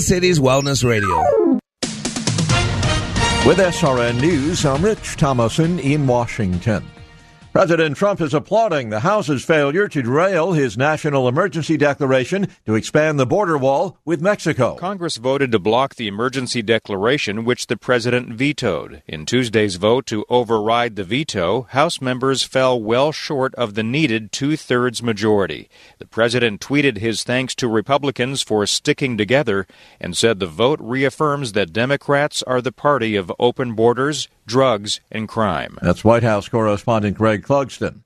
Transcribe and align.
Cities 0.00 0.40
Wellness 0.40 0.84
Radio. 0.84 1.16
With 3.46 3.58
SRN 3.58 4.20
News, 4.20 4.64
I'm 4.64 4.82
Rich 4.82 5.16
Thomason 5.16 5.78
in 5.78 6.06
Washington. 6.06 6.82
President 7.54 7.96
Trump 7.96 8.20
is 8.20 8.34
applauding 8.34 8.90
the 8.90 8.98
House's 8.98 9.44
failure 9.44 9.86
to 9.86 10.02
derail 10.02 10.54
his 10.54 10.76
national 10.76 11.28
emergency 11.28 11.76
declaration 11.76 12.48
to 12.66 12.74
expand 12.74 13.16
the 13.16 13.26
border 13.26 13.56
wall 13.56 13.96
with 14.04 14.20
Mexico. 14.20 14.74
Congress 14.74 15.18
voted 15.18 15.52
to 15.52 15.60
block 15.60 15.94
the 15.94 16.08
emergency 16.08 16.62
declaration, 16.62 17.44
which 17.44 17.68
the 17.68 17.76
president 17.76 18.30
vetoed. 18.34 19.04
In 19.06 19.24
Tuesday's 19.24 19.76
vote 19.76 20.04
to 20.06 20.24
override 20.28 20.96
the 20.96 21.04
veto, 21.04 21.68
House 21.70 22.00
members 22.00 22.42
fell 22.42 22.82
well 22.82 23.12
short 23.12 23.54
of 23.54 23.74
the 23.74 23.84
needed 23.84 24.32
two 24.32 24.56
thirds 24.56 25.00
majority. 25.00 25.70
The 25.98 26.06
president 26.06 26.60
tweeted 26.60 26.98
his 26.98 27.22
thanks 27.22 27.54
to 27.54 27.68
Republicans 27.68 28.42
for 28.42 28.66
sticking 28.66 29.16
together 29.16 29.68
and 30.00 30.16
said 30.16 30.40
the 30.40 30.48
vote 30.48 30.80
reaffirms 30.82 31.52
that 31.52 31.72
Democrats 31.72 32.42
are 32.42 32.60
the 32.60 32.72
party 32.72 33.14
of 33.14 33.30
open 33.38 33.74
borders, 33.74 34.26
drugs, 34.46 35.00
and 35.10 35.28
crime. 35.28 35.78
That's 35.82 36.04
White 36.04 36.22
House 36.22 36.48
correspondent 36.48 37.16
Greg 37.16 37.42
Clugston. 37.42 38.02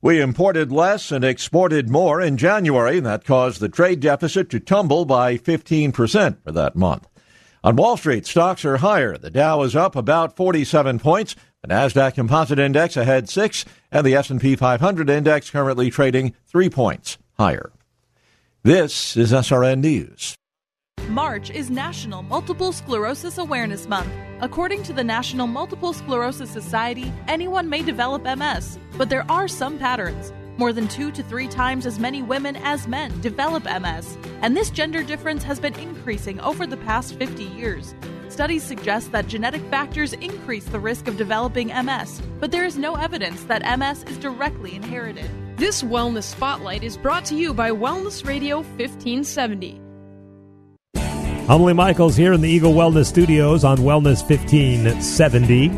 We 0.00 0.20
imported 0.20 0.70
less 0.70 1.10
and 1.10 1.24
exported 1.24 1.88
more 1.88 2.20
in 2.20 2.36
January. 2.36 3.00
That 3.00 3.24
caused 3.24 3.60
the 3.60 3.70
trade 3.70 4.00
deficit 4.00 4.50
to 4.50 4.60
tumble 4.60 5.06
by 5.06 5.38
15% 5.38 6.42
for 6.44 6.52
that 6.52 6.76
month. 6.76 7.08
On 7.62 7.76
Wall 7.76 7.96
Street, 7.96 8.26
stocks 8.26 8.66
are 8.66 8.76
higher. 8.76 9.16
The 9.16 9.30
Dow 9.30 9.62
is 9.62 9.74
up 9.74 9.96
about 9.96 10.36
47 10.36 10.98
points. 10.98 11.34
The 11.62 11.68
Nasdaq 11.68 12.14
Composite 12.14 12.58
Index 12.58 12.98
ahead 12.98 13.30
6 13.30 13.64
and 13.90 14.06
the 14.06 14.14
S&P 14.14 14.54
500 14.54 15.08
index 15.08 15.48
currently 15.48 15.90
trading 15.90 16.34
3 16.46 16.68
points 16.68 17.16
higher. 17.38 17.72
This 18.62 19.16
is 19.16 19.32
SRN 19.32 19.80
News. 19.80 20.36
March 21.14 21.48
is 21.48 21.70
National 21.70 22.22
Multiple 22.22 22.72
Sclerosis 22.72 23.38
Awareness 23.38 23.86
Month. 23.86 24.10
According 24.40 24.82
to 24.82 24.92
the 24.92 25.04
National 25.04 25.46
Multiple 25.46 25.92
Sclerosis 25.92 26.50
Society, 26.50 27.12
anyone 27.28 27.68
may 27.68 27.82
develop 27.82 28.24
MS, 28.24 28.80
but 28.96 29.10
there 29.10 29.24
are 29.30 29.46
some 29.46 29.78
patterns. 29.78 30.32
More 30.56 30.72
than 30.72 30.88
two 30.88 31.12
to 31.12 31.22
three 31.22 31.46
times 31.46 31.86
as 31.86 32.00
many 32.00 32.20
women 32.20 32.56
as 32.56 32.88
men 32.88 33.20
develop 33.20 33.62
MS, 33.62 34.18
and 34.42 34.56
this 34.56 34.70
gender 34.70 35.04
difference 35.04 35.44
has 35.44 35.60
been 35.60 35.78
increasing 35.78 36.40
over 36.40 36.66
the 36.66 36.78
past 36.78 37.16
50 37.16 37.44
years. 37.44 37.94
Studies 38.28 38.64
suggest 38.64 39.12
that 39.12 39.28
genetic 39.28 39.62
factors 39.70 40.14
increase 40.14 40.64
the 40.64 40.80
risk 40.80 41.06
of 41.06 41.16
developing 41.16 41.68
MS, 41.68 42.20
but 42.40 42.50
there 42.50 42.64
is 42.64 42.76
no 42.76 42.96
evidence 42.96 43.44
that 43.44 43.78
MS 43.78 44.02
is 44.04 44.18
directly 44.18 44.74
inherited. 44.74 45.30
This 45.58 45.84
Wellness 45.84 46.24
Spotlight 46.24 46.82
is 46.82 46.96
brought 46.96 47.24
to 47.26 47.36
you 47.36 47.54
by 47.54 47.70
Wellness 47.70 48.26
Radio 48.26 48.56
1570. 48.56 49.83
Emily 51.46 51.74
Michaels 51.74 52.16
here 52.16 52.32
in 52.32 52.40
the 52.40 52.48
Eagle 52.48 52.72
Wellness 52.72 53.04
Studios 53.04 53.64
on 53.64 53.76
Wellness 53.76 54.26
1570. 54.26 55.68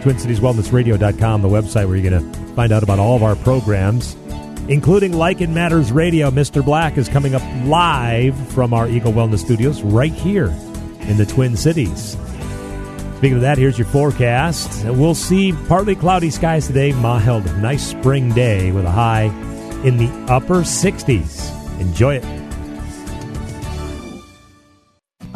TwinCitiesWellnessRadio.com, 0.00 1.42
the 1.42 1.48
website 1.48 1.86
where 1.86 1.96
you're 1.96 2.10
going 2.10 2.32
to 2.32 2.54
find 2.54 2.72
out 2.72 2.82
about 2.82 2.98
all 2.98 3.14
of 3.14 3.22
our 3.22 3.36
programs, 3.36 4.14
including 4.68 5.12
Like 5.12 5.42
It 5.42 5.50
Matters 5.50 5.92
Radio. 5.92 6.30
Mr. 6.30 6.64
Black 6.64 6.96
is 6.96 7.10
coming 7.10 7.34
up 7.34 7.42
live 7.66 8.34
from 8.52 8.72
our 8.72 8.88
Eagle 8.88 9.12
Wellness 9.12 9.40
Studios 9.40 9.82
right 9.82 10.12
here 10.14 10.48
in 11.00 11.18
the 11.18 11.26
Twin 11.26 11.58
Cities. 11.58 12.16
Speaking 13.18 13.34
of 13.34 13.42
that, 13.42 13.58
here's 13.58 13.78
your 13.78 13.88
forecast. 13.88 14.86
We'll 14.86 15.14
see 15.14 15.52
partly 15.68 15.94
cloudy 15.94 16.30
skies 16.30 16.68
today, 16.68 16.92
mild, 16.92 17.44
nice 17.58 17.86
spring 17.86 18.32
day 18.32 18.72
with 18.72 18.86
a 18.86 18.90
high 18.90 19.24
in 19.84 19.98
the 19.98 20.08
upper 20.32 20.60
60s. 20.60 21.80
Enjoy 21.80 22.14
it. 22.14 22.45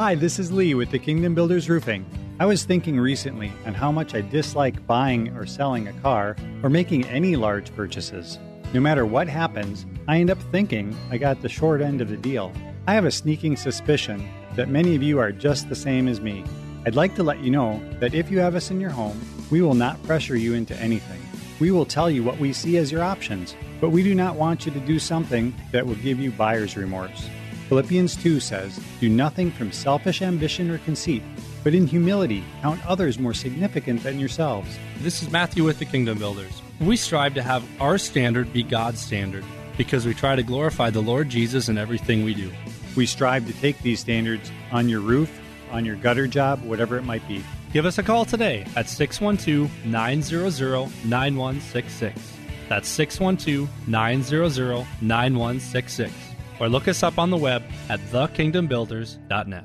Hi, 0.00 0.14
this 0.14 0.38
is 0.38 0.50
Lee 0.50 0.72
with 0.74 0.90
the 0.90 0.98
Kingdom 0.98 1.34
Builders 1.34 1.68
Roofing. 1.68 2.06
I 2.40 2.46
was 2.46 2.64
thinking 2.64 2.98
recently 2.98 3.52
on 3.66 3.74
how 3.74 3.92
much 3.92 4.14
I 4.14 4.22
dislike 4.22 4.86
buying 4.86 5.28
or 5.36 5.44
selling 5.44 5.88
a 5.88 5.92
car 6.00 6.36
or 6.62 6.70
making 6.70 7.04
any 7.04 7.36
large 7.36 7.70
purchases. 7.76 8.38
No 8.72 8.80
matter 8.80 9.04
what 9.04 9.28
happens, 9.28 9.84
I 10.08 10.16
end 10.16 10.30
up 10.30 10.40
thinking 10.50 10.96
I 11.10 11.18
got 11.18 11.42
the 11.42 11.50
short 11.50 11.82
end 11.82 12.00
of 12.00 12.08
the 12.08 12.16
deal. 12.16 12.50
I 12.86 12.94
have 12.94 13.04
a 13.04 13.10
sneaking 13.10 13.58
suspicion 13.58 14.26
that 14.56 14.70
many 14.70 14.96
of 14.96 15.02
you 15.02 15.18
are 15.18 15.32
just 15.32 15.68
the 15.68 15.74
same 15.74 16.08
as 16.08 16.18
me. 16.18 16.44
I'd 16.86 16.96
like 16.96 17.14
to 17.16 17.22
let 17.22 17.40
you 17.40 17.50
know 17.50 17.78
that 18.00 18.14
if 18.14 18.30
you 18.30 18.38
have 18.38 18.54
us 18.54 18.70
in 18.70 18.80
your 18.80 18.88
home, 18.88 19.20
we 19.50 19.60
will 19.60 19.74
not 19.74 20.02
pressure 20.04 20.34
you 20.34 20.54
into 20.54 20.74
anything. 20.76 21.20
We 21.60 21.72
will 21.72 21.84
tell 21.84 22.10
you 22.10 22.24
what 22.24 22.38
we 22.38 22.54
see 22.54 22.78
as 22.78 22.90
your 22.90 23.02
options, 23.02 23.54
but 23.82 23.90
we 23.90 24.02
do 24.02 24.14
not 24.14 24.36
want 24.36 24.64
you 24.64 24.72
to 24.72 24.80
do 24.80 24.98
something 24.98 25.54
that 25.72 25.86
will 25.86 25.96
give 25.96 26.18
you 26.18 26.30
buyer's 26.30 26.74
remorse. 26.74 27.28
Philippians 27.70 28.16
2 28.16 28.40
says, 28.40 28.80
Do 28.98 29.08
nothing 29.08 29.52
from 29.52 29.70
selfish 29.70 30.22
ambition 30.22 30.72
or 30.72 30.78
conceit, 30.78 31.22
but 31.62 31.72
in 31.72 31.86
humility 31.86 32.42
count 32.62 32.84
others 32.84 33.16
more 33.16 33.32
significant 33.32 34.02
than 34.02 34.18
yourselves. 34.18 34.76
This 35.02 35.22
is 35.22 35.30
Matthew 35.30 35.62
with 35.62 35.78
the 35.78 35.84
Kingdom 35.84 36.18
Builders. 36.18 36.62
We 36.80 36.96
strive 36.96 37.34
to 37.34 37.42
have 37.44 37.62
our 37.80 37.96
standard 37.96 38.52
be 38.52 38.64
God's 38.64 38.98
standard 38.98 39.44
because 39.78 40.04
we 40.04 40.14
try 40.14 40.34
to 40.34 40.42
glorify 40.42 40.90
the 40.90 41.00
Lord 41.00 41.28
Jesus 41.28 41.68
in 41.68 41.78
everything 41.78 42.24
we 42.24 42.34
do. 42.34 42.50
We 42.96 43.06
strive 43.06 43.46
to 43.46 43.52
take 43.60 43.80
these 43.82 44.00
standards 44.00 44.50
on 44.72 44.88
your 44.88 45.00
roof, 45.00 45.40
on 45.70 45.84
your 45.84 45.94
gutter 45.94 46.26
job, 46.26 46.64
whatever 46.64 46.96
it 46.96 47.04
might 47.04 47.26
be. 47.28 47.44
Give 47.72 47.86
us 47.86 47.98
a 47.98 48.02
call 48.02 48.24
today 48.24 48.66
at 48.74 48.88
612 48.88 49.70
900 49.86 50.90
9166. 51.04 52.32
That's 52.68 52.88
612 52.88 53.70
900 53.86 54.86
9166 55.00 56.29
or 56.60 56.68
look 56.68 56.86
us 56.86 57.02
up 57.02 57.18
on 57.18 57.30
the 57.30 57.36
web 57.36 57.62
at 57.88 57.98
thekingdombuilders.net. 58.12 59.64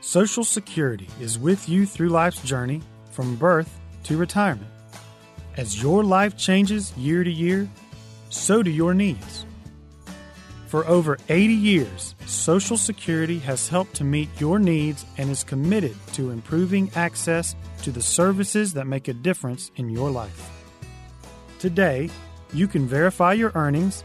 Social 0.00 0.44
Security 0.44 1.08
is 1.20 1.38
with 1.38 1.68
you 1.68 1.84
through 1.84 2.10
life's 2.10 2.42
journey 2.42 2.80
from 3.10 3.34
birth 3.34 3.80
to 4.04 4.16
retirement. 4.16 4.70
As 5.56 5.82
your 5.82 6.04
life 6.04 6.36
changes 6.36 6.96
year 6.96 7.24
to 7.24 7.30
year, 7.30 7.68
so 8.28 8.62
do 8.62 8.70
your 8.70 8.94
needs. 8.94 9.46
For 10.66 10.86
over 10.86 11.16
80 11.28 11.54
years, 11.54 12.14
Social 12.26 12.76
Security 12.76 13.38
has 13.38 13.68
helped 13.68 13.94
to 13.94 14.04
meet 14.04 14.28
your 14.38 14.58
needs 14.58 15.06
and 15.16 15.30
is 15.30 15.42
committed 15.42 15.96
to 16.12 16.30
improving 16.30 16.90
access 16.94 17.56
to 17.82 17.90
the 17.90 18.02
services 18.02 18.74
that 18.74 18.86
make 18.86 19.08
a 19.08 19.14
difference 19.14 19.70
in 19.76 19.88
your 19.88 20.10
life. 20.10 20.50
Today, 21.58 22.10
you 22.52 22.68
can 22.68 22.86
verify 22.86 23.32
your 23.32 23.52
earnings 23.54 24.04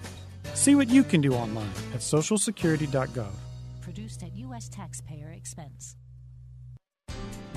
See 0.53 0.75
what 0.75 0.89
you 0.89 1.03
can 1.03 1.21
do 1.21 1.33
online 1.33 1.71
at 1.93 2.01
socialsecurity.gov. 2.01 3.31
Produced 3.81 4.23
at 4.23 4.35
U.S. 4.35 4.69
taxpayer 4.69 5.31
expense. 5.31 5.95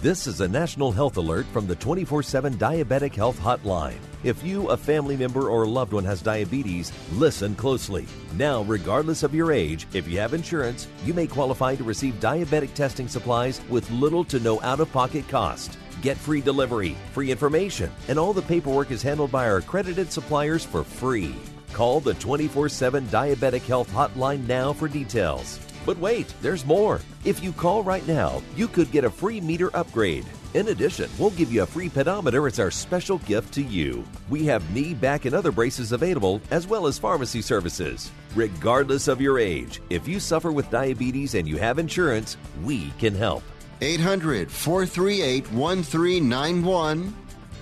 This 0.04 0.26
is 0.26 0.42
a 0.42 0.48
national 0.48 0.92
health 0.92 1.16
alert 1.16 1.46
from 1.46 1.66
the 1.66 1.76
24 1.76 2.22
7 2.22 2.54
Diabetic 2.58 3.14
Health 3.14 3.40
Hotline. 3.40 3.96
If 4.22 4.42
you, 4.44 4.68
a 4.68 4.76
family 4.76 5.16
member, 5.16 5.48
or 5.48 5.66
loved 5.66 5.94
one 5.94 6.04
has 6.04 6.20
diabetes, 6.20 6.92
listen 7.12 7.54
closely. 7.54 8.06
Now, 8.34 8.62
regardless 8.64 9.22
of 9.22 9.34
your 9.34 9.50
age, 9.50 9.86
if 9.94 10.06
you 10.06 10.18
have 10.18 10.34
insurance, 10.34 10.88
you 11.06 11.14
may 11.14 11.26
qualify 11.26 11.74
to 11.76 11.84
receive 11.84 12.20
diabetic 12.20 12.74
testing 12.74 13.08
supplies 13.08 13.62
with 13.70 13.90
little 13.90 14.24
to 14.24 14.38
no 14.40 14.60
out 14.60 14.80
of 14.80 14.92
pocket 14.92 15.26
cost. 15.28 15.78
Get 16.02 16.18
free 16.18 16.42
delivery, 16.42 16.96
free 17.12 17.30
information, 17.30 17.90
and 18.08 18.18
all 18.18 18.34
the 18.34 18.42
paperwork 18.42 18.90
is 18.90 19.02
handled 19.02 19.32
by 19.32 19.48
our 19.48 19.56
accredited 19.56 20.12
suppliers 20.12 20.64
for 20.64 20.84
free. 20.84 21.34
Call 21.74 21.98
the 21.98 22.14
24 22.14 22.68
7 22.68 23.04
Diabetic 23.08 23.62
Health 23.62 23.90
Hotline 23.90 24.46
now 24.46 24.72
for 24.72 24.86
details. 24.86 25.58
But 25.84 25.98
wait, 25.98 26.32
there's 26.40 26.64
more. 26.64 27.00
If 27.24 27.42
you 27.42 27.52
call 27.52 27.82
right 27.82 28.06
now, 28.06 28.40
you 28.54 28.68
could 28.68 28.92
get 28.92 29.02
a 29.02 29.10
free 29.10 29.40
meter 29.40 29.76
upgrade. 29.76 30.24
In 30.54 30.68
addition, 30.68 31.10
we'll 31.18 31.30
give 31.30 31.52
you 31.52 31.62
a 31.62 31.66
free 31.66 31.88
pedometer 31.88 32.46
as 32.46 32.60
our 32.60 32.70
special 32.70 33.18
gift 33.18 33.52
to 33.54 33.62
you. 33.62 34.04
We 34.28 34.44
have 34.44 34.70
knee, 34.72 34.94
back, 34.94 35.24
and 35.24 35.34
other 35.34 35.50
braces 35.50 35.90
available, 35.90 36.40
as 36.52 36.68
well 36.68 36.86
as 36.86 36.96
pharmacy 36.96 37.42
services. 37.42 38.12
Regardless 38.36 39.08
of 39.08 39.20
your 39.20 39.40
age, 39.40 39.82
if 39.90 40.06
you 40.06 40.20
suffer 40.20 40.52
with 40.52 40.70
diabetes 40.70 41.34
and 41.34 41.48
you 41.48 41.56
have 41.56 41.80
insurance, 41.80 42.36
we 42.62 42.90
can 43.00 43.16
help. 43.16 43.42
800 43.80 44.48
438 44.48 45.50
1391. 45.50 47.14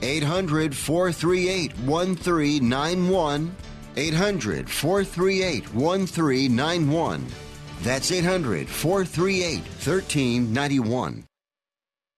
800 0.02 0.76
438 0.76 1.78
1391. 1.78 3.56
800 3.96 4.68
438 4.68 5.74
1391. 5.74 7.26
That's 7.82 8.12
800 8.12 8.68
438 8.68 9.58
1391. 9.58 11.24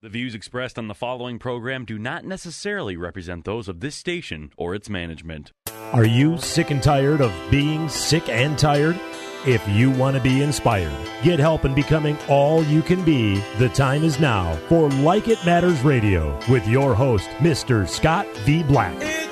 The 0.02 0.10
views 0.10 0.34
expressed 0.34 0.78
on 0.78 0.88
the 0.88 0.94
following 0.94 1.38
program 1.38 1.86
do 1.86 1.98
not 1.98 2.26
necessarily 2.26 2.94
represent 2.94 3.46
those 3.46 3.68
of 3.68 3.80
this 3.80 3.96
station 3.96 4.52
or 4.58 4.74
its 4.74 4.90
management. 4.90 5.50
Are 5.94 6.04
you 6.04 6.36
sick 6.36 6.70
and 6.70 6.82
tired 6.82 7.22
of 7.22 7.32
being 7.50 7.88
sick 7.88 8.28
and 8.28 8.58
tired? 8.58 9.00
If 9.46 9.66
you 9.66 9.90
want 9.90 10.16
to 10.16 10.22
be 10.22 10.42
inspired, 10.42 10.92
get 11.22 11.38
help 11.38 11.64
in 11.64 11.74
becoming 11.74 12.18
all 12.28 12.62
you 12.64 12.82
can 12.82 13.02
be, 13.02 13.42
the 13.58 13.70
time 13.70 14.04
is 14.04 14.20
now 14.20 14.56
for 14.68 14.90
Like 14.90 15.28
It 15.28 15.44
Matters 15.46 15.80
Radio 15.82 16.38
with 16.50 16.66
your 16.68 16.94
host, 16.94 17.28
Mr. 17.38 17.88
Scott 17.88 18.26
V. 18.38 18.62
Black. 18.62 19.23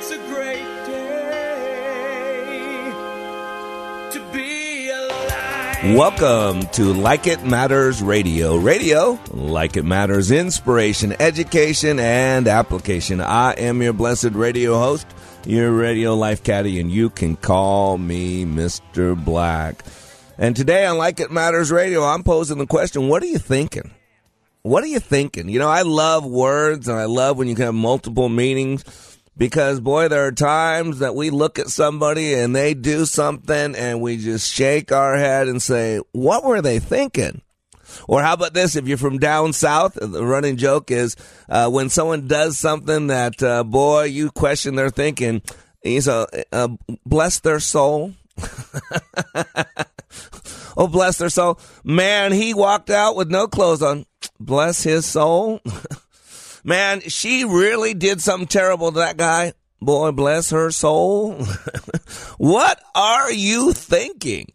Welcome 5.85 6.63
to 6.75 6.93
Like 6.95 7.27
It 7.27 7.45
Matters 7.45 8.05
Radio. 8.05 8.57
Radio, 8.57 9.19
like 9.33 9.77
it 9.77 9.83
matters, 9.83 10.31
inspiration, 10.31 11.13
education, 11.19 11.99
and 11.99 12.47
application. 12.47 13.21
I 13.21 13.55
am 13.55 13.83
your 13.83 13.93
blessed 13.93 14.31
radio 14.31 14.79
host, 14.79 15.09
your 15.45 15.73
radio 15.73 16.15
life 16.15 16.45
caddy, 16.45 16.79
and 16.79 16.89
you 16.89 17.11
can 17.11 17.35
call 17.35 17.99
me 17.99 18.45
Mr. 18.45 19.23
Black. 19.23 19.83
And 20.39 20.55
today 20.55 20.87
on 20.87 20.99
Like 20.99 21.19
It 21.19 21.33
Matters 21.33 21.73
Radio, 21.73 22.05
I'm 22.05 22.23
posing 22.23 22.59
the 22.59 22.67
question 22.67 23.09
what 23.09 23.25
are 23.25 23.27
you 23.27 23.39
thinking? 23.39 23.91
What 24.63 24.85
are 24.85 24.89
you 24.89 25.01
thinking? 25.01 25.49
You 25.49 25.59
know, 25.59 25.69
I 25.69 25.83
love 25.83 26.25
words 26.25 26.87
and 26.87 26.97
I 26.97 27.07
love 27.07 27.39
when 27.39 27.49
you 27.49 27.57
can 27.57 27.65
have 27.65 27.75
multiple 27.75 28.29
meanings 28.29 28.85
because, 29.37 29.81
boy, 29.81 30.09
there 30.09 30.27
are 30.27 30.33
times 30.33 30.99
that 30.99 31.15
we 31.15 31.31
look 31.31 31.59
at 31.59 31.69
somebody 31.69 32.35
and 32.35 32.55
they 32.55 32.75
do 32.75 33.07
something 33.07 33.75
and 33.75 34.01
we 34.01 34.17
just 34.19 34.53
shake 34.53 34.93
our 34.93 35.17
head 35.17 35.49
and 35.49 35.63
say, 35.63 36.01
What 36.13 36.45
were 36.45 36.61
they 36.61 36.79
thinking? 36.79 37.41
Or 38.09 38.23
how 38.23 38.35
about 38.35 38.55
this? 38.55 38.77
If 38.77 38.89
you're 38.89 38.99
from 38.99 39.19
down 39.19 39.53
south, 39.53 39.95
the 39.95 40.25
running 40.25 40.57
joke 40.57 40.91
is 40.91 41.17
uh, 41.49 41.69
when 41.71 41.89
someone 41.89 42.27
does 42.27 42.59
something 42.59 43.09
that, 43.09 43.43
uh, 43.43 43.65
boy, 43.65 44.05
you 44.05 44.31
question 44.31 44.75
their 44.75 44.91
thinking, 44.91 45.43
he's 45.83 46.09
a, 46.09 46.27
bless 47.05 47.41
their 47.41 47.61
soul. 47.61 48.13
oh, 50.77 50.89
bless 50.89 51.19
their 51.19 51.29
soul. 51.29 51.61
Man, 51.85 52.33
he 52.33 52.55
walked 52.55 52.91
out 52.91 53.17
with 53.17 53.31
no 53.31 53.47
clothes 53.47 53.83
on. 53.83 54.07
Bless 54.41 54.83
his 54.83 55.05
soul. 55.05 55.61
Man, 56.65 57.01
she 57.01 57.45
really 57.45 57.95
did 57.95 58.21
something 58.21 58.47
terrible 58.47 58.93
to 58.93 58.99
that 58.99 59.17
guy. 59.17 59.53
Boy, 59.81 60.13
bless 60.13 60.51
her 60.51 60.71
soul. 60.71 61.35
what 62.39 62.81
are 62.95 63.33
you 63.33 63.73
thinking? 63.73 64.53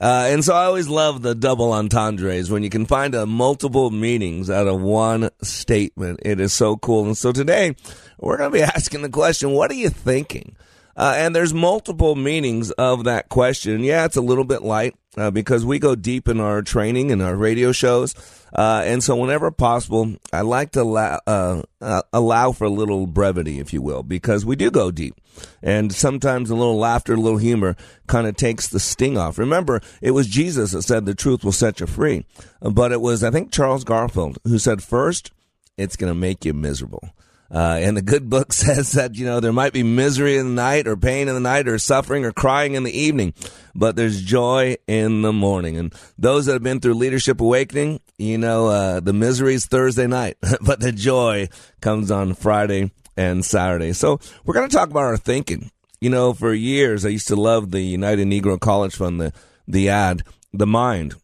Uh, 0.00 0.28
and 0.30 0.44
so 0.44 0.54
I 0.54 0.66
always 0.66 0.86
love 0.88 1.22
the 1.22 1.34
double 1.34 1.72
entendres 1.72 2.50
when 2.50 2.62
you 2.62 2.70
can 2.70 2.86
find 2.86 3.16
a 3.16 3.26
multiple 3.26 3.90
meanings 3.90 4.48
out 4.48 4.68
of 4.68 4.80
one 4.80 5.30
statement. 5.42 6.20
It 6.24 6.38
is 6.38 6.52
so 6.52 6.76
cool. 6.76 7.06
And 7.06 7.18
so 7.18 7.32
today 7.32 7.74
we're 8.20 8.36
going 8.36 8.52
to 8.52 8.56
be 8.56 8.62
asking 8.76 9.02
the 9.02 9.08
question, 9.08 9.50
what 9.50 9.72
are 9.72 9.74
you 9.74 9.88
thinking? 9.88 10.54
Uh, 10.96 11.14
and 11.16 11.34
there's 11.34 11.54
multiple 11.54 12.14
meanings 12.14 12.70
of 12.72 13.04
that 13.04 13.28
question. 13.28 13.82
Yeah, 13.82 14.04
it's 14.04 14.16
a 14.16 14.20
little 14.20 14.44
bit 14.44 14.62
light 14.62 14.94
uh, 15.18 15.30
because 15.30 15.64
we 15.64 15.78
go 15.78 15.94
deep 15.94 16.28
in 16.28 16.40
our 16.40 16.62
training 16.62 17.10
and 17.10 17.22
our 17.22 17.36
radio 17.36 17.72
shows. 17.72 18.14
Uh, 18.52 18.82
and 18.84 19.04
so, 19.04 19.14
whenever 19.16 19.50
possible, 19.50 20.16
I 20.32 20.40
like 20.40 20.72
to 20.72 20.82
allow, 20.82 21.20
uh, 21.26 21.62
uh, 21.80 22.02
allow 22.12 22.52
for 22.52 22.64
a 22.64 22.70
little 22.70 23.06
brevity, 23.06 23.58
if 23.58 23.72
you 23.72 23.82
will, 23.82 24.02
because 24.02 24.46
we 24.46 24.56
do 24.56 24.70
go 24.70 24.90
deep. 24.90 25.14
And 25.62 25.92
sometimes 25.92 26.50
a 26.50 26.54
little 26.54 26.78
laughter, 26.78 27.14
a 27.14 27.16
little 27.16 27.38
humor 27.38 27.76
kind 28.06 28.26
of 28.26 28.36
takes 28.36 28.68
the 28.68 28.80
sting 28.80 29.18
off. 29.18 29.38
Remember, 29.38 29.80
it 30.00 30.12
was 30.12 30.26
Jesus 30.26 30.72
that 30.72 30.82
said 30.82 31.04
the 31.04 31.14
truth 31.14 31.44
will 31.44 31.52
set 31.52 31.80
you 31.80 31.86
free. 31.86 32.24
But 32.60 32.92
it 32.92 33.00
was, 33.00 33.22
I 33.22 33.30
think, 33.30 33.52
Charles 33.52 33.84
Garfield 33.84 34.38
who 34.44 34.58
said, 34.58 34.82
first, 34.82 35.30
it's 35.76 35.96
going 35.96 36.12
to 36.12 36.18
make 36.18 36.44
you 36.44 36.54
miserable. 36.54 37.10
Uh, 37.50 37.78
and 37.80 37.96
the 37.96 38.02
good 38.02 38.28
book 38.28 38.52
says 38.52 38.92
that, 38.92 39.16
you 39.16 39.24
know, 39.24 39.40
there 39.40 39.52
might 39.52 39.72
be 39.72 39.82
misery 39.82 40.36
in 40.36 40.48
the 40.48 40.62
night 40.62 40.86
or 40.86 40.96
pain 40.96 41.28
in 41.28 41.34
the 41.34 41.40
night 41.40 41.68
or 41.68 41.78
suffering 41.78 42.24
or 42.24 42.32
crying 42.32 42.74
in 42.74 42.82
the 42.82 42.98
evening, 42.98 43.32
but 43.74 43.96
there's 43.96 44.22
joy 44.22 44.76
in 44.86 45.22
the 45.22 45.32
morning. 45.32 45.76
And 45.76 45.94
those 46.18 46.46
that 46.46 46.52
have 46.52 46.62
been 46.62 46.80
through 46.80 46.94
Leadership 46.94 47.40
Awakening, 47.40 48.00
you 48.18 48.38
know, 48.38 48.68
uh, 48.68 49.00
the 49.00 49.12
misery 49.12 49.54
is 49.54 49.66
Thursday 49.66 50.06
night, 50.06 50.36
but 50.60 50.80
the 50.80 50.92
joy 50.92 51.48
comes 51.80 52.10
on 52.10 52.34
Friday 52.34 52.90
and 53.16 53.44
Saturday. 53.44 53.92
So 53.92 54.20
we're 54.44 54.54
going 54.54 54.68
to 54.68 54.76
talk 54.76 54.90
about 54.90 55.04
our 55.04 55.16
thinking. 55.16 55.70
You 56.00 56.10
know, 56.10 56.32
for 56.32 56.54
years, 56.54 57.04
I 57.04 57.08
used 57.08 57.26
to 57.28 57.36
love 57.36 57.72
the 57.72 57.80
United 57.80 58.28
Negro 58.28 58.60
College 58.60 58.94
Fund, 58.94 59.20
the, 59.20 59.32
the 59.66 59.88
ad, 59.88 60.22
the 60.52 60.66
mind. 60.66 61.14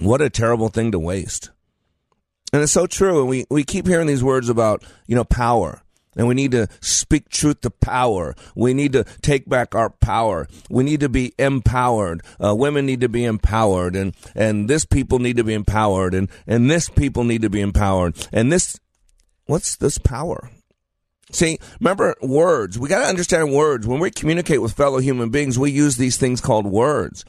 What 0.00 0.22
a 0.22 0.30
terrible 0.30 0.68
thing 0.68 0.92
to 0.92 0.98
waste. 0.98 1.50
And 2.56 2.62
it's 2.62 2.72
so 2.72 2.86
true. 2.86 3.20
And 3.20 3.28
we, 3.28 3.44
we 3.50 3.64
keep 3.64 3.86
hearing 3.86 4.06
these 4.06 4.24
words 4.24 4.48
about, 4.48 4.82
you 5.06 5.14
know, 5.14 5.24
power. 5.24 5.82
And 6.16 6.26
we 6.26 6.34
need 6.34 6.52
to 6.52 6.68
speak 6.80 7.28
truth 7.28 7.60
to 7.60 7.70
power. 7.70 8.34
We 8.54 8.72
need 8.72 8.94
to 8.94 9.04
take 9.20 9.46
back 9.46 9.74
our 9.74 9.90
power. 9.90 10.48
We 10.70 10.82
need 10.82 11.00
to 11.00 11.10
be 11.10 11.34
empowered. 11.38 12.22
Uh, 12.42 12.54
women 12.54 12.86
need 12.86 13.02
to 13.02 13.10
be 13.10 13.26
empowered. 13.26 13.94
And, 13.94 14.16
and 14.34 14.70
this 14.70 14.86
people 14.86 15.18
need 15.18 15.36
to 15.36 15.44
be 15.44 15.52
empowered. 15.52 16.14
And, 16.14 16.30
and 16.46 16.70
this 16.70 16.88
people 16.88 17.24
need 17.24 17.42
to 17.42 17.50
be 17.50 17.60
empowered. 17.60 18.16
And 18.32 18.50
this, 18.50 18.80
what's 19.44 19.76
this 19.76 19.98
power? 19.98 20.48
See, 21.32 21.58
remember 21.78 22.14
words. 22.22 22.78
We 22.78 22.88
got 22.88 23.00
to 23.00 23.06
understand 23.06 23.52
words. 23.52 23.86
When 23.86 24.00
we 24.00 24.10
communicate 24.10 24.62
with 24.62 24.72
fellow 24.72 24.96
human 24.96 25.28
beings, 25.28 25.58
we 25.58 25.72
use 25.72 25.98
these 25.98 26.16
things 26.16 26.40
called 26.40 26.64
words. 26.64 27.22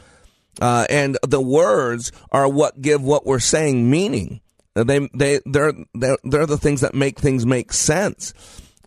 Uh, 0.62 0.86
and 0.90 1.18
the 1.28 1.42
words 1.42 2.14
are 2.32 2.48
what 2.48 2.82
give 2.82 3.04
what 3.04 3.26
we're 3.26 3.40
saying 3.40 3.90
meaning. 3.90 4.40
They 4.84 5.10
they 5.14 5.40
they're, 5.46 5.74
they're 5.94 6.18
they're 6.24 6.46
the 6.46 6.58
things 6.58 6.82
that 6.82 6.94
make 6.94 7.20
things 7.20 7.46
make 7.46 7.74
sense. 7.74 8.34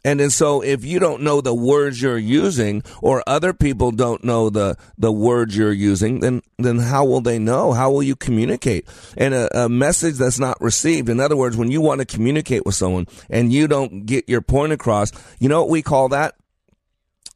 And, 0.04 0.20
and 0.20 0.32
so 0.32 0.62
if 0.62 0.85
you 0.85 0.99
don't 0.99 1.23
know 1.23 1.40
the 1.40 1.54
words 1.54 2.00
you're 2.00 2.18
using 2.18 2.82
or 3.02 3.23
other 3.26 3.52
people 3.52 3.90
don't 3.90 4.25
know 4.25 4.49
the, 4.49 4.76
the 4.97 5.12
words 5.12 5.56
you're 5.56 5.73
using, 5.73 6.20
then, 6.20 6.42
then 6.59 6.78
how 6.78 7.04
will 7.04 7.20
they 7.20 7.38
know? 7.38 7.73
How 7.73 7.90
will 7.90 8.02
you 8.02 8.16
communicate? 8.16 8.87
And 9.16 9.35
a, 9.35 9.64
a 9.64 9.68
message 9.68 10.14
that's 10.14 10.38
not 10.38 10.61
received, 10.61 11.09
in 11.09 11.20
other 11.20 11.37
words, 11.37 11.56
when 11.56 11.70
you 11.70 11.80
want 11.80 12.00
to 12.00 12.06
communicate 12.06 12.64
with 12.64 12.75
someone 12.75 13.09
and 13.28 13.52
you 13.52 13.68
don't 13.68 14.06
get 14.06 14.28
your 14.28 14.40
point 14.40 14.73
across, 14.73 15.12
you 15.38 15.49
know 15.49 15.61
what 15.61 15.70
we 15.70 15.82
call 15.82 16.09
that? 16.11 16.35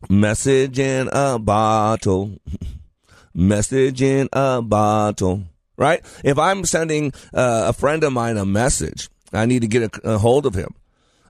Message 0.09 0.79
in 0.79 1.11
a 1.13 1.39
bottle. 1.39 2.39
message 3.35 4.01
in 4.01 4.29
a 4.33 4.63
bottle 4.63 5.45
right? 5.77 6.05
If 6.25 6.39
I'm 6.39 6.65
sending 6.65 7.13
uh, 7.33 7.67
a 7.69 7.73
friend 7.73 8.05
of 8.05 8.13
mine 8.13 8.37
a 8.37 8.45
message, 8.45 9.09
I 9.33 9.47
need 9.47 9.63
to 9.63 9.69
get 9.69 9.97
a, 9.97 10.15
a 10.15 10.19
hold 10.19 10.47
of 10.47 10.55
him, 10.55 10.75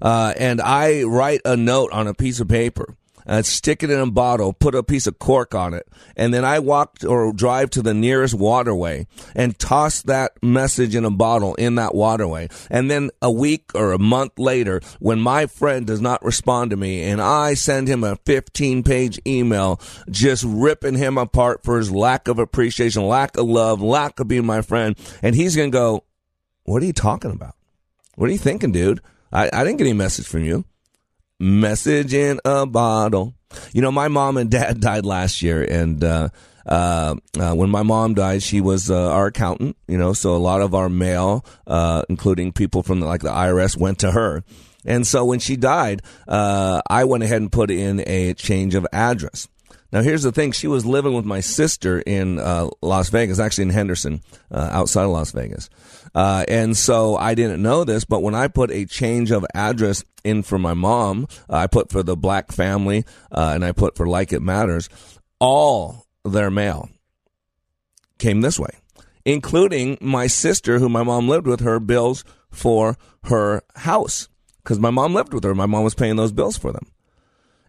uh, 0.03 0.35
and 0.37 0.61
I 0.61 1.03
write 1.05 1.41
a 1.45 1.57
note 1.57 1.93
on 1.93 2.07
a 2.07 2.15
piece 2.15 2.41
of 2.41 2.49
paper. 2.49 2.97
And 3.27 3.45
stick 3.47 3.83
it 3.83 3.91
in 3.91 3.99
a 3.99 4.11
bottle, 4.11 4.53
put 4.53 4.75
a 4.75 4.83
piece 4.83 5.07
of 5.07 5.19
cork 5.19 5.55
on 5.55 5.73
it, 5.75 5.89
and 6.17 6.33
then 6.33 6.45
I 6.45 6.59
walk 6.59 6.99
or 7.07 7.33
drive 7.33 7.71
to 7.71 7.83
the 7.83 7.95
nearest 7.95 8.35
waterway 8.35 9.07
and 9.35 9.59
toss 9.59 10.03
that 10.03 10.33
message 10.43 10.95
in 10.95 11.05
a 11.05 11.11
bottle 11.11 11.55
in 11.55 11.77
that 11.77 11.95
waterway. 11.95 12.49
And 12.71 12.91
then 12.91 13.11
a 13.23 13.31
week 13.31 13.71
or 13.75 13.93
a 13.93 13.99
month 13.99 14.39
later, 14.39 14.81
when 14.99 15.21
my 15.21 15.47
friend 15.47 15.87
does 15.87 16.01
not 16.01 16.25
respond 16.25 16.71
to 16.71 16.77
me 16.77 17.03
and 17.03 17.21
I 17.21 17.55
send 17.55 17.89
him 17.89 18.05
a 18.05 18.17
15 18.27 18.83
page 18.83 19.21
email 19.27 19.81
just 20.11 20.45
ripping 20.47 20.97
him 20.97 21.17
apart 21.19 21.65
for 21.65 21.79
his 21.79 21.91
lack 21.91 22.29
of 22.29 22.39
appreciation, 22.39 23.07
lack 23.07 23.37
of 23.37 23.47
love, 23.47 23.81
lack 23.81 24.21
of 24.21 24.29
being 24.29 24.47
my 24.47 24.63
friend, 24.63 24.97
and 25.23 25.35
he's 25.35 25.57
going 25.57 25.71
to 25.71 25.77
go, 25.77 26.05
What 26.65 26.83
are 26.83 26.87
you 26.87 26.93
talking 26.93 27.31
about? 27.31 27.55
What 28.17 28.29
are 28.29 28.33
you 28.33 28.39
thinking, 28.39 28.73
dude? 28.73 29.01
I, 29.33 29.51
I 29.53 29.65
didn't 29.65 29.79
get 29.79 29.87
any 29.87 29.95
message 29.95 30.27
from 30.27 30.45
you 30.45 30.65
message 31.39 32.15
in 32.15 32.41
a 32.45 32.67
bottle. 32.67 33.35
You 33.73 33.83
know, 33.83 33.93
my 33.93 34.09
mom 34.09 34.37
and 34.37 34.51
dad 34.51 34.81
died 34.83 35.05
last 35.05 35.43
year, 35.43 35.63
and 35.63 36.03
uh, 36.03 36.29
uh, 36.67 37.15
uh, 37.39 37.55
when 37.55 37.71
my 37.71 37.83
mom 37.83 38.15
died, 38.15 38.43
she 38.43 38.61
was 38.61 38.91
uh, 38.91 39.11
our 39.11 39.27
accountant. 39.27 39.77
You 39.87 39.99
know, 39.99 40.13
so 40.13 40.35
a 40.35 40.39
lot 40.39 40.61
of 40.61 40.75
our 40.75 40.89
mail, 40.89 41.45
uh, 41.67 42.03
including 42.09 42.53
people 42.53 42.83
from 42.83 43.01
the, 43.01 43.07
like 43.07 43.23
the 43.23 43.31
IRS, 43.31 43.77
went 43.77 44.01
to 44.01 44.11
her. 44.11 44.43
And 44.87 45.07
so 45.07 45.25
when 45.25 45.39
she 45.39 45.57
died, 45.57 46.03
uh, 46.29 46.83
I 46.89 47.05
went 47.05 47.23
ahead 47.23 47.41
and 47.41 47.51
put 47.51 47.71
in 47.71 48.03
a 48.07 48.35
change 48.35 48.75
of 48.75 48.87
address. 48.93 49.49
Now, 49.95 50.03
here's 50.03 50.25
the 50.25 50.33
thing: 50.33 50.51
she 50.51 50.67
was 50.67 50.85
living 50.85 51.15
with 51.15 51.25
my 51.25 51.39
sister 51.39 52.01
in 52.01 52.41
uh, 52.41 52.69
Las 52.83 53.11
Vegas, 53.11 53.39
actually 53.39 53.63
in 53.63 53.71
Henderson, 53.71 54.23
uh, 54.51 54.69
outside 54.73 55.05
of 55.05 55.11
Las 55.11 55.31
Vegas, 55.31 55.71
uh, 56.17 56.45
and 56.49 56.77
so 56.77 57.17
I 57.17 57.37
didn't 57.37 57.63
know 57.63 57.85
this. 57.85 58.05
But 58.05 58.21
when 58.21 58.35
I 58.35 58.49
put 58.49 58.73
a 58.73 58.87
change 58.87 59.31
of 59.31 59.47
address 59.55 60.03
in 60.25 60.43
for 60.43 60.59
my 60.59 60.75
mom, 60.75 61.29
uh, 61.49 61.59
I 61.59 61.69
put 61.69 61.93
for 61.93 62.03
the 62.03 62.17
Black 62.17 62.51
family, 62.51 63.05
uh, 63.31 63.53
and 63.55 63.65
I 63.65 63.71
put 63.71 63.97
for 63.97 64.05
Like 64.05 64.33
It 64.33 64.43
Matters, 64.43 64.89
all 65.39 66.09
their 66.25 66.51
mail 66.51 66.91
came 68.19 68.41
this 68.41 68.59
way, 68.59 68.81
including 69.25 69.97
my 70.01 70.27
sister, 70.27 70.81
who 70.81 70.89
my 70.89 71.05
mom 71.05 71.29
lived 71.29 71.47
with, 71.47 71.61
her 71.61 71.79
bills 71.79 72.25
for 72.51 72.99
her 73.27 73.63
house 73.77 74.29
because 74.65 74.81
my 74.81 74.91
mom 74.91 75.15
lived 75.15 75.33
with 75.33 75.45
her. 75.45 75.55
My 75.55 75.67
mom 75.67 75.85
was 75.85 75.95
paying 75.95 76.17
those 76.17 76.33
bills 76.33 76.57
for 76.57 76.73
them. 76.73 76.87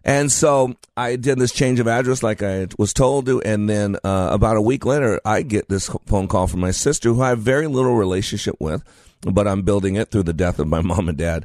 And 0.06 0.30
so 0.30 0.76
I 0.96 1.16
did 1.16 1.40
this 1.40 1.50
change 1.50 1.80
of 1.80 1.88
address 1.88 2.22
like 2.22 2.40
I 2.40 2.68
was 2.78 2.94
told 2.94 3.26
to. 3.26 3.42
And 3.42 3.68
then 3.68 3.96
uh, 4.04 4.28
about 4.30 4.56
a 4.56 4.62
week 4.62 4.86
later, 4.86 5.20
I 5.24 5.42
get 5.42 5.68
this 5.68 5.90
phone 6.06 6.28
call 6.28 6.46
from 6.46 6.60
my 6.60 6.70
sister, 6.70 7.12
who 7.12 7.20
I 7.20 7.30
have 7.30 7.40
very 7.40 7.66
little 7.66 7.96
relationship 7.96 8.54
with, 8.60 8.84
but 9.22 9.48
I'm 9.48 9.62
building 9.62 9.96
it 9.96 10.12
through 10.12 10.22
the 10.22 10.32
death 10.32 10.60
of 10.60 10.68
my 10.68 10.80
mom 10.82 11.08
and 11.08 11.18
dad. 11.18 11.44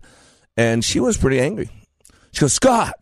And 0.55 0.85
she 0.85 0.99
was 0.99 1.17
pretty 1.17 1.39
angry. 1.39 1.69
She 2.33 2.41
goes, 2.41 2.53
Scott, 2.53 2.93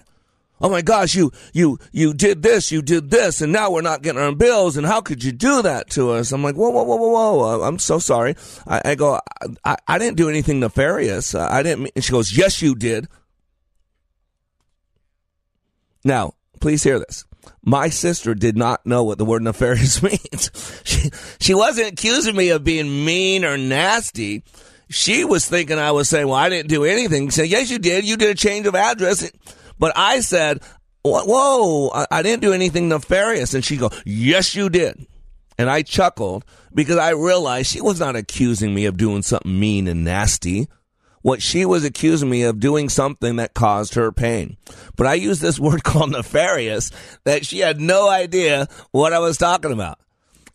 oh 0.61 0.69
my 0.69 0.81
gosh, 0.81 1.13
you, 1.13 1.33
you, 1.51 1.77
you 1.91 2.13
did 2.13 2.41
this, 2.41 2.71
you 2.71 2.81
did 2.81 3.09
this, 3.09 3.41
and 3.41 3.51
now 3.51 3.69
we're 3.69 3.81
not 3.81 4.01
getting 4.01 4.21
our 4.21 4.33
bills, 4.33 4.77
and 4.77 4.87
how 4.87 5.01
could 5.01 5.25
you 5.25 5.33
do 5.33 5.61
that 5.61 5.89
to 5.91 6.11
us? 6.11 6.31
I'm 6.31 6.41
like, 6.41 6.55
whoa, 6.55 6.69
whoa, 6.69 6.83
whoa, 6.83 6.95
whoa, 6.95 7.35
whoa, 7.35 7.61
I'm 7.63 7.79
so 7.79 7.99
sorry. 7.99 8.35
I, 8.65 8.81
I 8.85 8.95
go, 8.95 9.19
I, 9.65 9.75
I 9.87 9.97
didn't 9.97 10.17
do 10.17 10.29
anything 10.29 10.61
nefarious. 10.61 11.35
I 11.35 11.63
didn't, 11.63 11.91
and 11.95 12.03
she 12.03 12.11
goes, 12.11 12.35
yes, 12.35 12.61
you 12.61 12.75
did. 12.75 13.07
Now, 16.03 16.33
please 16.59 16.83
hear 16.83 16.99
this. 16.99 17.25
My 17.63 17.89
sister 17.89 18.35
did 18.35 18.57
not 18.57 18.85
know 18.85 19.03
what 19.03 19.17
the 19.17 19.25
word 19.25 19.41
nefarious 19.41 20.01
means. 20.03 20.81
She, 20.83 21.09
she 21.39 21.53
wasn't 21.53 21.93
accusing 21.93 22.35
me 22.35 22.49
of 22.49 22.63
being 22.63 23.05
mean 23.05 23.45
or 23.45 23.57
nasty. 23.57 24.43
She 24.89 25.23
was 25.23 25.47
thinking 25.47 25.77
I 25.77 25.91
was 25.91 26.09
saying, 26.09 26.27
well, 26.27 26.35
I 26.35 26.49
didn't 26.49 26.69
do 26.69 26.83
anything. 26.83 27.29
She 27.29 27.35
said, 27.35 27.49
yes, 27.49 27.69
you 27.69 27.79
did. 27.79 28.05
You 28.05 28.17
did 28.17 28.29
a 28.29 28.35
change 28.35 28.65
of 28.65 28.75
address. 28.75 29.29
But 29.77 29.93
I 29.95 30.21
said, 30.21 30.61
whoa, 31.03 31.89
I, 31.93 32.07
I 32.11 32.21
didn't 32.23 32.41
do 32.41 32.53
anything 32.53 32.89
nefarious. 32.89 33.53
And 33.53 33.63
she 33.63 33.77
go, 33.77 33.91
yes, 34.05 34.55
you 34.55 34.69
did. 34.69 35.05
And 35.57 35.69
I 35.69 35.81
chuckled 35.81 36.45
because 36.73 36.97
I 36.97 37.11
realized 37.11 37.71
she 37.71 37.81
was 37.81 37.99
not 37.99 38.15
accusing 38.15 38.73
me 38.73 38.85
of 38.85 38.97
doing 38.97 39.21
something 39.21 39.59
mean 39.59 39.87
and 39.87 40.03
nasty. 40.03 40.67
What 41.21 41.41
she 41.41 41.65
was 41.65 41.83
accusing 41.83 42.29
me 42.29 42.43
of 42.43 42.59
doing 42.59 42.89
something 42.89 43.37
that 43.37 43.53
caused 43.53 43.95
her 43.95 44.11
pain. 44.11 44.57
But 44.95 45.07
I 45.07 45.15
used 45.15 45.41
this 45.41 45.59
word 45.59 45.83
called 45.83 46.11
nefarious 46.11 46.91
that 47.23 47.45
she 47.45 47.59
had 47.59 47.79
no 47.79 48.09
idea 48.09 48.67
what 48.91 49.13
I 49.13 49.19
was 49.19 49.37
talking 49.37 49.71
about. 49.71 49.99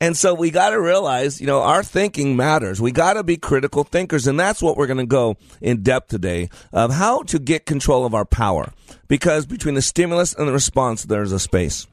And 0.00 0.16
so 0.16 0.34
we 0.34 0.50
got 0.50 0.70
to 0.70 0.80
realize, 0.80 1.40
you 1.40 1.46
know, 1.46 1.62
our 1.62 1.82
thinking 1.82 2.36
matters. 2.36 2.80
We 2.80 2.92
got 2.92 3.14
to 3.14 3.22
be 3.22 3.36
critical 3.36 3.84
thinkers. 3.84 4.26
And 4.26 4.38
that's 4.38 4.60
what 4.60 4.76
we're 4.76 4.86
going 4.86 4.98
to 4.98 5.06
go 5.06 5.36
in 5.60 5.82
depth 5.82 6.08
today 6.08 6.50
of 6.72 6.92
how 6.92 7.22
to 7.24 7.38
get 7.38 7.64
control 7.64 8.04
of 8.04 8.14
our 8.14 8.24
power. 8.24 8.72
Because 9.08 9.46
between 9.46 9.74
the 9.74 9.82
stimulus 9.82 10.34
and 10.34 10.48
the 10.48 10.52
response, 10.52 11.04
there's 11.04 11.32
a 11.32 11.38
space. 11.38 11.86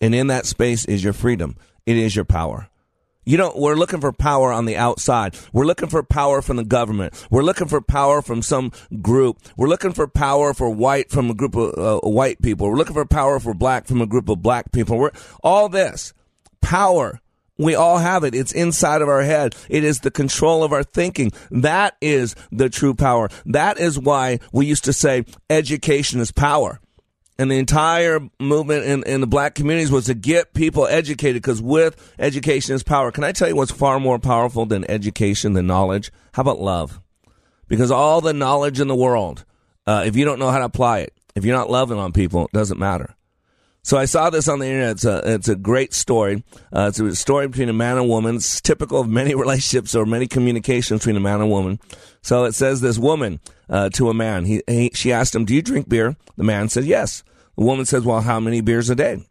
And 0.00 0.14
in 0.14 0.28
that 0.28 0.46
space 0.46 0.84
is 0.84 1.02
your 1.02 1.12
freedom. 1.12 1.56
It 1.86 1.96
is 1.96 2.14
your 2.14 2.24
power. 2.24 2.68
You 3.28 3.36
know, 3.36 3.52
we're 3.54 3.74
looking 3.74 4.00
for 4.00 4.10
power 4.10 4.50
on 4.50 4.64
the 4.64 4.78
outside. 4.78 5.36
We're 5.52 5.66
looking 5.66 5.90
for 5.90 6.02
power 6.02 6.40
from 6.40 6.56
the 6.56 6.64
government. 6.64 7.26
We're 7.30 7.42
looking 7.42 7.68
for 7.68 7.82
power 7.82 8.22
from 8.22 8.40
some 8.40 8.72
group. 9.02 9.36
We're 9.54 9.68
looking 9.68 9.92
for 9.92 10.08
power 10.08 10.54
for 10.54 10.70
white 10.70 11.10
from 11.10 11.28
a 11.28 11.34
group 11.34 11.54
of 11.54 11.76
uh, 11.76 12.08
white 12.08 12.40
people. 12.40 12.70
We're 12.70 12.78
looking 12.78 12.94
for 12.94 13.04
power 13.04 13.38
for 13.38 13.52
black 13.52 13.86
from 13.86 14.00
a 14.00 14.06
group 14.06 14.30
of 14.30 14.40
black 14.40 14.72
people. 14.72 14.96
We're 14.96 15.10
all 15.42 15.68
this 15.68 16.14
power 16.62 17.20
we 17.58 17.74
all 17.74 17.98
have 17.98 18.24
it. 18.24 18.34
It's 18.34 18.52
inside 18.52 19.02
of 19.02 19.08
our 19.08 19.22
head. 19.22 19.54
It 19.68 19.84
is 19.84 20.00
the 20.00 20.12
control 20.12 20.62
of 20.62 20.72
our 20.72 20.84
thinking. 20.84 21.32
That 21.50 21.96
is 22.00 22.34
the 22.52 22.70
true 22.70 22.94
power. 22.94 23.28
That 23.44 23.78
is 23.78 23.98
why 23.98 24.38
we 24.52 24.66
used 24.66 24.84
to 24.84 24.92
say 24.92 25.24
education 25.50 26.20
is 26.20 26.30
power. 26.30 26.80
And 27.40 27.50
the 27.50 27.58
entire 27.58 28.20
movement 28.40 28.84
in, 28.84 29.02
in 29.04 29.20
the 29.20 29.26
black 29.26 29.54
communities 29.54 29.92
was 29.92 30.06
to 30.06 30.14
get 30.14 30.54
people 30.54 30.88
educated 30.88 31.40
because 31.40 31.62
with 31.62 32.14
education 32.18 32.74
is 32.74 32.82
power. 32.82 33.12
Can 33.12 33.22
I 33.22 33.30
tell 33.30 33.48
you 33.48 33.54
what's 33.54 33.70
far 33.70 34.00
more 34.00 34.18
powerful 34.18 34.66
than 34.66 34.90
education, 34.90 35.52
than 35.52 35.68
knowledge? 35.68 36.10
How 36.32 36.42
about 36.42 36.60
love? 36.60 37.00
Because 37.68 37.92
all 37.92 38.20
the 38.20 38.32
knowledge 38.32 38.80
in 38.80 38.88
the 38.88 38.96
world, 38.96 39.44
uh, 39.86 40.02
if 40.04 40.16
you 40.16 40.24
don't 40.24 40.40
know 40.40 40.50
how 40.50 40.58
to 40.58 40.64
apply 40.64 41.00
it, 41.00 41.12
if 41.36 41.44
you're 41.44 41.56
not 41.56 41.70
loving 41.70 41.98
on 41.98 42.12
people, 42.12 42.46
it 42.46 42.52
doesn't 42.52 42.80
matter. 42.80 43.14
So 43.82 43.96
I 43.96 44.04
saw 44.04 44.28
this 44.28 44.48
on 44.48 44.58
the 44.58 44.66
internet. 44.66 44.90
It's 44.90 45.04
a, 45.04 45.34
it's 45.34 45.48
a 45.48 45.56
great 45.56 45.94
story. 45.94 46.44
Uh, 46.74 46.88
it's 46.88 46.98
a 46.98 47.14
story 47.14 47.48
between 47.48 47.68
a 47.68 47.72
man 47.72 47.96
and 47.96 48.08
woman. 48.08 48.36
It's 48.36 48.60
typical 48.60 49.00
of 49.00 49.08
many 49.08 49.34
relationships 49.36 49.94
or 49.94 50.04
many 50.04 50.26
communications 50.26 51.00
between 51.00 51.16
a 51.16 51.20
man 51.20 51.40
and 51.40 51.50
woman. 51.50 51.78
So 52.20 52.44
it 52.44 52.54
says 52.54 52.80
this 52.80 52.98
woman 52.98 53.40
uh, 53.70 53.90
to 53.90 54.10
a 54.10 54.14
man. 54.14 54.44
He, 54.44 54.62
he, 54.66 54.90
she 54.92 55.12
asked 55.12 55.34
him, 55.34 55.44
"Do 55.44 55.54
you 55.54 55.62
drink 55.62 55.88
beer?" 55.88 56.16
The 56.36 56.44
man 56.44 56.68
said, 56.68 56.84
"Yes." 56.84 57.22
The 57.58 57.64
woman 57.64 57.84
says, 57.84 58.04
"Well, 58.04 58.22
how 58.22 58.40
many 58.40 58.60
beers 58.60 58.88
a 58.88 58.94
day?" 58.94 59.26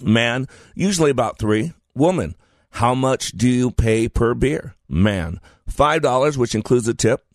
Man, 0.00 0.46
usually 0.74 1.10
about 1.10 1.38
three. 1.38 1.72
Woman, 1.94 2.36
how 2.70 2.94
much 2.94 3.32
do 3.32 3.48
you 3.48 3.72
pay 3.72 4.08
per 4.08 4.34
beer? 4.34 4.76
Man, 4.88 5.40
five 5.68 6.00
dollars, 6.00 6.38
which 6.38 6.54
includes 6.54 6.88
a 6.88 6.94
tip. 6.94 7.26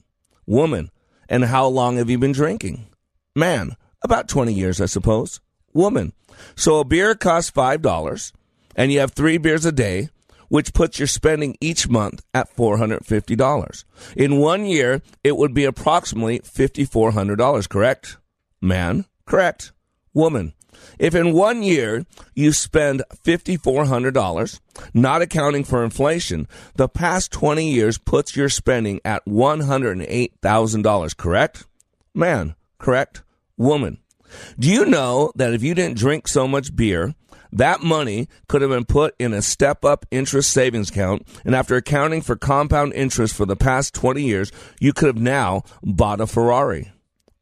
Woman, 0.48 0.90
and 1.30 1.44
how 1.44 1.68
long 1.68 1.98
have 1.98 2.10
you 2.10 2.18
been 2.18 2.32
drinking? 2.32 2.88
Man, 3.36 3.76
about 4.02 4.30
twenty 4.30 4.54
years, 4.54 4.80
I 4.80 4.86
suppose. 4.86 5.42
Woman, 5.74 6.14
so 6.56 6.80
a 6.80 6.86
beer 6.86 7.16
costs 7.16 7.52
$5 7.52 8.32
and 8.78 8.92
you 8.92 9.00
have 9.00 9.12
three 9.12 9.38
beers 9.38 9.66
a 9.66 9.72
day, 9.74 10.10
which 10.48 10.74
puts 10.74 11.00
your 11.00 11.08
spending 11.08 11.58
each 11.60 11.90
month 11.90 12.24
at 12.34 12.56
$450. 12.56 13.84
In 14.16 14.38
one 14.38 14.66
year, 14.66 15.02
it 15.24 15.36
would 15.36 15.54
be 15.54 15.66
approximately 15.66 16.40
$5,400, 16.40 17.68
correct? 17.68 18.18
Man, 18.62 19.04
correct. 19.26 19.74
Woman, 20.16 20.54
if 20.98 21.14
in 21.14 21.34
one 21.34 21.62
year 21.62 22.06
you 22.34 22.54
spend 22.54 23.04
$5,400, 23.26 24.60
not 24.94 25.22
accounting 25.22 25.66
for 25.66 25.84
inflation, 25.84 26.48
the 26.76 26.88
past 26.88 27.34
20 27.34 27.70
years 27.70 27.98
puts 27.98 28.36
your 28.36 28.48
spending 28.48 29.02
at 29.04 29.26
$108,000, 29.26 31.18
correct? 31.18 31.66
Man, 32.14 32.56
correct. 32.80 33.24
Woman, 33.58 34.00
do 34.58 34.70
you 34.70 34.86
know 34.86 35.34
that 35.36 35.54
if 35.54 35.62
you 35.62 35.76
didn't 35.76 35.98
drink 35.98 36.30
so 36.30 36.48
much 36.48 36.74
beer, 36.74 37.14
that 37.52 37.84
money 37.84 38.30
could 38.48 38.62
have 38.62 38.72
been 38.72 38.86
put 38.86 39.16
in 39.20 39.34
a 39.34 39.42
step 39.42 39.84
up 39.84 40.06
interest 40.12 40.50
savings 40.50 40.90
account, 40.90 41.28
and 41.44 41.54
after 41.54 41.76
accounting 41.76 42.22
for 42.22 42.38
compound 42.38 42.94
interest 42.94 43.36
for 43.36 43.46
the 43.46 43.58
past 43.58 43.94
20 43.94 44.24
years, 44.24 44.52
you 44.80 44.94
could 44.94 45.08
have 45.08 45.22
now 45.22 45.64
bought 45.84 46.22
a 46.22 46.28
Ferrari. 46.28 46.92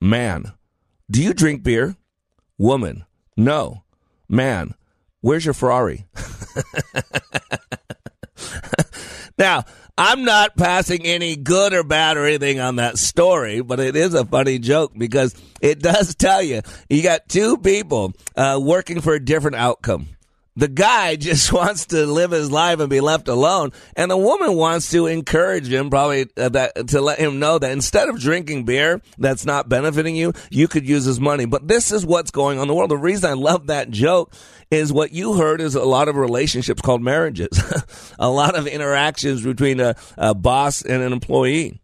Man, 0.01 0.53
do 1.09 1.21
you 1.21 1.33
drink 1.35 1.61
beer? 1.61 1.95
Woman, 2.57 3.05
no. 3.35 3.83
Man, 4.29 4.73
where's 5.21 5.45
your 5.45 5.53
Ferrari? 5.53 6.05
now, 9.37 9.65
I'm 9.97 10.23
not 10.23 10.57
passing 10.57 11.05
any 11.05 11.35
good 11.35 11.73
or 11.73 11.83
bad 11.83 12.17
or 12.17 12.25
anything 12.25 12.59
on 12.59 12.77
that 12.77 12.97
story, 12.97 13.61
but 13.61 13.79
it 13.79 13.95
is 13.95 14.13
a 14.13 14.25
funny 14.25 14.59
joke 14.59 14.93
because 14.97 15.35
it 15.61 15.79
does 15.79 16.15
tell 16.15 16.41
you 16.41 16.61
you 16.89 17.03
got 17.03 17.29
two 17.29 17.57
people 17.57 18.13
uh, 18.35 18.59
working 18.61 19.01
for 19.01 19.13
a 19.13 19.23
different 19.23 19.57
outcome. 19.57 20.07
The 20.55 20.67
guy 20.67 21.15
just 21.17 21.51
wants 21.51 21.87
to 21.87 22.05
live 22.05 22.31
his 22.31 22.51
life 22.51 22.79
and 22.79 22.89
be 22.89 23.01
left 23.01 23.27
alone, 23.27 23.71
and 23.95 24.09
the 24.09 24.17
woman 24.17 24.55
wants 24.55 24.91
to 24.91 25.07
encourage 25.07 25.71
him, 25.71 25.89
probably 25.89 26.27
uh, 26.37 26.49
that, 26.49 26.87
to 26.89 27.01
let 27.01 27.19
him 27.19 27.39
know 27.39 27.57
that 27.57 27.71
instead 27.71 28.09
of 28.09 28.19
drinking 28.19 28.65
beer 28.65 29.01
that's 29.17 29.45
not 29.45 29.69
benefiting 29.69 30.15
you, 30.15 30.33
you 30.49 30.67
could 30.67 30.87
use 30.87 31.05
his 31.05 31.19
money. 31.19 31.45
But 31.45 31.67
this 31.67 31.91
is 31.91 32.05
what's 32.05 32.31
going 32.31 32.57
on 32.57 32.63
in 32.63 32.67
the 32.67 32.75
world. 32.75 32.91
The 32.91 32.97
reason 32.97 33.29
I 33.29 33.33
love 33.33 33.67
that 33.67 33.89
joke 33.89 34.33
is 34.69 34.93
what 34.93 35.11
you 35.11 35.35
heard 35.35 35.61
is 35.61 35.75
a 35.75 35.83
lot 35.83 36.07
of 36.07 36.15
relationships 36.15 36.81
called 36.81 37.01
marriages, 37.01 37.61
a 38.19 38.29
lot 38.29 38.55
of 38.55 38.67
interactions 38.67 39.43
between 39.43 39.79
a, 39.79 39.95
a 40.17 40.33
boss 40.33 40.81
and 40.81 41.01
an 41.01 41.13
employee. 41.13 41.79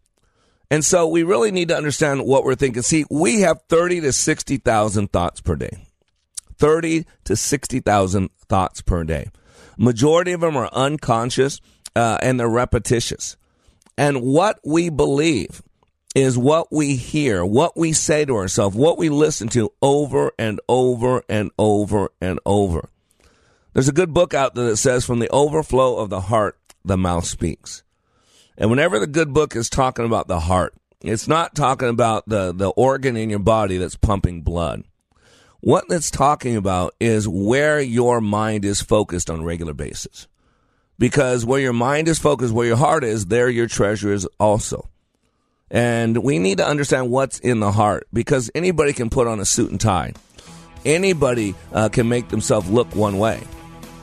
And 0.72 0.86
so 0.86 1.08
we 1.08 1.24
really 1.24 1.52
need 1.52 1.70
to 1.70 1.78
understand 1.78 2.26
what 2.26 2.44
we're 2.44 2.56
thinking. 2.56 2.84
See, 2.84 3.06
we 3.10 3.42
have 3.42 3.62
30 3.70 4.02
to 4.02 4.14
60,000 4.14 5.12
thoughts 5.12 5.42
per 5.42 5.56
day. 5.56 5.89
30 6.60 7.06
to 7.24 7.36
60,000 7.36 8.30
thoughts 8.48 8.82
per 8.82 9.04
day. 9.04 9.28
Majority 9.78 10.34
of 10.34 10.42
them 10.42 10.58
are 10.58 10.70
unconscious 10.74 11.62
uh, 11.96 12.18
and 12.22 12.40
they're 12.40 12.50
repetitious. 12.50 13.38
And 13.98 14.22
what 14.22 14.60
we 14.64 14.90
believe 14.90 15.62
is 16.16 16.38
what 16.38 16.72
we 16.72 16.96
hear, 16.96 17.46
what 17.46 17.78
we 17.78 17.94
say 17.94 18.26
to 18.26 18.36
ourselves, 18.36 18.76
what 18.76 18.98
we 18.98 19.10
listen 19.10 19.48
to 19.50 19.72
over 19.82 20.32
and 20.38 20.60
over 20.68 21.24
and 21.30 21.52
over 21.58 22.12
and 22.20 22.40
over. 22.46 22.90
There's 23.74 23.88
a 23.88 23.94
good 23.94 24.14
book 24.14 24.34
out 24.34 24.56
there 24.56 24.66
that 24.66 24.78
says, 24.78 25.06
From 25.06 25.20
the 25.20 25.30
overflow 25.30 25.98
of 25.98 26.10
the 26.10 26.22
heart, 26.22 26.58
the 26.84 26.98
mouth 26.98 27.26
speaks. 27.26 27.84
And 28.58 28.70
whenever 28.70 29.00
the 29.00 29.08
good 29.08 29.34
book 29.34 29.56
is 29.56 29.70
talking 29.70 30.06
about 30.06 30.28
the 30.28 30.42
heart, 30.42 30.74
it's 31.02 31.28
not 31.28 31.56
talking 31.56 31.88
about 31.88 32.28
the, 32.28 32.52
the 32.54 32.70
organ 32.70 33.16
in 33.16 33.30
your 33.30 33.40
body 33.40 33.78
that's 33.78 33.96
pumping 33.96 34.42
blood. 34.42 34.84
What 35.62 35.86
it's 35.90 36.10
talking 36.10 36.56
about 36.56 36.96
is 37.02 37.28
where 37.28 37.82
your 37.82 38.22
mind 38.22 38.64
is 38.64 38.82
focused 38.82 39.30
on 39.30 39.44
regular 39.44 39.74
basis. 39.74 40.28
Because 40.98 41.46
where 41.46 41.60
your 41.60 41.74
mind 41.74 42.08
is 42.08 42.18
focused, 42.18 42.54
where 42.54 42.68
your 42.68 42.78
heart 42.78 43.04
is, 43.04 43.26
there 43.26 43.50
your 43.50 43.68
treasure 43.68 44.14
is 44.14 44.26
also. 44.40 44.88
And 45.70 46.24
we 46.24 46.40
need 46.40 46.58
to 46.60 46.68
understand 46.68 47.12
what's 47.12 47.40
in 47.40 47.60
the 47.60 47.72
heart 47.72 48.08
because 48.14 48.50
anybody 48.56 48.94
can 48.94 49.10
put 49.10 49.28
on 49.28 49.40
a 49.40 49.46
suit 49.46 49.72
and 49.72 49.80
tie. 49.80 50.14
Anybody 50.86 51.56
uh, 51.74 51.90
can 51.90 52.08
make 52.08 52.30
themselves 52.30 52.70
look 52.70 52.96
one 52.96 53.18
way. 53.18 53.42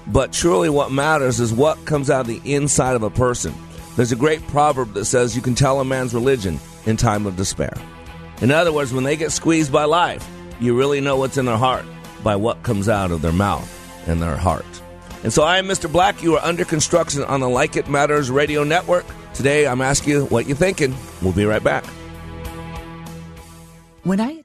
But 0.06 0.32
truly, 0.32 0.68
what 0.68 0.92
matters 0.92 1.40
is 1.40 1.52
what 1.52 1.84
comes 1.86 2.10
out 2.10 2.20
of 2.20 2.26
the 2.26 2.40
inside 2.44 2.96
of 2.96 3.02
a 3.02 3.10
person. 3.10 3.54
There's 3.96 4.12
a 4.12 4.16
great 4.16 4.46
proverb 4.48 4.92
that 4.92 5.06
says 5.06 5.34
you 5.34 5.42
can 5.42 5.54
tell 5.54 5.80
a 5.80 5.84
man's 5.84 6.12
religion 6.12 6.60
in 6.84 6.98
time 6.98 7.26
of 7.26 7.36
despair. 7.36 7.72
In 8.42 8.50
other 8.50 8.72
words, 8.72 8.92
when 8.92 9.04
they 9.04 9.16
get 9.16 9.32
squeezed 9.32 9.72
by 9.72 9.84
life, 9.84 10.26
you 10.60 10.76
really 10.76 11.00
know 11.00 11.16
what's 11.16 11.36
in 11.36 11.46
their 11.46 11.56
heart 11.56 11.84
by 12.22 12.36
what 12.36 12.62
comes 12.62 12.88
out 12.88 13.10
of 13.10 13.22
their 13.22 13.32
mouth 13.32 13.70
and 14.08 14.20
their 14.20 14.36
heart. 14.36 14.64
And 15.22 15.32
so 15.32 15.42
I 15.42 15.58
am 15.58 15.66
Mr. 15.66 15.90
Black. 15.90 16.22
You 16.22 16.36
are 16.36 16.44
under 16.44 16.64
construction 16.64 17.24
on 17.24 17.40
the 17.40 17.48
Like 17.48 17.76
It 17.76 17.88
Matters 17.88 18.30
radio 18.30 18.64
network. 18.64 19.04
Today, 19.34 19.66
I'm 19.66 19.80
asking 19.80 20.12
you 20.12 20.24
what 20.26 20.46
you're 20.46 20.56
thinking. 20.56 20.94
We'll 21.20 21.32
be 21.32 21.44
right 21.44 21.62
back. 21.62 21.84
When 24.04 24.20
I 24.20 24.44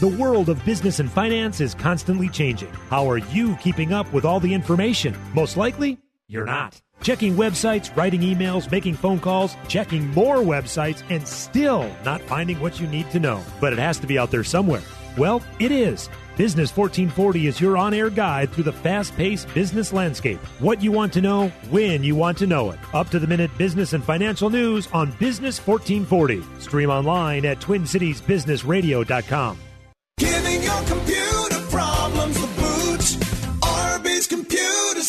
The 0.00 0.08
world 0.08 0.50
of 0.50 0.62
business 0.64 1.00
and 1.00 1.10
finance 1.10 1.60
is 1.60 1.74
constantly 1.74 2.28
changing. 2.28 2.70
How 2.90 3.08
are 3.08 3.16
you 3.16 3.56
keeping 3.56 3.94
up 3.94 4.12
with 4.12 4.26
all 4.26 4.40
the 4.40 4.52
information? 4.52 5.16
Most 5.32 5.56
likely, 5.56 5.98
you're 6.28 6.44
not. 6.44 6.80
Checking 7.02 7.34
websites, 7.34 7.96
writing 7.96 8.20
emails, 8.20 8.70
making 8.70 8.94
phone 8.94 9.20
calls, 9.20 9.56
checking 9.68 10.10
more 10.10 10.36
websites, 10.36 11.02
and 11.08 11.26
still 11.26 11.90
not 12.04 12.20
finding 12.20 12.60
what 12.60 12.78
you 12.78 12.86
need 12.86 13.10
to 13.10 13.18
know. 13.20 13.42
But 13.58 13.72
it 13.72 13.78
has 13.78 13.98
to 14.00 14.06
be 14.06 14.18
out 14.18 14.30
there 14.30 14.44
somewhere. 14.44 14.82
Well, 15.16 15.42
it 15.58 15.72
is. 15.72 16.10
Business 16.36 16.76
1440 16.76 17.46
is 17.46 17.58
your 17.58 17.78
on 17.78 17.94
air 17.94 18.10
guide 18.10 18.52
through 18.52 18.64
the 18.64 18.72
fast 18.72 19.16
paced 19.16 19.48
business 19.54 19.94
landscape. 19.94 20.40
What 20.58 20.82
you 20.82 20.92
want 20.92 21.14
to 21.14 21.22
know, 21.22 21.48
when 21.70 22.04
you 22.04 22.14
want 22.14 22.36
to 22.38 22.46
know 22.46 22.70
it. 22.70 22.78
Up 22.92 23.08
to 23.08 23.18
the 23.18 23.26
minute 23.26 23.56
business 23.56 23.94
and 23.94 24.04
financial 24.04 24.50
news 24.50 24.88
on 24.92 25.12
Business 25.12 25.58
1440. 25.58 26.42
Stream 26.60 26.90
online 26.90 27.46
at 27.46 27.60
TwinCitiesBusinessRadio.com. 27.60 29.58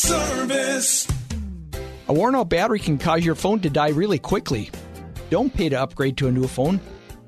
Service. 0.08 1.06
A 2.08 2.14
worn 2.14 2.34
out 2.34 2.48
battery 2.48 2.80
can 2.80 2.98
cause 2.98 3.26
your 3.26 3.36
phone 3.36 3.60
to 3.60 3.70
die 3.70 3.90
really 3.90 4.18
quickly. 4.18 4.70
Don't 5.30 5.54
pay 5.54 5.68
to 5.68 5.82
upgrade 5.82 6.16
to 6.18 6.28
a 6.28 6.32
new 6.32 6.48
phone. 6.48 6.80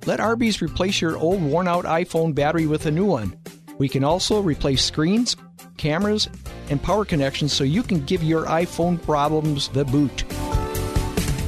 Let 0.06 0.22
Arby's 0.22 0.62
replace 0.62 1.02
your 1.02 1.18
old 1.18 1.42
worn 1.42 1.68
out 1.68 1.84
iPhone 1.84 2.34
battery 2.34 2.68
with 2.68 2.86
a 2.86 2.92
new 2.92 3.06
one. 3.06 3.38
We 3.78 3.90
can 3.90 4.06
also 4.06 4.42
replace 4.42 4.82
screens, 4.82 5.36
cameras, 5.76 6.30
and 6.70 6.82
power 6.82 7.04
connections 7.04 7.52
so 7.52 7.66
you 7.66 7.84
can 7.84 8.06
give 8.06 8.24
your 8.24 8.46
iPhone 8.46 9.02
problems 9.02 9.68
the 9.68 9.84
boot. 9.84 10.24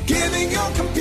Giving 0.07 0.51
your 0.51 0.69
computer 0.71 1.00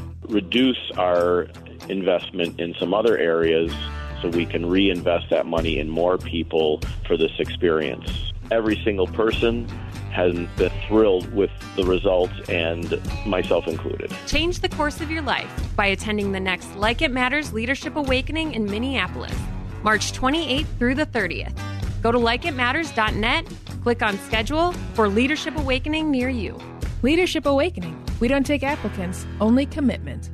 reduce 0.27 0.91
our 0.97 1.47
investment 1.89 2.59
in 2.59 2.73
some 2.75 2.93
other 2.93 3.17
areas 3.17 3.73
so 4.21 4.29
we 4.29 4.45
can 4.45 4.65
reinvest 4.65 5.29
that 5.29 5.45
money 5.45 5.79
in 5.79 5.89
more 5.89 6.17
people 6.17 6.79
for 7.07 7.17
this 7.17 7.31
experience. 7.39 8.31
Every 8.51 8.79
single 8.83 9.07
person 9.07 9.67
has 10.11 10.33
been 10.57 10.71
thrilled 10.87 11.33
with 11.33 11.51
the 11.75 11.85
results, 11.85 12.33
and 12.49 13.01
myself 13.25 13.67
included. 13.67 14.13
Change 14.27 14.59
the 14.59 14.69
course 14.69 14.99
of 14.99 15.09
your 15.09 15.21
life 15.21 15.49
by 15.75 15.87
attending 15.87 16.33
the 16.33 16.39
next 16.39 16.75
Like 16.75 17.01
It 17.01 17.11
Matters 17.11 17.53
Leadership 17.53 17.95
Awakening 17.95 18.53
in 18.53 18.65
Minneapolis, 18.65 19.35
March 19.83 20.11
28th 20.11 20.67
through 20.77 20.95
the 20.95 21.05
30th. 21.05 21.57
Go 22.01 22.11
to 22.11 22.17
likeitmatters.net, 22.17 23.47
click 23.83 24.03
on 24.03 24.17
schedule 24.19 24.73
for 24.93 25.07
Leadership 25.07 25.55
Awakening 25.57 26.11
near 26.11 26.29
you. 26.29 26.59
Leadership 27.01 27.45
Awakening. 27.45 27.97
We 28.21 28.27
don't 28.27 28.45
take 28.45 28.63
applicants, 28.63 29.25
only 29.41 29.65
commitment. 29.65 30.29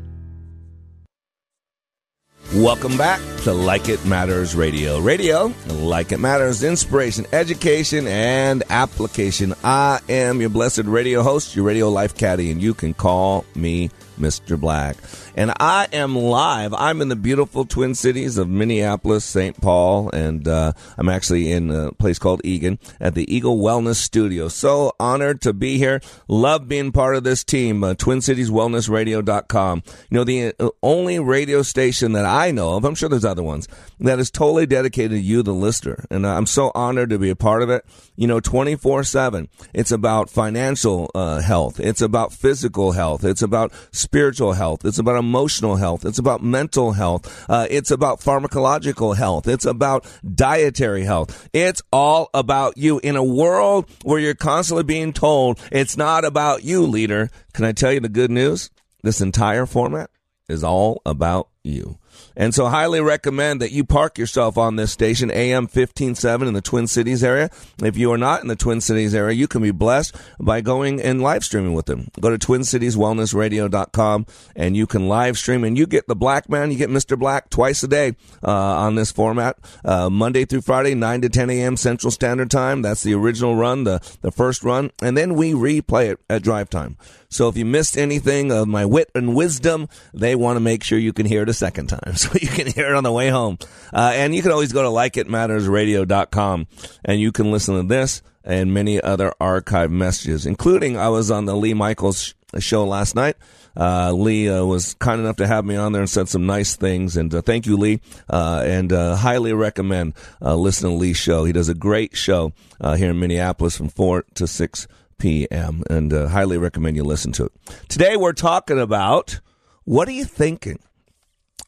Welcome 2.56 2.98
back 2.98 3.20
to 3.44 3.54
Like 3.54 3.90
It 3.90 4.06
Matters 4.06 4.56
Radio. 4.56 5.00
Radio, 5.00 5.54
like 5.68 6.12
it 6.12 6.20
matters, 6.20 6.64
inspiration, 6.64 7.26
education, 7.32 8.06
and 8.08 8.64
application. 8.70 9.54
I 9.64 10.00
am 10.10 10.42
your 10.42 10.50
blessed 10.50 10.84
radio 10.86 11.24
host, 11.24 11.56
your 11.56 11.66
radio 11.66 11.90
life 11.90 12.16
caddy, 12.16 12.52
and 12.52 12.62
you 12.62 12.74
can 12.74 12.94
call 12.94 13.46
me 13.56 13.90
Mr. 14.18 14.60
Black. 14.60 14.98
And 15.36 15.54
I 15.60 15.88
am 15.94 16.16
live. 16.16 16.74
I'm 16.74 17.02
in 17.02 17.10
the 17.10 17.16
beautiful 17.16 17.66
Twin 17.66 17.96
Cities 17.96 18.38
of 18.38 18.50
Minneapolis, 18.50 19.24
St. 19.24 19.60
Paul, 19.62 20.10
and 20.10 20.48
uh, 20.48 20.74
I'm 20.98 21.10
actually 21.10 21.52
in 21.52 21.70
a 21.70 21.92
place 21.92 22.20
called 22.20 22.42
Eagan 22.44 22.80
at 23.00 23.14
the 23.14 23.34
Eagle 23.34 23.60
Wellness 23.60 23.98
Studio. 23.98 24.48
So 24.48 24.94
honored 25.00 25.42
to 25.42 25.54
be 25.54 25.78
here. 25.78 26.02
Love 26.28 26.68
being 26.68 26.92
part 26.92 27.16
of 27.16 27.24
this 27.24 27.44
team, 27.44 27.84
uh, 27.84 27.94
TwinCitiesWellnessRadio.com. 27.94 29.84
You 30.10 30.16
know, 30.18 30.24
the 30.24 30.54
uh, 30.60 30.70
only 30.82 31.20
radio 31.20 31.62
station 31.62 32.14
that 32.14 32.26
I 32.26 32.52
know 32.52 32.76
of, 32.76 32.84
I'm 32.84 32.96
sure 32.96 33.10
there's 33.10 33.26
other 33.26 33.44
ones, 33.44 33.68
that 34.00 34.20
is 34.20 34.32
totally 34.32 34.66
dedicated 34.66 35.12
to 35.12 35.20
you, 35.20 35.44
the 35.44 35.54
listener. 35.54 36.06
And 36.10 36.26
I'm 36.26 36.46
so 36.46 36.72
honored 36.74 37.12
to 37.12 37.20
be 37.20 37.30
a 37.30 37.36
part 37.36 37.62
of 37.62 37.70
it. 37.70 37.86
You 38.16 38.28
know, 38.28 38.40
24 38.40 39.04
7. 39.04 39.50
It's 39.74 39.92
about 39.92 40.30
financial 40.30 41.12
uh, 41.14 41.42
health. 41.42 41.80
It's 41.80 42.02
about 42.02 42.34
physical 42.34 42.94
health. 42.94 43.24
It's 43.24 43.42
about 43.42 43.72
spiritual 43.92 44.07
health. 44.12 44.86
It's 44.86 45.00
about 45.00 45.18
emotional 45.18 45.76
health. 45.76 46.06
It's 46.06 46.20
about 46.20 46.44
mental 46.44 46.94
health. 46.94 47.50
Uh, 47.50 47.68
it's 47.70 47.92
about 47.92 48.20
pharmacological 48.20 49.16
health. 49.16 49.48
It's 49.48 49.66
about 49.66 50.06
dietary 50.36 51.04
health. 51.04 51.50
It's 51.54 51.82
all 51.92 52.30
about 52.34 52.78
you 52.78 53.00
in 53.00 53.16
a 53.16 53.24
world 53.24 53.90
where 54.04 54.20
you're 54.20 54.36
constantly 54.36 54.84
being 54.84 55.14
told 55.14 55.60
it's 55.72 55.98
not 55.98 56.26
about 56.26 56.64
you, 56.64 56.86
leader. 56.86 57.30
Can 57.54 57.66
I 57.66 57.72
tell 57.72 57.94
you 57.94 58.00
the 58.00 58.10
good 58.10 58.32
news? 58.32 58.70
This 59.04 59.22
entire 59.22 59.66
format 59.66 60.10
is 60.50 60.64
all 60.64 61.02
about 61.06 61.50
you. 61.64 61.98
And 62.36 62.54
so 62.54 62.68
highly 62.68 63.02
recommend 63.02 63.62
that 63.62 63.72
you 63.72 63.84
park 63.84 64.18
yourself 64.18 64.58
on 64.58 64.76
this 64.76 64.92
station, 64.92 65.32
AM 65.32 65.64
157 65.64 66.48
in 66.48 66.54
the 66.54 66.62
Twin 66.62 66.88
Cities 66.88 67.24
area. 67.24 67.50
If 67.84 67.98
you 67.98 68.12
are 68.12 68.18
not 68.18 68.42
in 68.42 68.48
the 68.48 68.56
Twin 68.56 68.82
Cities 68.82 69.16
area, 69.16 69.36
you 69.36 69.48
can 69.48 69.62
be 69.62 69.72
blessed 69.72 70.16
by 70.40 70.62
going 70.62 71.02
and 71.02 71.22
live 71.22 71.44
streaming 71.44 71.74
with 71.74 71.86
them. 71.86 72.10
Go 72.20 72.30
to 72.30 72.38
twincitieswellnessradio.com 72.38 74.26
and 74.56 74.78
you 74.78 74.88
can 74.88 75.08
live 75.08 75.38
stream 75.38 75.64
and 75.64 75.78
you 75.78 75.86
get 75.86 76.08
the 76.08 76.16
Black 76.16 76.50
Man, 76.50 76.72
you 76.72 76.78
get 76.78 76.90
Mr. 76.90 77.18
Black 77.18 77.50
twice 77.50 77.84
a 77.84 77.88
day 77.88 78.16
uh, 78.44 78.52
on 78.52 78.96
this 78.96 79.12
format, 79.12 79.58
uh, 79.84 80.10
Monday 80.10 80.46
through 80.46 80.62
Friday, 80.62 80.96
9 80.96 81.22
to 81.22 81.30
10 81.30 81.50
a.m. 81.50 81.78
Central 81.78 82.12
Standard 82.12 82.52
Time. 82.52 82.82
That's 82.82 83.04
the 83.04 83.14
original 83.14 83.56
run, 83.56 83.84
the, 83.84 84.00
the 84.22 84.32
first 84.32 84.64
run. 84.64 84.92
And 85.02 85.18
then 85.18 85.36
we 85.36 85.54
replay 85.54 86.12
it 86.12 86.20
at 86.30 86.44
drive 86.44 86.70
time. 86.70 86.98
So 87.30 87.50
if 87.50 87.58
you 87.58 87.66
missed 87.66 87.98
anything 87.98 88.52
of 88.52 88.68
my 88.68 88.86
wit 88.86 89.12
and 89.14 89.36
wisdom, 89.36 89.90
they 90.14 90.36
want 90.36 90.56
to 90.56 90.62
make 90.62 90.84
sure 90.84 90.98
you 90.98 91.14
can 91.14 91.26
hear 91.26 91.44
it 91.44 91.50
a 91.50 91.54
second 91.54 91.88
time. 91.88 92.07
So 92.18 92.30
you 92.40 92.48
can 92.48 92.68
hear 92.68 92.88
it 92.88 92.96
on 92.96 93.04
the 93.04 93.12
way 93.12 93.30
home. 93.30 93.58
Uh, 93.94 94.12
and 94.14 94.34
you 94.36 94.42
can 94.42 94.52
always 94.52 94.74
go 94.74 94.84
to 94.84 94.90
likeitmattersradio.com 94.90 96.68
and 97.06 97.20
you 97.20 97.32
can 97.32 97.52
listen 97.52 97.76
to 97.76 97.84
this 97.84 98.22
and 98.44 98.74
many 98.74 99.02
other 99.02 99.34
archive 99.40 99.92
messages, 99.92 100.46
including 100.46 100.98
I 100.98 101.10
was 101.10 101.30
on 101.30 101.46
the 101.46 101.56
Lee 101.56 101.74
Michaels 101.74 102.34
show 102.60 102.86
last 102.86 103.14
night. 103.14 103.36
Uh, 103.76 104.12
Lee 104.12 104.50
uh, 104.50 104.64
was 104.66 104.96
kind 104.96 105.22
enough 105.22 105.36
to 105.36 105.46
have 105.46 105.66
me 105.66 105.76
on 105.76 105.92
there 105.92 106.02
and 106.02 106.10
said 106.10 106.28
some 106.28 106.46
nice 106.46 106.76
things. 106.76 107.16
And 107.16 107.34
uh, 107.34 107.42
thank 107.42 107.66
you, 107.68 107.78
Lee. 107.78 108.02
Uh, 108.30 108.64
and 108.66 108.92
uh, 108.92 109.16
highly 109.16 109.54
recommend 109.54 110.14
uh, 110.42 110.56
listening 110.56 110.94
to 110.94 110.98
Lee's 110.98 111.18
show. 111.18 111.44
He 111.44 111.52
does 111.52 111.70
a 111.70 111.76
great 111.76 112.16
show 112.16 112.54
here 112.82 113.12
in 113.12 113.20
Minneapolis 113.20 113.78
from 113.78 113.90
4 113.90 114.26
to 114.36 114.48
6 114.48 114.88
p.m. 115.20 115.84
And 115.90 116.12
highly 116.12 116.58
recommend 116.58 116.96
you 116.96 117.04
listen 117.04 117.32
to 117.34 117.46
it. 117.46 117.52
Today 117.88 118.18
we're 118.18 118.34
talking 118.34 118.80
about 118.80 119.42
what 119.84 120.08
are 120.08 120.12
you 120.12 120.26
thinking? 120.26 120.80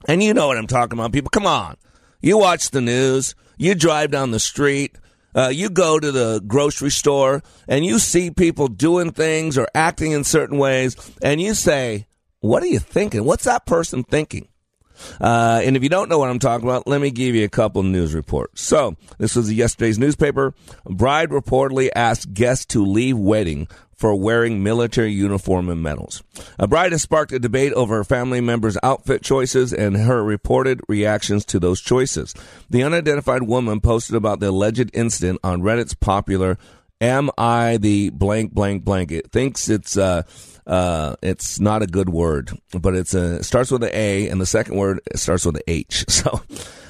And 0.08 0.24
you 0.24 0.34
know 0.34 0.48
what 0.48 0.58
I'm 0.58 0.68
talking 0.68 0.98
about, 0.98 1.12
people. 1.12 1.30
Come 1.30 1.46
on. 1.46 1.76
You 2.22 2.38
watch 2.38 2.72
the 2.72 2.82
news, 2.82 3.36
you 3.58 3.76
drive 3.76 4.12
down 4.12 4.32
the 4.32 4.40
street, 4.40 4.98
uh, 5.36 5.50
you 5.50 5.70
go 5.70 6.00
to 6.00 6.12
the 6.12 6.42
grocery 6.46 6.90
store, 6.90 7.44
and 7.68 7.86
you 7.86 8.00
see 8.00 8.32
people 8.32 8.68
doing 8.68 9.12
things 9.12 9.58
or 9.58 9.68
acting 9.76 10.12
in 10.12 10.24
certain 10.24 10.58
ways, 10.58 10.96
and 11.22 11.40
you 11.40 11.54
say, 11.54 12.08
What 12.40 12.64
are 12.64 12.68
you 12.68 12.80
thinking? 12.80 13.24
What's 13.24 13.46
that 13.46 13.66
person 13.66 14.04
thinking? 14.04 14.48
Uh, 15.20 15.62
and 15.64 15.76
if 15.76 15.84
you 15.84 15.90
don't 15.90 16.10
know 16.10 16.20
what 16.20 16.30
I'm 16.30 16.40
talking 16.40 16.68
about, 16.68 16.88
let 16.88 17.02
me 17.02 17.12
give 17.12 17.36
you 17.36 17.46
a 17.46 17.50
couple 17.50 17.84
news 17.84 18.14
reports. 18.14 18.62
So, 18.62 18.96
this 19.18 19.36
was 19.36 19.52
yesterday's 19.52 20.00
newspaper. 20.00 20.54
Bride 20.86 21.30
reportedly 21.30 21.90
asked 21.96 22.34
guests 22.34 22.66
to 22.68 22.86
leave 22.86 23.18
wedding 23.18 23.68
for 24.00 24.16
wearing 24.16 24.64
military 24.64 25.12
uniform 25.12 25.68
and 25.68 25.84
medals. 25.84 26.24
A 26.58 26.68
bride 26.68 26.94
has 26.94 27.02
sparked 27.02 27.34
a 27.34 27.40
debate 27.40 27.74
over 27.74 27.98
her 27.98 28.06
family 28.06 28.40
members' 28.40 28.78
outfit 28.82 29.22
choices 29.22 29.74
and 29.74 29.98
her 29.98 30.24
reported 30.24 30.80
reactions 30.88 31.44
to 31.48 31.60
those 31.60 31.82
choices. 31.82 32.34
The 32.70 32.82
unidentified 32.82 33.44
woman 33.44 33.82
posted 33.82 34.16
about 34.16 34.40
the 34.40 34.52
alleged 34.52 34.90
incident 34.94 35.42
on 35.44 35.62
Reddit's 35.62 35.96
popular 35.96 36.58
"Am 37.02 37.30
I 37.38 37.78
the 37.78 38.10
blank 38.10 38.54
blank 38.54 38.84
blank?" 38.84 39.12
It 39.12 39.32
thinks 39.32 39.70
it's 39.70 39.98
uh, 39.98 40.24
uh, 40.68 41.16
it's 41.22 41.60
not 41.60 41.82
a 41.82 41.88
good 41.88 42.10
word, 42.10 42.52
but 42.80 42.96
it's 42.96 43.14
a 43.14 43.38
it 43.38 43.46
starts 43.46 43.72
with 43.72 43.84
an 43.84 43.92
A, 43.94 44.30
and 44.30 44.40
the 44.40 44.46
second 44.46 44.76
word 44.76 45.02
starts 45.16 45.46
with 45.46 45.56
an 45.56 45.64
H. 45.68 46.06
So, 46.20 46.42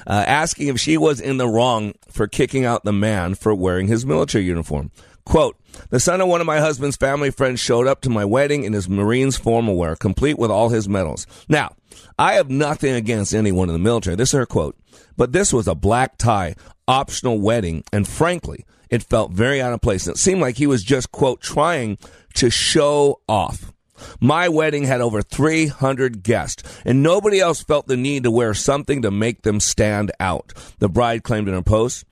uh, 0.06 0.24
asking 0.26 0.68
if 0.68 0.80
she 0.80 0.96
was 0.96 1.20
in 1.20 1.36
the 1.36 1.46
wrong 1.46 1.94
for 2.08 2.26
kicking 2.26 2.64
out 2.64 2.84
the 2.84 2.92
man 2.92 3.34
for 3.34 3.54
wearing 3.54 3.86
his 3.86 4.04
military 4.04 4.44
uniform. 4.44 4.90
Quote, 5.24 5.56
the 5.90 6.00
son 6.00 6.20
of 6.20 6.28
one 6.28 6.40
of 6.40 6.46
my 6.46 6.58
husband's 6.58 6.96
family 6.96 7.30
friends 7.30 7.60
showed 7.60 7.86
up 7.86 8.00
to 8.00 8.10
my 8.10 8.24
wedding 8.24 8.64
in 8.64 8.72
his 8.72 8.88
Marines 8.88 9.36
formal 9.36 9.76
wear, 9.76 9.94
complete 9.94 10.38
with 10.38 10.50
all 10.50 10.70
his 10.70 10.88
medals. 10.88 11.26
Now, 11.48 11.76
I 12.18 12.34
have 12.34 12.50
nothing 12.50 12.94
against 12.94 13.34
anyone 13.34 13.68
in 13.68 13.72
the 13.72 13.78
military. 13.78 14.16
This 14.16 14.30
is 14.30 14.38
her 14.38 14.46
quote. 14.46 14.76
But 15.16 15.32
this 15.32 15.52
was 15.52 15.68
a 15.68 15.74
black 15.74 16.18
tie, 16.18 16.56
optional 16.88 17.38
wedding, 17.40 17.84
and 17.92 18.08
frankly, 18.08 18.64
it 18.90 19.02
felt 19.02 19.32
very 19.32 19.62
out 19.62 19.72
of 19.72 19.80
place. 19.80 20.06
It 20.06 20.18
seemed 20.18 20.40
like 20.40 20.56
he 20.56 20.66
was 20.66 20.82
just, 20.82 21.12
quote, 21.12 21.40
trying 21.40 21.98
to 22.34 22.50
show 22.50 23.20
off. 23.28 23.72
My 24.18 24.48
wedding 24.48 24.84
had 24.84 25.00
over 25.00 25.22
300 25.22 26.22
guests, 26.22 26.62
and 26.84 27.02
nobody 27.02 27.38
else 27.38 27.62
felt 27.62 27.86
the 27.86 27.96
need 27.96 28.24
to 28.24 28.30
wear 28.30 28.54
something 28.54 29.02
to 29.02 29.10
make 29.10 29.42
them 29.42 29.60
stand 29.60 30.10
out, 30.18 30.52
the 30.78 30.88
bride 30.88 31.22
claimed 31.22 31.48
in 31.48 31.54
her 31.54 31.62
post. 31.62 32.04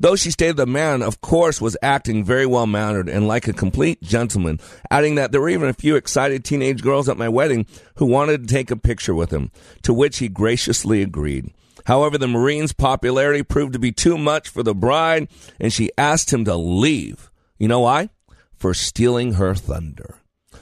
Though 0.00 0.16
she 0.16 0.32
stated 0.32 0.56
the 0.56 0.66
man, 0.66 1.02
of 1.02 1.20
course, 1.20 1.60
was 1.60 1.76
acting 1.82 2.24
very 2.24 2.46
well 2.46 2.66
mannered 2.66 3.08
and 3.08 3.28
like 3.28 3.46
a 3.46 3.52
complete 3.52 4.02
gentleman, 4.02 4.58
adding 4.90 5.14
that 5.14 5.30
there 5.30 5.40
were 5.40 5.48
even 5.48 5.68
a 5.68 5.74
few 5.74 5.94
excited 5.94 6.44
teenage 6.44 6.82
girls 6.82 7.08
at 7.08 7.16
my 7.16 7.28
wedding 7.28 7.66
who 7.96 8.06
wanted 8.06 8.42
to 8.42 8.52
take 8.52 8.72
a 8.72 8.76
picture 8.76 9.14
with 9.14 9.30
him, 9.30 9.52
to 9.82 9.92
which 9.92 10.18
he 10.18 10.28
graciously 10.28 11.00
agreed. 11.00 11.52
However, 11.88 12.18
the 12.18 12.28
Marine's 12.28 12.74
popularity 12.74 13.42
proved 13.42 13.72
to 13.72 13.78
be 13.78 13.92
too 13.92 14.18
much 14.18 14.50
for 14.50 14.62
the 14.62 14.74
bride, 14.74 15.26
and 15.58 15.72
she 15.72 15.90
asked 15.96 16.30
him 16.30 16.44
to 16.44 16.54
leave. 16.54 17.30
You 17.58 17.66
know 17.66 17.80
why? 17.80 18.10
For 18.58 18.74
stealing 18.74 19.32
her 19.34 19.54
thunder. 19.54 20.16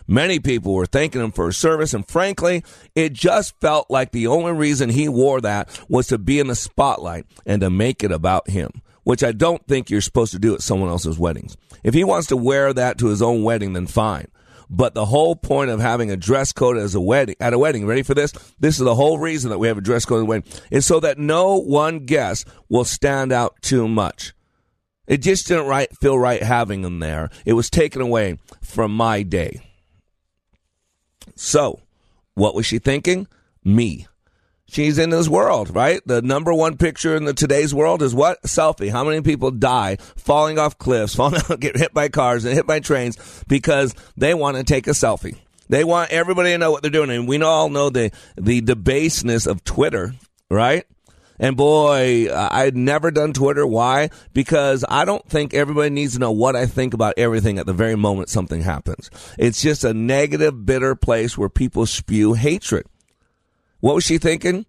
Many 0.06 0.38
people 0.38 0.72
were 0.72 0.86
thanking 0.86 1.20
him 1.20 1.32
for 1.32 1.46
his 1.46 1.56
service, 1.56 1.92
and 1.92 2.06
frankly, 2.06 2.62
it 2.94 3.12
just 3.12 3.58
felt 3.60 3.90
like 3.90 4.12
the 4.12 4.28
only 4.28 4.52
reason 4.52 4.88
he 4.88 5.08
wore 5.08 5.40
that 5.40 5.68
was 5.88 6.06
to 6.06 6.18
be 6.18 6.38
in 6.38 6.46
the 6.46 6.54
spotlight 6.54 7.26
and 7.44 7.60
to 7.60 7.70
make 7.70 8.04
it 8.04 8.12
about 8.12 8.48
him 8.48 8.82
which 9.06 9.22
I 9.22 9.30
don't 9.30 9.64
think 9.68 9.88
you're 9.88 10.00
supposed 10.00 10.32
to 10.32 10.38
do 10.40 10.52
at 10.52 10.62
someone 10.62 10.88
else's 10.88 11.16
weddings. 11.16 11.56
If 11.84 11.94
he 11.94 12.02
wants 12.02 12.26
to 12.26 12.36
wear 12.36 12.72
that 12.72 12.98
to 12.98 13.06
his 13.06 13.22
own 13.22 13.44
wedding, 13.44 13.72
then 13.72 13.86
fine. 13.86 14.26
But 14.68 14.94
the 14.94 15.06
whole 15.06 15.36
point 15.36 15.70
of 15.70 15.80
having 15.80 16.10
a 16.10 16.16
dress 16.16 16.52
code 16.52 16.76
as 16.76 16.94
a 16.94 17.00
wedding 17.00 17.36
at 17.40 17.52
a 17.52 17.58
wedding, 17.58 17.86
ready 17.86 18.02
for 18.02 18.14
this? 18.14 18.32
This 18.58 18.78
is 18.78 18.84
the 18.84 18.94
whole 18.94 19.18
reason 19.18 19.50
that 19.50 19.58
we 19.58 19.68
have 19.68 19.78
a 19.78 19.82
dress 19.82 20.04
code 20.04 20.18
at 20.18 20.22
a 20.22 20.26
wedding, 20.26 20.50
is 20.70 20.86
so 20.86 21.00
that 21.00 21.18
no 21.18 21.56
one 21.56 22.00
guest 22.00 22.48
will 22.68 22.84
stand 22.84 23.32
out 23.32 23.56
too 23.62 23.86
much. 23.86 24.32
It 25.06 25.18
just 25.18 25.46
didn't 25.46 25.66
right 25.66 25.88
feel 25.98 26.18
right 26.18 26.42
having 26.42 26.82
them 26.82 26.98
there. 26.98 27.30
It 27.44 27.52
was 27.52 27.70
taken 27.70 28.02
away 28.02 28.38
from 28.60 28.90
my 28.90 29.22
day. 29.22 29.60
So, 31.36 31.80
what 32.34 32.54
was 32.54 32.66
she 32.66 32.78
thinking? 32.78 33.28
Me 33.64 34.06
she's 34.68 34.98
in 34.98 35.10
this 35.10 35.28
world, 35.28 35.74
right? 35.74 36.00
The 36.06 36.22
number 36.22 36.52
one 36.52 36.76
picture 36.76 37.16
in 37.16 37.24
the 37.24 37.34
today's 37.34 37.74
world 37.74 38.02
is 38.02 38.14
what? 38.14 38.42
Selfie. 38.42 38.90
How 38.90 39.04
many 39.04 39.22
people 39.22 39.50
die 39.50 39.96
falling 40.16 40.58
off 40.58 40.78
cliffs, 40.78 41.14
falling 41.16 41.40
out, 41.48 41.60
get 41.60 41.76
hit 41.76 41.94
by 41.94 42.08
cars 42.08 42.44
and 42.44 42.54
hit 42.54 42.66
by 42.66 42.80
trains 42.80 43.44
because 43.48 43.94
they 44.16 44.34
want 44.34 44.56
to 44.56 44.64
take 44.64 44.86
a 44.86 44.90
selfie. 44.90 45.36
They 45.68 45.84
want 45.84 46.10
everybody 46.10 46.50
to 46.50 46.58
know 46.58 46.70
what 46.70 46.82
they're 46.82 46.90
doing. 46.90 47.10
And 47.10 47.26
we 47.26 47.42
all 47.42 47.68
know 47.68 47.90
the, 47.90 48.12
the 48.36 48.60
debaseness 48.60 49.46
of 49.46 49.64
Twitter, 49.64 50.14
right? 50.48 50.84
And 51.38 51.56
boy, 51.56 52.28
I'd 52.32 52.76
never 52.76 53.10
done 53.10 53.32
Twitter. 53.32 53.66
Why? 53.66 54.10
Because 54.32 54.84
I 54.88 55.04
don't 55.04 55.26
think 55.28 55.52
everybody 55.52 55.90
needs 55.90 56.14
to 56.14 56.18
know 56.18 56.32
what 56.32 56.56
I 56.56 56.66
think 56.66 56.94
about 56.94 57.14
everything 57.16 57.58
at 57.58 57.66
the 57.66 57.72
very 57.72 57.96
moment 57.96 58.30
something 58.30 58.62
happens. 58.62 59.10
It's 59.38 59.60
just 59.60 59.84
a 59.84 59.92
negative, 59.92 60.64
bitter 60.64 60.94
place 60.94 61.36
where 61.36 61.50
people 61.50 61.84
spew 61.84 62.34
hatred. 62.34 62.86
What 63.80 63.94
was 63.94 64.04
she 64.04 64.18
thinking? 64.18 64.66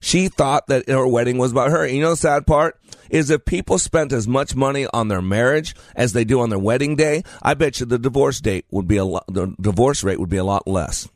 She 0.00 0.28
thought 0.28 0.66
that 0.66 0.88
her 0.88 1.06
wedding 1.06 1.38
was 1.38 1.52
about 1.52 1.70
her. 1.70 1.86
You 1.86 2.02
know 2.02 2.10
the 2.10 2.16
sad 2.16 2.46
part? 2.46 2.78
Is 3.08 3.30
if 3.30 3.44
people 3.44 3.78
spent 3.78 4.12
as 4.12 4.28
much 4.28 4.54
money 4.54 4.86
on 4.92 5.08
their 5.08 5.22
marriage 5.22 5.74
as 5.94 6.12
they 6.12 6.24
do 6.24 6.40
on 6.40 6.50
their 6.50 6.58
wedding 6.58 6.96
day, 6.96 7.22
I 7.42 7.54
bet 7.54 7.80
you 7.80 7.86
the 7.86 7.98
divorce 7.98 8.40
date 8.40 8.66
would 8.70 8.86
be 8.86 8.96
a 8.96 9.04
lot, 9.04 9.24
the 9.28 9.54
divorce 9.60 10.04
rate 10.04 10.20
would 10.20 10.28
be 10.28 10.36
a 10.36 10.44
lot 10.44 10.66
less. 10.66 11.08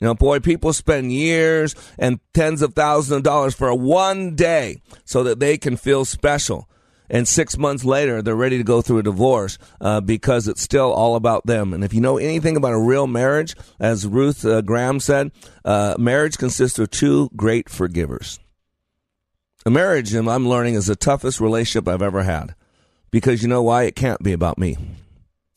You 0.00 0.06
know, 0.06 0.14
boy, 0.14 0.40
people 0.40 0.72
spend 0.72 1.12
years 1.12 1.74
and 1.98 2.18
tens 2.32 2.62
of 2.62 2.74
thousands 2.74 3.18
of 3.18 3.22
dollars 3.22 3.54
for 3.54 3.74
one 3.74 4.34
day 4.34 4.82
so 5.04 5.22
that 5.24 5.38
they 5.38 5.56
can 5.56 5.76
feel 5.76 6.04
special 6.04 6.68
and 7.10 7.26
six 7.28 7.56
months 7.56 7.84
later 7.84 8.22
they're 8.22 8.34
ready 8.34 8.58
to 8.58 8.64
go 8.64 8.82
through 8.82 8.98
a 8.98 9.02
divorce 9.02 9.58
uh, 9.80 10.00
because 10.00 10.48
it's 10.48 10.62
still 10.62 10.92
all 10.92 11.16
about 11.16 11.46
them. 11.46 11.72
And 11.72 11.84
if 11.84 11.92
you 11.92 12.00
know 12.00 12.18
anything 12.18 12.56
about 12.56 12.72
a 12.72 12.78
real 12.78 13.06
marriage, 13.06 13.54
as 13.78 14.06
Ruth 14.06 14.44
uh, 14.44 14.62
Graham 14.62 15.00
said, 15.00 15.32
uh, 15.64 15.94
marriage 15.98 16.38
consists 16.38 16.78
of 16.78 16.90
two 16.90 17.30
great 17.36 17.68
forgivers. 17.68 18.38
A 19.66 19.70
marriage, 19.70 20.14
I'm 20.14 20.48
learning, 20.48 20.74
is 20.74 20.86
the 20.86 20.96
toughest 20.96 21.40
relationship 21.40 21.88
I've 21.88 22.02
ever 22.02 22.22
had 22.22 22.54
because 23.10 23.42
you 23.42 23.48
know 23.48 23.62
why? 23.62 23.84
It 23.84 23.96
can't 23.96 24.22
be 24.22 24.32
about 24.32 24.58
me. 24.58 24.76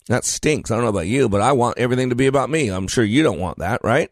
That 0.06 0.24
stinks. 0.24 0.70
I 0.70 0.74
don't 0.74 0.84
know 0.84 0.90
about 0.90 1.08
you, 1.08 1.28
but 1.28 1.42
I 1.42 1.52
want 1.52 1.76
everything 1.78 2.08
to 2.08 2.14
be 2.14 2.26
about 2.26 2.48
me. 2.48 2.68
I'm 2.68 2.88
sure 2.88 3.04
you 3.04 3.22
don't 3.22 3.40
want 3.40 3.58
that, 3.58 3.82
right? 3.84 4.10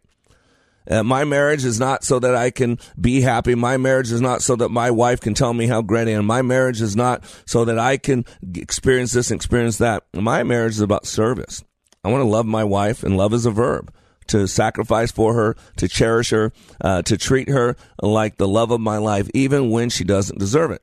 Uh, 0.89 1.03
my 1.03 1.25
marriage 1.25 1.65
is 1.65 1.81
not 1.81 2.05
so 2.05 2.19
that 2.19 2.35
I 2.35 2.51
can 2.51 2.79
be 3.01 3.21
happy. 3.21 3.55
My 3.55 3.77
marriage 3.77 4.13
is 4.13 4.21
not 4.21 4.43
so 4.43 4.57
that 4.57 4.71
my 4.71 4.91
wife 4.91 5.21
can 5.21 5.35
tell 5.35 5.53
me 5.53 5.67
how 5.67 5.83
great 5.83 6.09
I 6.09 6.13
am. 6.13 6.27
My 6.27 6.43
marriage 6.43 6.81
is 6.81 6.97
not 6.97 7.25
so 7.47 7.65
that 7.65 7.79
I 7.79 7.97
can 7.97 8.25
experience 8.55 9.13
this 9.13 9.31
and 9.31 9.39
experience 9.39 9.79
that. 9.79 10.05
My 10.15 10.43
marriage 10.43 10.75
is 10.75 10.81
about 10.81 11.07
service. 11.07 11.65
I 12.05 12.11
want 12.11 12.23
to 12.23 12.29
love 12.29 12.47
my 12.47 12.63
wife, 12.63 13.03
and 13.03 13.17
love 13.17 13.35
is 13.35 13.47
a 13.47 13.51
verb. 13.51 13.93
To 14.29 14.47
sacrifice 14.47 15.13
for 15.13 15.35
her, 15.35 15.57
to 15.77 15.89
cherish 15.89 16.31
her, 16.31 16.53
uh, 16.81 17.03
to 17.03 17.17
treat 17.17 17.49
her 17.49 17.77
like 18.03 18.37
the 18.37 18.49
love 18.49 18.71
of 18.71 18.81
my 18.81 18.99
life, 18.99 19.29
even 19.35 19.71
when 19.71 19.89
she 19.89 20.05
doesn't 20.05 20.39
deserve 20.39 20.71
it. 20.73 20.83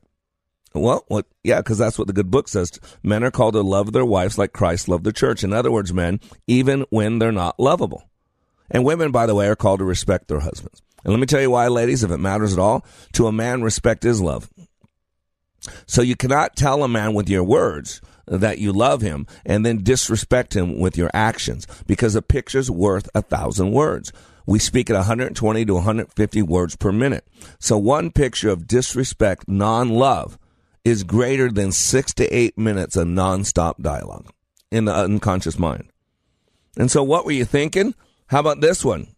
Well, 0.74 1.04
what, 1.08 1.26
yeah, 1.44 1.60
because 1.60 1.78
that's 1.78 1.98
what 1.98 2.08
the 2.08 2.12
good 2.12 2.30
book 2.30 2.48
says. 2.48 2.72
Men 3.02 3.22
are 3.22 3.30
called 3.30 3.54
to 3.54 3.62
love 3.62 3.92
their 3.92 4.04
wives 4.04 4.38
like 4.38 4.52
Christ 4.52 4.88
loved 4.88 5.04
the 5.04 5.12
church. 5.12 5.44
In 5.44 5.52
other 5.52 5.70
words, 5.70 5.92
men, 5.92 6.20
even 6.46 6.84
when 6.90 7.20
they're 7.20 7.32
not 7.32 7.60
lovable. 7.60 8.08
And 8.70 8.84
women, 8.84 9.12
by 9.12 9.26
the 9.26 9.34
way, 9.34 9.48
are 9.48 9.56
called 9.56 9.80
to 9.80 9.84
respect 9.84 10.28
their 10.28 10.40
husbands. 10.40 10.80
And 11.04 11.12
let 11.12 11.20
me 11.20 11.26
tell 11.26 11.40
you 11.40 11.50
why, 11.50 11.68
ladies, 11.68 12.02
if 12.02 12.10
it 12.10 12.18
matters 12.18 12.52
at 12.52 12.58
all, 12.58 12.84
to 13.12 13.26
a 13.26 13.32
man, 13.32 13.62
respect 13.62 14.04
is 14.04 14.20
love. 14.20 14.48
So 15.86 16.02
you 16.02 16.16
cannot 16.16 16.56
tell 16.56 16.82
a 16.82 16.88
man 16.88 17.14
with 17.14 17.28
your 17.28 17.44
words 17.44 18.00
that 18.26 18.58
you 18.58 18.72
love 18.72 19.02
him 19.02 19.26
and 19.44 19.64
then 19.64 19.82
disrespect 19.82 20.56
him 20.56 20.78
with 20.78 20.96
your 20.96 21.10
actions 21.12 21.66
because 21.86 22.14
a 22.14 22.22
picture's 22.22 22.70
worth 22.70 23.08
a 23.14 23.22
thousand 23.22 23.72
words. 23.72 24.12
We 24.46 24.58
speak 24.58 24.90
at 24.90 24.96
120 24.96 25.64
to 25.64 25.74
150 25.74 26.42
words 26.42 26.76
per 26.76 26.92
minute. 26.92 27.26
So 27.58 27.78
one 27.78 28.10
picture 28.10 28.50
of 28.50 28.66
disrespect, 28.66 29.48
non-love, 29.48 30.38
is 30.84 31.02
greater 31.02 31.50
than 31.50 31.72
six 31.72 32.12
to 32.14 32.26
eight 32.26 32.58
minutes 32.58 32.96
of 32.96 33.08
nonstop 33.08 33.80
dialogue 33.80 34.30
in 34.70 34.84
the 34.84 34.94
unconscious 34.94 35.58
mind. 35.58 35.90
And 36.76 36.90
so 36.90 37.02
what 37.02 37.24
were 37.24 37.32
you 37.32 37.46
thinking? 37.46 37.94
How 38.28 38.40
about 38.40 38.60
this 38.60 38.84
one? 38.84 39.08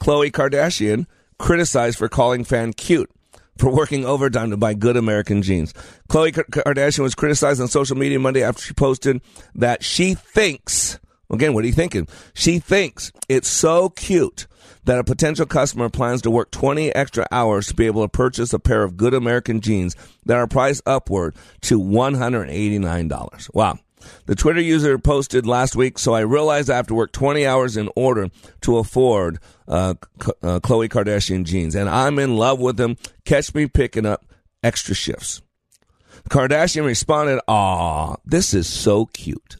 Khloe 0.00 0.30
Kardashian 0.30 1.06
criticized 1.38 1.98
for 1.98 2.08
calling 2.08 2.44
fan 2.44 2.72
cute 2.72 3.10
for 3.58 3.70
working 3.70 4.04
overtime 4.04 4.50
to 4.50 4.56
buy 4.56 4.74
good 4.74 4.96
American 4.96 5.42
jeans. 5.42 5.72
Khloe 6.08 6.32
Kardashian 6.32 7.02
was 7.02 7.14
criticized 7.14 7.60
on 7.60 7.68
social 7.68 7.96
media 7.96 8.18
Monday 8.18 8.42
after 8.42 8.62
she 8.62 8.74
posted 8.74 9.22
that 9.54 9.82
she 9.82 10.14
thinks, 10.14 10.98
again, 11.30 11.54
what 11.54 11.64
are 11.64 11.68
you 11.68 11.72
thinking? 11.72 12.06
She 12.34 12.58
thinks 12.58 13.12
it's 13.28 13.48
so 13.48 13.88
cute 13.88 14.46
that 14.84 14.98
a 14.98 15.04
potential 15.04 15.46
customer 15.46 15.88
plans 15.88 16.22
to 16.22 16.30
work 16.30 16.50
20 16.50 16.94
extra 16.94 17.26
hours 17.30 17.68
to 17.68 17.74
be 17.74 17.86
able 17.86 18.02
to 18.02 18.08
purchase 18.08 18.52
a 18.52 18.58
pair 18.58 18.82
of 18.82 18.96
good 18.96 19.14
American 19.14 19.60
jeans 19.60 19.96
that 20.26 20.36
are 20.36 20.46
priced 20.46 20.82
upward 20.86 21.34
to 21.62 21.80
$189. 21.80 23.54
Wow. 23.54 23.78
The 24.26 24.34
Twitter 24.34 24.60
user 24.60 24.98
posted 24.98 25.46
last 25.46 25.76
week, 25.76 25.98
so 25.98 26.14
I 26.14 26.20
realized 26.20 26.70
I 26.70 26.76
have 26.76 26.86
to 26.88 26.94
work 26.94 27.12
20 27.12 27.46
hours 27.46 27.76
in 27.76 27.88
order 27.96 28.28
to 28.62 28.78
afford 28.78 29.38
uh, 29.68 29.94
uh, 30.42 30.60
Kardashian 30.60 31.44
jeans, 31.44 31.74
and 31.74 31.88
I'm 31.88 32.18
in 32.18 32.36
love 32.36 32.60
with 32.60 32.76
them. 32.76 32.96
Catch 33.24 33.54
me 33.54 33.66
picking 33.66 34.06
up 34.06 34.24
extra 34.62 34.94
shifts. 34.94 35.42
Kardashian 36.28 36.84
responded, 36.84 37.40
Aw, 37.46 38.16
this 38.24 38.52
is 38.54 38.66
so 38.66 39.06
cute. 39.06 39.56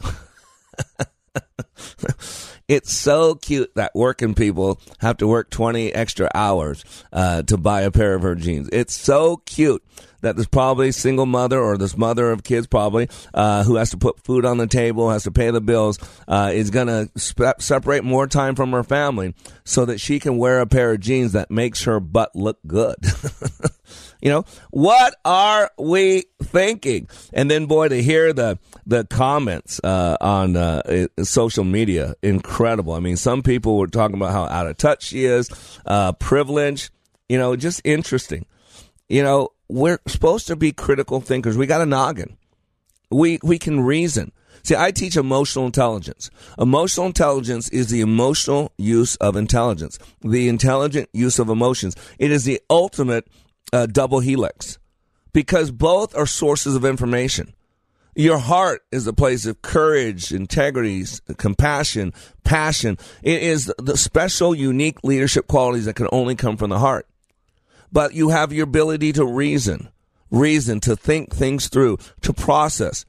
it's 2.69 2.93
so 2.93 3.35
cute 3.37 3.73
that 3.77 3.95
working 3.95 4.35
people 4.35 4.81
have 4.99 5.17
to 5.19 5.27
work 5.27 5.51
20 5.51 5.95
extra 5.95 6.29
hours 6.35 6.85
uh, 7.13 7.43
to 7.43 7.57
buy 7.57 7.83
a 7.83 7.91
pair 7.91 8.15
of 8.15 8.23
her 8.23 8.35
jeans. 8.35 8.69
It's 8.73 8.95
so 8.95 9.37
cute 9.39 9.85
that 10.27 10.35
there's 10.35 10.49
probably 10.49 10.89
a 10.89 10.93
single 10.93 11.25
mother 11.25 11.61
or 11.61 11.79
this 11.79 11.97
mother 11.97 12.33
of 12.33 12.43
kids 12.43 12.67
probably 12.67 13.09
uh, 13.33 13.63
who 13.63 13.77
has 13.77 13.91
to 13.91 13.97
put 13.97 14.21
food 14.25 14.45
on 14.45 14.59
the 14.59 14.67
table, 14.67 15.09
has 15.11 15.23
to 15.23 15.31
pay 15.31 15.53
the 15.53 15.61
bills, 15.61 15.99
uh, 16.27 16.51
is 16.53 16.71
going 16.71 16.89
to 16.89 17.09
sp- 17.15 17.61
separate 17.61 18.03
more 18.03 18.27
time 18.27 18.57
from 18.57 18.73
her 18.73 18.83
family 18.83 19.35
so 19.65 19.85
that 19.85 20.01
she 20.01 20.19
can 20.19 20.37
wear 20.37 20.61
a 20.61 20.67
pair 20.67 20.93
of 20.93 21.01
jeans 21.01 21.33
that 21.33 21.49
makes 21.49 21.85
her 21.85 22.01
butt 22.01 22.35
look 22.35 22.59
good. 22.67 22.97
you 24.21 24.31
know, 24.31 24.45
what 24.71 25.15
are 25.25 25.71
we 25.79 26.25
thinking? 26.43 27.09
And 27.33 27.49
then, 27.49 27.67
boy, 27.67 27.89
to 27.89 28.03
hear 28.03 28.33
the 28.33 28.59
the 28.85 29.05
comments 29.05 29.81
uh, 29.85 30.17
on 30.21 30.57
uh, 30.57 31.07
social 31.23 31.65
media, 31.65 32.15
incredible. 32.21 32.95
I 32.95 33.01
mean, 33.01 33.17
some 33.17 33.43
people 33.43 33.79
were 33.79 33.87
talking 33.87 34.17
about 34.17 34.33
how 34.33 34.45
out 34.45 34.67
of 34.67 34.77
touch 34.77 35.05
she 35.05 35.25
is, 35.25 35.51
uh, 35.87 36.13
privilege. 36.13 36.91
You 37.29 37.39
know, 37.39 37.55
just 37.55 37.81
interesting. 37.85 38.45
You 39.09 39.23
know, 39.23 39.51
we're 39.69 39.99
supposed 40.07 40.47
to 40.49 40.57
be 40.57 40.73
critical 40.73 41.21
thinkers. 41.21 41.57
We 41.57 41.67
got 41.67 41.81
a 41.81 41.87
noggin. 41.87 42.37
We 43.11 43.39
we 43.43 43.59
can 43.59 43.81
reason. 43.81 44.33
See, 44.63 44.75
I 44.77 44.91
teach 44.91 45.17
emotional 45.17 45.67
intelligence. 45.67 46.29
Emotional 46.59 47.07
intelligence 47.07 47.69
is 47.69 47.89
the 47.89 48.01
emotional 48.01 48.73
use 48.77 49.15
of 49.17 49.37
intelligence, 49.37 49.99
the 50.23 50.49
intelligent 50.49 51.09
use 51.13 51.39
of 51.39 51.49
emotions. 51.49 51.95
It 52.19 52.33
is 52.33 52.45
the 52.45 52.61
ultimate 52.69 53.29
uh, 53.73 53.87
double 53.87 54.21
helix 54.21 54.79
because 55.33 55.71
both 55.71 56.17
are 56.17 56.27
sources 56.27 56.75
of 56.75 56.85
information. 56.85 57.53
Your 58.17 58.39
heart 58.39 58.83
is 58.91 59.07
a 59.07 59.13
place 59.13 59.45
of 59.47 59.61
courage, 59.63 60.33
integrity, 60.33 61.05
compassion, 61.37 62.15
passion. 62.43 62.97
It 63.23 63.43
is 63.43 63.73
the 63.79 63.97
special, 63.97 64.55
unique 64.55 65.05
leadership 65.05 65.47
qualities 65.47 65.85
that 65.85 65.97
can 65.97 66.09
only 66.11 66.35
come 66.35 66.57
from 66.57 66.71
the 66.71 66.79
heart 66.79 67.07
but 67.97 68.13
you 68.13 68.29
have 68.29 68.53
your 68.53 68.65
ability 68.65 69.11
to 69.11 69.25
reason, 69.25 69.89
reason, 70.31 70.81
to 70.81 70.95
think 70.95 71.35
things 71.35 71.69
through, 71.69 71.97
to 72.21 72.31
process, 72.31 73.07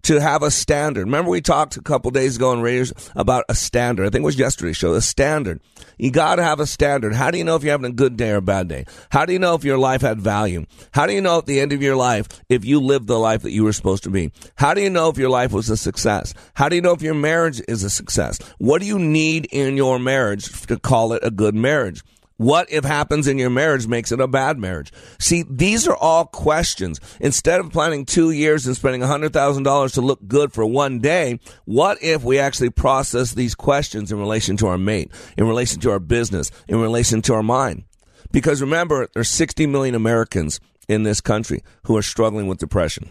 to 0.00 0.18
have 0.18 0.42
a 0.42 0.50
standard. 0.50 1.04
Remember 1.04 1.30
we 1.30 1.42
talked 1.42 1.76
a 1.76 1.82
couple 1.82 2.10
days 2.10 2.36
ago 2.36 2.52
on 2.52 2.62
radio 2.62 2.90
about 3.14 3.44
a 3.50 3.54
standard. 3.54 4.06
I 4.06 4.08
think 4.08 4.22
it 4.22 4.24
was 4.24 4.38
yesterday's 4.38 4.78
show, 4.78 4.94
a 4.94 5.02
standard. 5.02 5.60
You 5.98 6.10
got 6.10 6.36
to 6.36 6.42
have 6.42 6.58
a 6.58 6.64
standard. 6.64 7.12
How 7.12 7.30
do 7.30 7.36
you 7.36 7.44
know 7.44 7.54
if 7.54 7.62
you're 7.62 7.72
having 7.72 7.90
a 7.90 7.94
good 7.94 8.16
day 8.16 8.30
or 8.30 8.36
a 8.36 8.40
bad 8.40 8.66
day? 8.66 8.86
How 9.10 9.26
do 9.26 9.34
you 9.34 9.38
know 9.38 9.56
if 9.56 9.62
your 9.62 9.76
life 9.76 10.00
had 10.00 10.22
value? 10.22 10.64
How 10.92 11.04
do 11.04 11.12
you 11.12 11.20
know 11.20 11.36
at 11.36 11.44
the 11.44 11.60
end 11.60 11.74
of 11.74 11.82
your 11.82 11.96
life 11.96 12.26
if 12.48 12.64
you 12.64 12.80
lived 12.80 13.08
the 13.08 13.18
life 13.18 13.42
that 13.42 13.52
you 13.52 13.64
were 13.64 13.74
supposed 13.74 14.04
to 14.04 14.10
be? 14.10 14.32
How 14.54 14.72
do 14.72 14.80
you 14.80 14.88
know 14.88 15.10
if 15.10 15.18
your 15.18 15.28
life 15.28 15.52
was 15.52 15.68
a 15.68 15.76
success? 15.76 16.32
How 16.54 16.70
do 16.70 16.76
you 16.76 16.80
know 16.80 16.94
if 16.94 17.02
your 17.02 17.12
marriage 17.12 17.60
is 17.68 17.84
a 17.84 17.90
success? 17.90 18.38
What 18.56 18.80
do 18.80 18.86
you 18.86 18.98
need 18.98 19.48
in 19.52 19.76
your 19.76 19.98
marriage 19.98 20.62
to 20.62 20.78
call 20.78 21.12
it 21.12 21.22
a 21.22 21.30
good 21.30 21.54
marriage? 21.54 22.02
What 22.40 22.72
if 22.72 22.86
happens 22.86 23.28
in 23.28 23.36
your 23.36 23.50
marriage 23.50 23.86
makes 23.86 24.12
it 24.12 24.18
a 24.18 24.26
bad 24.26 24.58
marriage? 24.58 24.94
See, 25.18 25.44
these 25.46 25.86
are 25.86 25.94
all 25.94 26.24
questions. 26.24 26.98
Instead 27.20 27.60
of 27.60 27.70
planning 27.70 28.06
two 28.06 28.30
years 28.30 28.66
and 28.66 28.74
spending 28.74 29.02
$100,000 29.02 29.92
to 29.92 30.00
look 30.00 30.26
good 30.26 30.50
for 30.50 30.64
one 30.64 31.00
day, 31.00 31.38
what 31.66 32.02
if 32.02 32.24
we 32.24 32.38
actually 32.38 32.70
process 32.70 33.34
these 33.34 33.54
questions 33.54 34.10
in 34.10 34.18
relation 34.18 34.56
to 34.56 34.68
our 34.68 34.78
mate, 34.78 35.10
in 35.36 35.46
relation 35.46 35.80
to 35.80 35.90
our 35.90 35.98
business, 35.98 36.50
in 36.66 36.80
relation 36.80 37.20
to 37.20 37.34
our 37.34 37.42
mind? 37.42 37.84
Because 38.32 38.62
remember, 38.62 39.06
there's 39.12 39.28
60 39.28 39.66
million 39.66 39.94
Americans 39.94 40.60
in 40.88 41.02
this 41.02 41.20
country 41.20 41.62
who 41.82 41.96
are 41.98 42.02
struggling 42.02 42.46
with 42.46 42.56
depression. 42.56 43.10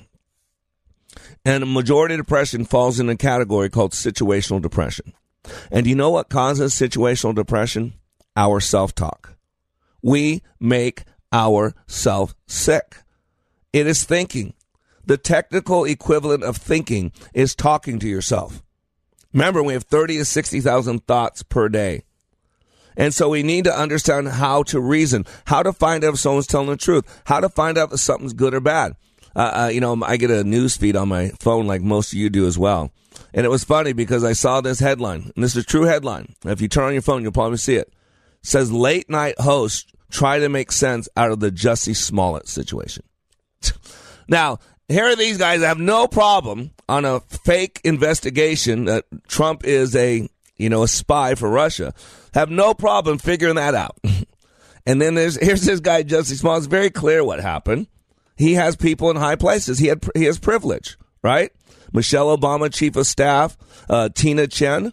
And 1.45 1.61
a 1.61 1.67
majority 1.67 2.15
of 2.15 2.21
depression 2.21 2.65
falls 2.65 2.99
in 2.99 3.09
a 3.09 3.15
category 3.15 3.69
called 3.69 3.91
situational 3.91 4.59
depression. 4.59 5.13
And 5.71 5.85
you 5.85 5.93
know 5.93 6.09
what 6.09 6.29
causes 6.29 6.73
situational 6.73 7.35
depression? 7.35 7.93
Our 8.35 8.59
self 8.59 8.93
talk. 8.93 9.35
We 10.01 10.41
make 10.59 11.03
ourself 11.33 12.35
sick. 12.47 12.97
It 13.73 13.87
is 13.87 14.03
thinking. 14.03 14.53
The 15.05 15.17
technical 15.17 15.85
equivalent 15.85 16.43
of 16.43 16.57
thinking 16.57 17.11
is 17.33 17.55
talking 17.55 17.99
to 17.99 18.07
yourself. 18.07 18.63
Remember, 19.33 19.61
we 19.61 19.73
have 19.73 19.83
30 19.83 20.17
to 20.17 20.25
60,000 20.25 21.05
thoughts 21.05 21.43
per 21.43 21.69
day. 21.69 22.03
And 22.97 23.13
so 23.13 23.29
we 23.29 23.43
need 23.43 23.63
to 23.63 23.73
understand 23.73 24.27
how 24.27 24.63
to 24.63 24.79
reason, 24.79 25.25
how 25.45 25.63
to 25.63 25.71
find 25.71 26.03
out 26.03 26.15
if 26.15 26.19
someone's 26.19 26.47
telling 26.47 26.67
the 26.67 26.77
truth, 26.77 27.21
how 27.25 27.39
to 27.39 27.49
find 27.49 27.77
out 27.77 27.93
if 27.93 27.99
something's 27.99 28.33
good 28.33 28.53
or 28.53 28.59
bad. 28.59 28.95
Uh, 29.35 29.65
uh, 29.65 29.69
you 29.71 29.79
know, 29.79 29.97
I 30.03 30.17
get 30.17 30.31
a 30.31 30.43
news 30.43 30.75
feed 30.75 30.95
on 30.95 31.07
my 31.07 31.29
phone 31.39 31.67
like 31.67 31.81
most 31.81 32.11
of 32.11 32.19
you 32.19 32.29
do 32.29 32.45
as 32.45 32.57
well. 32.57 32.91
And 33.33 33.45
it 33.45 33.49
was 33.49 33.63
funny 33.63 33.93
because 33.93 34.23
I 34.23 34.33
saw 34.33 34.59
this 34.59 34.79
headline, 34.79 35.31
and 35.35 35.43
this 35.43 35.55
is 35.55 35.63
a 35.63 35.65
true 35.65 35.83
headline. 35.83 36.35
If 36.45 36.61
you 36.61 36.67
turn 36.67 36.85
on 36.85 36.93
your 36.93 37.01
phone, 37.01 37.21
you'll 37.21 37.31
probably 37.31 37.57
see 37.57 37.75
it 37.75 37.93
says 38.41 38.71
late 38.71 39.09
night 39.09 39.39
hosts 39.39 39.91
try 40.11 40.39
to 40.39 40.49
make 40.49 40.71
sense 40.71 41.07
out 41.15 41.31
of 41.31 41.39
the 41.39 41.51
Jussie 41.51 41.95
Smollett 41.95 42.47
situation. 42.47 43.03
now, 44.27 44.59
here 44.87 45.05
are 45.05 45.15
these 45.15 45.37
guys 45.37 45.59
that 45.61 45.67
have 45.67 45.79
no 45.79 46.07
problem 46.07 46.71
on 46.87 47.05
a 47.05 47.19
fake 47.19 47.79
investigation 47.83 48.85
that 48.85 49.05
Trump 49.27 49.63
is 49.63 49.95
a, 49.95 50.27
you 50.57 50.69
know, 50.69 50.83
a 50.83 50.87
spy 50.87 51.35
for 51.35 51.49
Russia. 51.49 51.93
Have 52.33 52.49
no 52.49 52.73
problem 52.73 53.19
figuring 53.19 53.55
that 53.55 53.75
out. 53.75 53.97
and 54.85 55.01
then 55.01 55.13
there's 55.13 55.35
here's 55.35 55.61
this 55.61 55.79
guy 55.79 56.03
Jussie 56.03 56.35
Smollett. 56.35 56.59
It's 56.59 56.67
very 56.67 56.89
clear 56.89 57.23
what 57.23 57.39
happened. 57.39 57.87
He 58.35 58.53
has 58.53 58.75
people 58.75 59.11
in 59.11 59.17
high 59.17 59.35
places. 59.35 59.77
He 59.77 59.87
had 59.87 60.03
he 60.15 60.23
has 60.23 60.39
privilege, 60.39 60.97
right? 61.21 61.51
Michelle 61.93 62.35
Obama, 62.35 62.73
chief 62.73 62.95
of 62.95 63.05
staff, 63.05 63.57
uh, 63.89 64.09
Tina 64.09 64.43
Tchen, 64.43 64.91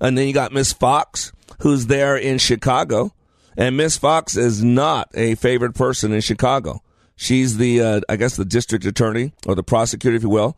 and 0.00 0.16
then 0.16 0.26
you 0.26 0.32
got 0.32 0.52
Miss 0.52 0.72
Foxx, 0.72 1.32
who's 1.60 1.86
there 1.86 2.16
in 2.16 2.38
Chicago. 2.38 3.12
And 3.56 3.76
Miss 3.76 3.96
Foxx 3.96 4.36
is 4.36 4.62
not 4.62 5.08
a 5.14 5.34
favored 5.36 5.74
person 5.74 6.12
in 6.12 6.20
Chicago. 6.20 6.82
She's 7.16 7.56
the, 7.56 7.80
uh, 7.80 8.00
I 8.08 8.16
guess, 8.16 8.36
the 8.36 8.44
district 8.44 8.84
attorney 8.84 9.32
or 9.46 9.54
the 9.54 9.62
prosecutor, 9.62 10.16
if 10.16 10.22
you 10.22 10.28
will. 10.28 10.56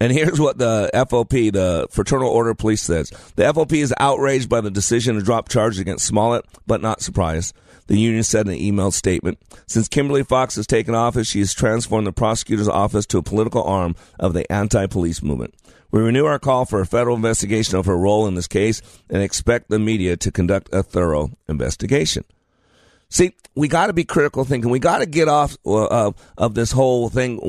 And 0.00 0.12
here's 0.16 0.40
what 0.40 0.58
the 0.58 0.90
FOP, 0.94 1.52
the 1.52 1.86
Fraternal 1.90 2.30
Order 2.30 2.50
of 2.50 2.58
Police, 2.58 2.82
says. 2.82 3.10
The 3.36 3.44
FOP 3.44 3.72
is 3.74 3.94
outraged 3.98 4.48
by 4.48 4.60
the 4.60 4.70
decision 4.70 5.16
to 5.16 5.22
drop 5.22 5.48
charges 5.48 5.78
against 5.78 6.06
Smollett, 6.06 6.46
but 6.66 6.80
not 6.80 7.02
surprised. 7.02 7.54
The 7.86 7.98
union 7.98 8.22
said 8.22 8.46
in 8.46 8.52
an 8.54 8.60
emailed 8.60 8.92
statement. 8.92 9.38
Since 9.66 9.88
Kimberly 9.88 10.22
Foxx 10.22 10.54
has 10.54 10.66
taken 10.66 10.94
office, 10.94 11.26
she 11.26 11.40
has 11.40 11.52
transformed 11.52 12.06
the 12.06 12.12
prosecutor's 12.12 12.68
office 12.68 13.04
to 13.06 13.18
a 13.18 13.22
political 13.22 13.64
arm 13.64 13.96
of 14.18 14.32
the 14.32 14.50
anti 14.50 14.86
police 14.86 15.22
movement. 15.22 15.54
We 15.90 16.00
renew 16.00 16.24
our 16.24 16.38
call 16.38 16.64
for 16.64 16.80
a 16.80 16.86
federal 16.86 17.16
investigation 17.16 17.76
of 17.76 17.86
her 17.86 17.96
role 17.96 18.26
in 18.26 18.34
this 18.34 18.46
case 18.46 18.80
and 19.08 19.22
expect 19.22 19.70
the 19.70 19.78
media 19.78 20.16
to 20.18 20.30
conduct 20.30 20.68
a 20.72 20.82
thorough 20.82 21.30
investigation. 21.48 22.24
See, 23.08 23.34
we 23.56 23.66
got 23.66 23.88
to 23.88 23.92
be 23.92 24.04
critical 24.04 24.44
thinking. 24.44 24.70
We 24.70 24.78
got 24.78 24.98
to 24.98 25.06
get 25.06 25.26
off 25.26 25.56
uh, 25.66 26.12
of 26.38 26.54
this 26.54 26.70
whole 26.70 27.08
thing. 27.08 27.40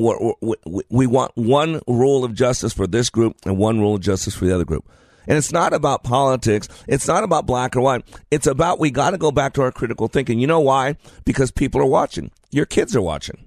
We 0.90 1.06
want 1.06 1.32
one 1.36 1.80
rule 1.86 2.24
of 2.24 2.34
justice 2.34 2.72
for 2.72 2.88
this 2.88 3.10
group 3.10 3.36
and 3.44 3.56
one 3.56 3.78
rule 3.78 3.94
of 3.94 4.00
justice 4.00 4.34
for 4.34 4.44
the 4.44 4.54
other 4.54 4.64
group. 4.64 4.88
And 5.28 5.38
it's 5.38 5.52
not 5.52 5.72
about 5.72 6.02
politics. 6.02 6.68
It's 6.88 7.06
not 7.06 7.22
about 7.22 7.46
black 7.46 7.76
or 7.76 7.80
white. 7.80 8.02
It's 8.32 8.48
about 8.48 8.80
we 8.80 8.90
got 8.90 9.10
to 9.10 9.18
go 9.18 9.30
back 9.30 9.52
to 9.52 9.62
our 9.62 9.70
critical 9.70 10.08
thinking. 10.08 10.40
You 10.40 10.48
know 10.48 10.58
why? 10.58 10.96
Because 11.24 11.52
people 11.52 11.80
are 11.80 11.86
watching. 11.86 12.32
Your 12.50 12.66
kids 12.66 12.96
are 12.96 13.02
watching. 13.02 13.46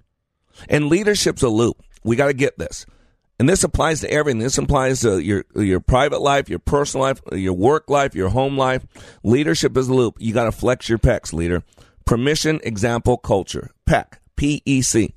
And 0.70 0.88
leadership's 0.88 1.44
a 1.44 1.50
loop. 1.50 1.84
We 2.06 2.16
got 2.16 2.28
to 2.28 2.34
get 2.34 2.58
this. 2.58 2.86
And 3.38 3.50
this 3.50 3.64
applies 3.64 4.00
to 4.00 4.10
everything. 4.10 4.40
This 4.40 4.58
applies 4.58 5.02
to 5.02 5.20
your 5.20 5.44
your 5.56 5.82
private 5.82 6.22
life, 6.22 6.50
your 6.50 6.60
personal 6.60 7.06
life, 7.06 7.22
your 7.34 7.54
work 7.54 7.90
life, 7.90 8.16
your 8.16 8.30
home 8.30 8.58
life. 8.58 8.86
Leadership 9.24 9.76
is 9.76 9.90
a 9.90 9.94
loop. 9.94 10.16
You 10.20 10.34
got 10.34 10.46
to 10.46 10.52
flex 10.54 10.88
your 10.88 11.00
pecs, 11.00 11.34
leader. 11.34 11.64
Permission, 12.06 12.62
example, 12.64 13.18
culture. 13.18 13.72
PEC, 13.88 14.14
P 14.38 14.62
E 14.66 14.82
C. 14.82 15.14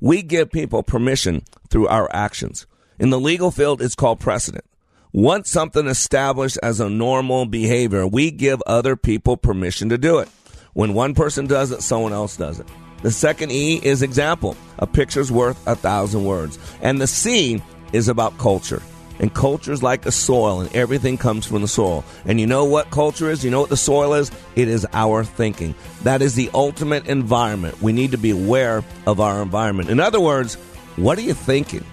We 0.00 0.22
give 0.22 0.50
people 0.50 0.82
permission 0.82 1.44
through 1.70 1.88
our 1.88 2.08
actions. 2.12 2.66
In 2.98 3.10
the 3.10 3.18
legal 3.18 3.50
field, 3.50 3.80
it's 3.80 3.94
called 3.94 4.20
precedent. 4.20 4.64
Once 5.12 5.50
something 5.50 5.86
established 5.86 6.58
as 6.62 6.78
a 6.78 6.90
normal 6.90 7.46
behavior, 7.46 8.06
we 8.06 8.30
give 8.30 8.62
other 8.66 8.96
people 8.96 9.36
permission 9.36 9.88
to 9.88 9.98
do 9.98 10.18
it. 10.18 10.28
When 10.74 10.94
one 10.94 11.14
person 11.14 11.46
does 11.46 11.70
it, 11.70 11.82
someone 11.82 12.12
else 12.12 12.36
does 12.36 12.60
it. 12.60 12.66
The 13.02 13.10
second 13.10 13.52
E 13.52 13.76
is 13.76 14.02
example. 14.02 14.56
A 14.78 14.86
picture's 14.86 15.30
worth 15.30 15.64
a 15.66 15.74
thousand 15.74 16.24
words. 16.24 16.58
And 16.80 17.00
the 17.00 17.06
C 17.06 17.62
is 17.92 18.08
about 18.08 18.38
culture. 18.38 18.82
And 19.18 19.32
culture 19.32 19.72
is 19.72 19.82
like 19.82 20.06
a 20.06 20.10
soil, 20.10 20.60
and 20.60 20.74
everything 20.74 21.18
comes 21.18 21.46
from 21.46 21.62
the 21.62 21.68
soil. 21.68 22.04
And 22.24 22.40
you 22.40 22.46
know 22.46 22.64
what 22.64 22.90
culture 22.90 23.30
is? 23.30 23.44
You 23.44 23.50
know 23.50 23.60
what 23.60 23.68
the 23.70 23.76
soil 23.76 24.14
is? 24.14 24.30
It 24.56 24.68
is 24.68 24.86
our 24.92 25.22
thinking. 25.22 25.74
That 26.02 26.22
is 26.22 26.34
the 26.34 26.50
ultimate 26.54 27.06
environment. 27.06 27.80
We 27.82 27.92
need 27.92 28.12
to 28.12 28.18
be 28.18 28.30
aware 28.30 28.82
of 29.06 29.20
our 29.20 29.42
environment. 29.42 29.90
In 29.90 30.00
other 30.00 30.20
words, 30.20 30.54
what 30.96 31.18
are 31.18 31.22
you 31.22 31.34
thinking? 31.34 31.84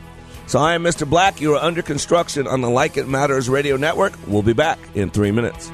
So 0.47 0.57
I 0.57 0.73
am 0.73 0.83
Mr. 0.83 1.07
Black. 1.07 1.41
You 1.41 1.55
are 1.55 1.63
under 1.63 1.83
construction 1.83 2.47
on 2.47 2.61
the 2.61 2.69
Like 2.69 2.97
It 2.97 3.07
Matters 3.07 3.49
radio 3.49 3.77
network. 3.77 4.13
We'll 4.25 4.41
be 4.41 4.53
back 4.53 4.79
in 4.95 5.11
three 5.11 5.31
minutes. 5.31 5.71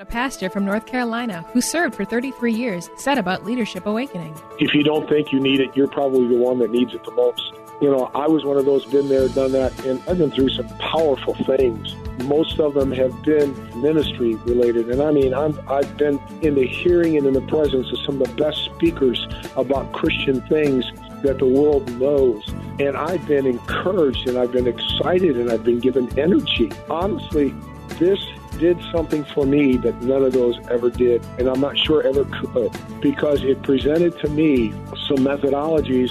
A 0.00 0.04
pastor 0.04 0.48
from 0.48 0.64
North 0.64 0.86
Carolina, 0.86 1.44
who 1.52 1.60
served 1.60 1.96
for 1.96 2.04
33 2.04 2.52
years, 2.52 2.88
said 2.96 3.18
about 3.18 3.44
Leadership 3.44 3.84
Awakening. 3.84 4.32
If 4.60 4.72
you 4.72 4.84
don't 4.84 5.08
think 5.08 5.32
you 5.32 5.40
need 5.40 5.58
it, 5.58 5.76
you're 5.76 5.88
probably 5.88 6.28
the 6.28 6.40
one 6.40 6.60
that 6.60 6.70
needs 6.70 6.94
it 6.94 7.02
the 7.02 7.10
most. 7.10 7.52
You 7.80 7.90
know, 7.90 8.08
I 8.14 8.28
was 8.28 8.44
one 8.44 8.56
of 8.58 8.64
those, 8.64 8.86
been 8.86 9.08
there, 9.08 9.26
done 9.26 9.50
that, 9.52 9.76
and 9.84 10.00
I've 10.08 10.18
been 10.18 10.30
through 10.30 10.50
some 10.50 10.68
powerful 10.78 11.34
things. 11.46 11.96
Most 12.22 12.60
of 12.60 12.74
them 12.74 12.92
have 12.92 13.24
been 13.24 13.52
ministry 13.82 14.36
related. 14.36 14.88
And 14.88 15.02
I 15.02 15.10
mean, 15.10 15.34
I'm, 15.34 15.58
I've 15.68 15.96
been 15.96 16.20
in 16.42 16.54
the 16.54 16.64
hearing 16.64 17.16
and 17.16 17.26
in 17.26 17.32
the 17.32 17.40
presence 17.40 17.90
of 17.90 17.98
some 18.06 18.22
of 18.22 18.28
the 18.28 18.34
best 18.34 18.66
speakers 18.66 19.26
about 19.56 19.92
Christian 19.92 20.40
things 20.42 20.84
that 21.22 21.38
the 21.40 21.46
world 21.46 21.90
knows. 21.98 22.48
And 22.78 22.96
I've 22.96 23.26
been 23.26 23.46
encouraged 23.46 24.28
and 24.28 24.38
I've 24.38 24.52
been 24.52 24.68
excited 24.68 25.36
and 25.36 25.50
I've 25.50 25.64
been 25.64 25.80
given 25.80 26.16
energy. 26.16 26.70
Honestly, 26.88 27.52
this 27.98 28.24
did 28.58 28.78
something 28.92 29.24
for 29.24 29.46
me 29.46 29.76
that 29.78 30.02
none 30.02 30.22
of 30.22 30.32
those 30.32 30.58
ever 30.68 30.90
did, 30.90 31.24
and 31.38 31.48
I'm 31.48 31.60
not 31.60 31.78
sure 31.78 32.06
ever 32.06 32.24
could, 32.24 32.76
because 33.00 33.42
it 33.42 33.62
presented 33.62 34.18
to 34.20 34.28
me 34.28 34.70
some 35.06 35.18
methodologies 35.18 36.10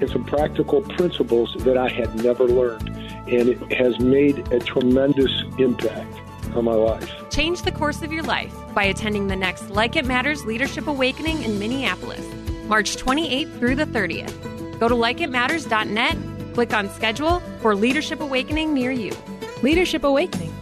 and 0.00 0.08
some 0.10 0.24
practical 0.24 0.82
principles 0.82 1.54
that 1.64 1.76
I 1.76 1.88
had 1.88 2.14
never 2.24 2.44
learned. 2.44 2.88
And 3.28 3.48
it 3.48 3.72
has 3.72 3.98
made 3.98 4.50
a 4.52 4.58
tremendous 4.58 5.42
impact 5.58 6.14
on 6.54 6.64
my 6.64 6.72
life. 6.72 7.10
Change 7.30 7.62
the 7.62 7.72
course 7.72 8.02
of 8.02 8.12
your 8.12 8.22
life 8.22 8.54
by 8.74 8.84
attending 8.84 9.26
the 9.26 9.36
next 9.36 9.70
Like 9.70 9.96
It 9.96 10.06
Matters 10.06 10.44
Leadership 10.44 10.86
Awakening 10.86 11.42
in 11.42 11.58
Minneapolis, 11.58 12.24
March 12.64 12.96
28th 12.96 13.58
through 13.58 13.74
the 13.74 13.86
30th. 13.86 14.78
Go 14.78 14.88
to 14.88 14.94
likeitmatters.net, 14.94 16.16
click 16.54 16.72
on 16.72 16.88
schedule 16.90 17.40
for 17.60 17.74
Leadership 17.74 18.20
Awakening 18.20 18.72
near 18.72 18.92
you. 18.92 19.12
Leadership 19.62 20.04
Awakening. 20.04 20.54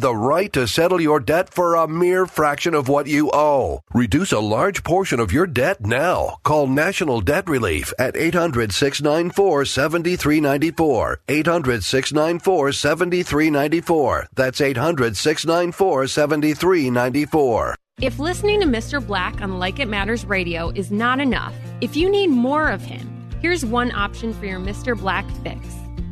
the 0.00 0.14
right 0.14 0.52
to 0.52 0.66
settle 0.66 1.00
your 1.00 1.20
debt 1.20 1.52
for 1.52 1.74
a 1.74 1.88
mere 1.88 2.26
fraction 2.26 2.74
of 2.74 2.88
what 2.88 3.06
you 3.06 3.30
owe. 3.32 3.80
Reduce 3.92 4.32
a 4.32 4.40
large 4.40 4.84
portion 4.84 5.20
of 5.20 5.32
your 5.32 5.46
debt 5.46 5.84
now. 5.84 6.38
Call 6.44 6.66
National 6.66 7.20
Debt 7.20 7.48
Relief 7.48 7.92
at 7.98 8.16
800 8.16 8.72
694 8.72 9.64
7394. 9.64 11.20
800 11.28 11.84
694 11.84 12.72
7394. 12.72 14.28
That's 14.34 14.60
800 14.60 15.16
694 15.16 16.06
7394. 16.06 17.74
If 18.00 18.18
listening 18.18 18.60
to 18.60 18.66
Mr. 18.66 19.04
Black 19.04 19.40
on 19.40 19.58
Like 19.58 19.78
It 19.78 19.88
Matters 19.88 20.24
Radio 20.24 20.70
is 20.70 20.90
not 20.90 21.20
enough, 21.20 21.54
if 21.80 21.94
you 21.94 22.10
need 22.10 22.28
more 22.28 22.68
of 22.68 22.82
him, 22.82 23.08
here's 23.40 23.64
one 23.64 23.92
option 23.92 24.34
for 24.34 24.46
your 24.46 24.58
Mr. 24.58 24.98
Black 24.98 25.24
fix. 25.44 25.83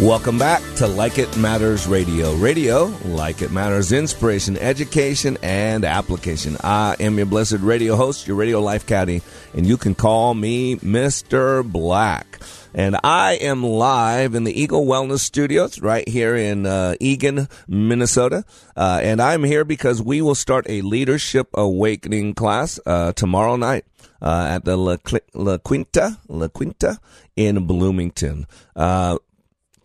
Welcome 0.00 0.38
back 0.38 0.62
to 0.76 0.86
Like 0.86 1.18
It 1.18 1.36
Matters 1.36 1.88
Radio. 1.88 2.32
Radio, 2.36 2.84
like 3.04 3.42
it 3.42 3.50
matters, 3.50 3.90
inspiration, 3.90 4.56
education, 4.56 5.36
and 5.42 5.84
application. 5.84 6.56
I 6.62 6.94
am 7.00 7.16
your 7.16 7.26
blessed 7.26 7.58
radio 7.58 7.96
host, 7.96 8.28
your 8.28 8.36
radio 8.36 8.60
life 8.60 8.86
caddy, 8.86 9.22
and 9.54 9.66
you 9.66 9.76
can 9.76 9.96
call 9.96 10.34
me 10.34 10.76
Mr. 10.76 11.68
Black. 11.68 12.38
And 12.72 12.96
I 13.02 13.32
am 13.40 13.64
live 13.64 14.36
in 14.36 14.44
the 14.44 14.60
Eagle 14.60 14.86
Wellness 14.86 15.18
Studios 15.18 15.80
right 15.80 16.08
here 16.08 16.36
in 16.36 16.64
uh, 16.64 16.94
Eagan, 17.00 17.48
Minnesota. 17.66 18.44
Uh, 18.76 19.00
and 19.02 19.20
I'm 19.20 19.42
here 19.42 19.64
because 19.64 20.00
we 20.00 20.22
will 20.22 20.36
start 20.36 20.64
a 20.68 20.80
leadership 20.82 21.48
awakening 21.54 22.34
class 22.34 22.78
uh, 22.86 23.14
tomorrow 23.14 23.56
night. 23.56 23.84
Uh, 24.20 24.48
at 24.50 24.64
the 24.64 24.76
La, 24.76 24.96
La 25.34 25.58
Quinta, 25.58 26.18
La 26.26 26.48
Quinta 26.48 26.98
in 27.36 27.68
Bloomington. 27.68 28.48
Uh, 28.74 29.16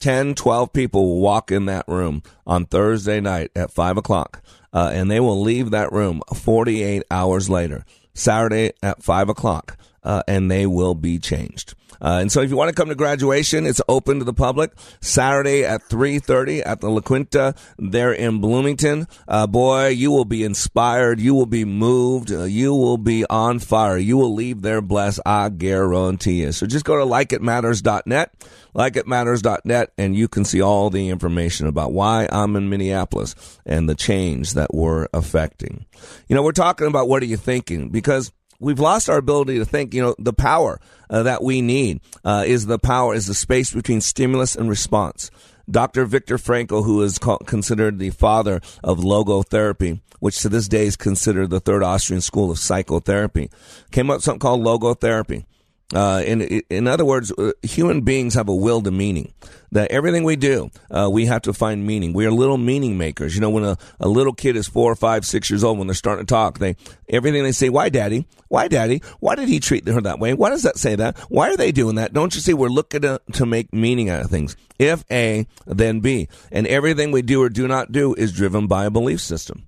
10, 0.03 0.35
12 0.35 0.73
people 0.73 1.07
will 1.07 1.21
walk 1.21 1.49
in 1.49 1.65
that 1.67 1.87
room 1.87 2.23
on 2.45 2.65
Thursday 2.65 3.21
night 3.21 3.51
at 3.55 3.71
5 3.71 3.95
o'clock, 3.97 4.41
uh, 4.73 4.91
and 4.93 5.09
they 5.09 5.21
will 5.21 5.41
leave 5.41 5.71
that 5.71 5.93
room 5.93 6.21
48 6.35 7.03
hours 7.09 7.49
later, 7.49 7.85
Saturday 8.13 8.73
at 8.83 9.01
5 9.01 9.29
o'clock. 9.29 9.77
uh, 10.03 10.21
and 10.27 10.51
they 10.51 10.65
will 10.65 10.95
be 10.95 11.17
changed. 11.17 11.75
Uh, 12.01 12.19
and 12.19 12.29
so 12.29 12.41
if 12.41 12.49
you 12.49 12.57
want 12.57 12.67
to 12.67 12.75
come 12.75 12.89
to 12.89 12.95
graduation, 12.95 13.65
it's 13.65 13.79
open 13.87 14.19
to 14.19 14.25
the 14.25 14.33
public 14.33 14.73
Saturday 14.99 15.63
at 15.63 15.81
3.30 15.87 16.61
at 16.65 16.81
the 16.81 16.89
La 16.89 16.99
Quinta 16.99 17.55
there 17.77 18.11
in 18.11 18.41
Bloomington. 18.41 19.07
Uh, 19.25 19.47
boy, 19.47 19.87
you 19.87 20.11
will 20.11 20.25
be 20.25 20.43
inspired. 20.43 21.21
You 21.21 21.33
will 21.33 21.45
be 21.45 21.63
moved. 21.63 22.33
Uh, 22.33 22.43
you 22.43 22.75
will 22.75 22.97
be 22.97 23.25
on 23.29 23.59
fire. 23.59 23.97
You 23.97 24.17
will 24.17 24.33
leave 24.33 24.61
there 24.61 24.81
blessed. 24.81 25.21
I 25.25 25.47
guarantee 25.47 26.41
you. 26.41 26.51
So 26.51 26.67
just 26.67 26.83
go 26.83 26.97
to 26.97 27.05
likeitmatters.net, 27.05 28.33
likeitmatters.net, 28.75 29.91
and 29.97 30.15
you 30.15 30.27
can 30.27 30.45
see 30.45 30.61
all 30.61 30.89
the 30.89 31.09
information 31.09 31.67
about 31.67 31.91
why 31.91 32.27
I'm 32.31 32.55
in 32.55 32.69
Minneapolis 32.69 33.35
and 33.65 33.87
the 33.87 33.95
change 33.95 34.53
that 34.53 34.73
we're 34.73 35.07
affecting. 35.13 35.85
You 36.27 36.35
know, 36.35 36.43
we're 36.43 36.51
talking 36.51 36.87
about 36.87 37.07
what 37.07 37.23
are 37.23 37.27
you 37.27 37.37
thinking? 37.37 37.89
Because 37.89 38.31
we've 38.59 38.79
lost 38.79 39.09
our 39.09 39.17
ability 39.17 39.59
to 39.59 39.65
think. 39.65 39.93
You 39.93 40.01
know, 40.01 40.15
the 40.17 40.33
power 40.33 40.79
uh, 41.09 41.23
that 41.23 41.43
we 41.43 41.61
need 41.61 42.01
uh, 42.23 42.43
is 42.45 42.65
the 42.65 42.79
power, 42.79 43.13
is 43.13 43.27
the 43.27 43.33
space 43.33 43.73
between 43.73 44.01
stimulus 44.01 44.55
and 44.55 44.69
response. 44.69 45.29
Dr. 45.69 46.05
Viktor 46.05 46.37
Frankl, 46.37 46.83
who 46.83 47.01
is 47.03 47.17
called, 47.17 47.47
considered 47.47 47.97
the 47.97 48.09
father 48.09 48.59
of 48.83 48.99
logotherapy, 48.99 50.01
which 50.19 50.41
to 50.41 50.49
this 50.49 50.67
day 50.67 50.85
is 50.85 50.97
considered 50.97 51.49
the 51.49 51.59
third 51.59 51.83
Austrian 51.83 52.21
school 52.21 52.51
of 52.51 52.59
psychotherapy, 52.59 53.49
came 53.91 54.09
up 54.09 54.17
with 54.17 54.23
something 54.23 54.39
called 54.39 54.61
logotherapy. 54.61 55.45
Uh, 55.93 56.23
in 56.25 56.41
in 56.69 56.87
other 56.87 57.05
words, 57.05 57.31
uh, 57.37 57.51
human 57.61 58.01
beings 58.01 58.33
have 58.33 58.49
a 58.49 58.55
will 58.55 58.81
to 58.81 58.91
meaning. 58.91 59.33
That 59.71 59.91
everything 59.91 60.23
we 60.23 60.35
do, 60.35 60.69
uh, 60.91 61.09
we 61.11 61.25
have 61.25 61.41
to 61.43 61.53
find 61.53 61.85
meaning. 61.85 62.13
We 62.13 62.25
are 62.27 62.31
little 62.31 62.57
meaning 62.57 62.97
makers. 62.97 63.33
You 63.35 63.41
know, 63.41 63.49
when 63.49 63.63
a, 63.63 63.77
a 63.99 64.07
little 64.07 64.33
kid 64.33 64.55
is 64.55 64.67
four 64.67 64.91
or 64.91 64.95
five, 64.95 65.25
six 65.25 65.49
years 65.49 65.63
old, 65.63 65.77
when 65.79 65.87
they're 65.87 65.95
starting 65.95 66.25
to 66.25 66.31
talk, 66.31 66.59
they 66.59 66.75
everything 67.09 67.43
they 67.43 67.51
say, 67.51 67.69
"Why, 67.69 67.89
daddy? 67.89 68.27
Why, 68.49 68.67
daddy? 68.67 69.01
Why 69.19 69.35
did 69.35 69.49
he 69.49 69.59
treat 69.59 69.87
her 69.87 70.01
that 70.01 70.19
way? 70.19 70.33
Why 70.33 70.49
does 70.49 70.63
that 70.63 70.77
say 70.77 70.95
that? 70.95 71.17
Why 71.29 71.49
are 71.49 71.57
they 71.57 71.71
doing 71.71 71.95
that?" 71.95 72.13
Don't 72.13 72.33
you 72.35 72.41
see? 72.41 72.53
We're 72.53 72.69
looking 72.69 73.01
to, 73.01 73.19
to 73.33 73.45
make 73.45 73.73
meaning 73.73 74.09
out 74.09 74.23
of 74.23 74.29
things. 74.29 74.55
If 74.79 75.03
A, 75.11 75.47
then 75.65 75.99
B, 75.99 76.27
and 76.51 76.67
everything 76.67 77.11
we 77.11 77.21
do 77.21 77.41
or 77.41 77.49
do 77.49 77.67
not 77.67 77.91
do 77.91 78.13
is 78.13 78.31
driven 78.31 78.67
by 78.67 78.85
a 78.85 78.91
belief 78.91 79.21
system. 79.21 79.67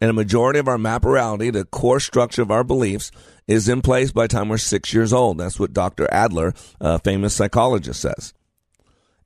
And 0.00 0.10
a 0.10 0.14
majority 0.14 0.58
of 0.58 0.68
our 0.68 0.76
map 0.76 1.04
reality, 1.06 1.48
the 1.48 1.64
core 1.64 2.00
structure 2.00 2.42
of 2.42 2.50
our 2.50 2.64
beliefs, 2.64 3.10
is 3.46 3.68
in 3.68 3.82
place 3.82 4.12
by 4.12 4.24
the 4.24 4.28
time 4.28 4.48
we're 4.48 4.58
six 4.58 4.92
years 4.92 5.12
old. 5.12 5.38
That's 5.38 5.58
what 5.58 5.72
Dr. 5.72 6.08
Adler, 6.12 6.54
a 6.80 6.98
famous 6.98 7.34
psychologist, 7.34 8.00
says. 8.00 8.32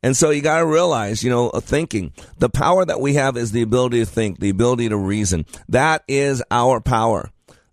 And 0.03 0.16
so 0.16 0.31
you 0.31 0.41
got 0.41 0.61
to 0.61 0.66
realize, 0.66 1.23
you 1.23 1.31
know, 1.31 1.51
thinking. 1.51 2.12
The 2.39 2.49
power 2.49 2.85
that 2.85 3.01
we 3.01 3.14
have 3.14 3.37
is 3.37 3.53
the 3.53 3.62
ability 3.62 4.01
to 4.01 4.07
think, 4.07 4.41
the 4.41 4.49
ability 4.49 4.89
to 4.89 4.97
reason. 4.97 5.45
That 5.68 6.05
is 6.09 6.43
our 6.51 6.81
power. 6.81 7.31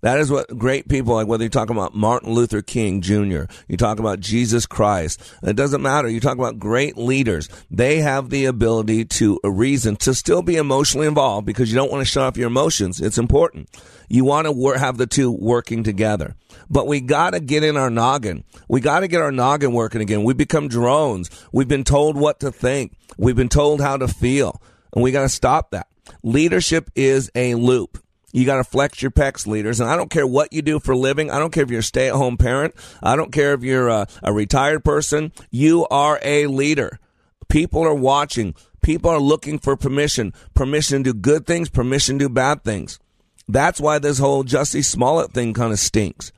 That 0.08 0.22
is 0.22 0.32
what 0.32 0.58
great 0.58 0.88
people 0.88 1.16
like, 1.16 1.28
whether 1.28 1.44
you 1.44 1.50
talk 1.50 1.70
about 1.70 1.94
Martin 1.94 2.32
Luther 2.32 2.62
King 2.62 3.02
Jr., 3.02 3.44
you 3.68 3.76
talk 3.76 4.00
about 4.00 4.22
Jesus 4.22 4.66
Christ, 4.66 5.22
it 5.44 5.58
doesn't 5.58 5.82
matter. 5.82 6.08
You 6.08 6.22
talk 6.22 6.38
about 6.38 6.60
great 6.60 6.96
leaders. 6.96 7.50
They 7.70 7.98
have 7.98 8.30
the 8.30 8.46
ability 8.46 9.04
to 9.04 9.38
a 9.44 9.52
reason, 9.52 9.98
to 9.98 10.14
still 10.14 10.42
be 10.42 10.56
emotionally 10.56 11.08
involved 11.08 11.46
because 11.46 11.70
you 11.70 11.76
don't 11.76 11.92
want 11.92 12.00
to 12.00 12.10
shut 12.10 12.24
off 12.24 12.38
your 12.38 12.48
emotions. 12.48 13.02
It's 13.02 13.18
important. 13.18 13.70
You 14.08 14.24
want 14.24 14.46
to 14.46 14.54
wor- 14.54 14.78
have 14.78 14.96
the 14.96 15.08
two 15.08 15.30
working 15.30 15.84
together. 15.84 16.36
But 16.70 16.88
we 16.88 17.02
got 17.02 17.32
to 17.32 17.42
get 17.42 17.66
in 17.66 17.76
our 17.76 17.90
noggin. 17.90 18.46
We 18.70 18.80
got 18.80 19.02
to 19.02 19.10
get 19.10 19.22
our 19.22 19.34
noggin 19.34 19.74
working 19.74 20.00
again. 20.00 20.24
We 20.24 20.34
become 20.34 20.70
drones. 20.70 21.30
We've 21.52 21.68
been 21.68 21.84
told 21.84 22.16
what 22.16 22.40
to 22.40 22.52
think. 22.54 22.96
We've 23.18 23.36
been 23.36 23.50
told 23.50 23.82
how 23.82 23.98
to 23.98 24.08
feel. 24.08 24.62
And 24.94 25.04
we 25.04 25.12
got 25.12 25.24
to 25.24 25.30
stop 25.30 25.72
that. 25.72 25.88
Leadership 26.24 26.90
is 26.96 27.30
a 27.36 27.56
loop. 27.56 28.02
You 28.34 28.46
got 28.46 28.58
to 28.58 28.64
flex 28.64 29.02
your 29.02 29.12
pecs, 29.12 29.48
leaders. 29.48 29.80
And 29.80 29.90
I 29.90 29.96
don't 29.96 30.10
care 30.10 30.28
what 30.28 30.52
you 30.52 30.62
do 30.62 30.80
for 30.80 30.96
living. 30.96 31.32
I 31.32 31.40
don't 31.40 31.54
care 31.54 31.64
if 31.64 31.70
you're 31.70 31.80
a 31.80 31.84
stay 31.84 32.10
at 32.10 32.16
home 32.16 32.38
parent. 32.38 32.76
I 33.02 33.16
don't 33.16 33.32
care 33.32 33.54
if 33.54 33.64
you're 33.64 33.88
a, 33.88 34.08
a 34.22 34.34
retired 34.34 34.84
person. 34.84 35.32
You 35.50 35.88
are 35.90 36.20
a 36.22 36.48
leader. 36.48 37.00
People 37.48 37.84
are 37.84 37.96
watching. 37.96 38.54
People 38.82 39.10
are 39.12 39.20
looking 39.20 39.60
for 39.60 39.78
permission. 39.78 40.34
Permission 40.54 41.04
to 41.06 41.14
do 41.14 41.20
good 41.20 41.46
things, 41.46 41.70
permission 41.70 42.20
to 42.20 42.28
do 42.28 42.34
bad 42.34 42.64
things. 42.64 43.00
That's 43.48 43.80
why 43.80 44.00
this 44.00 44.20
whole 44.20 44.44
Jussie 44.44 44.84
Smollett 44.84 45.32
thing 45.32 45.54
kind 45.54 45.72
of 45.72 45.80
stinks. 45.80 46.34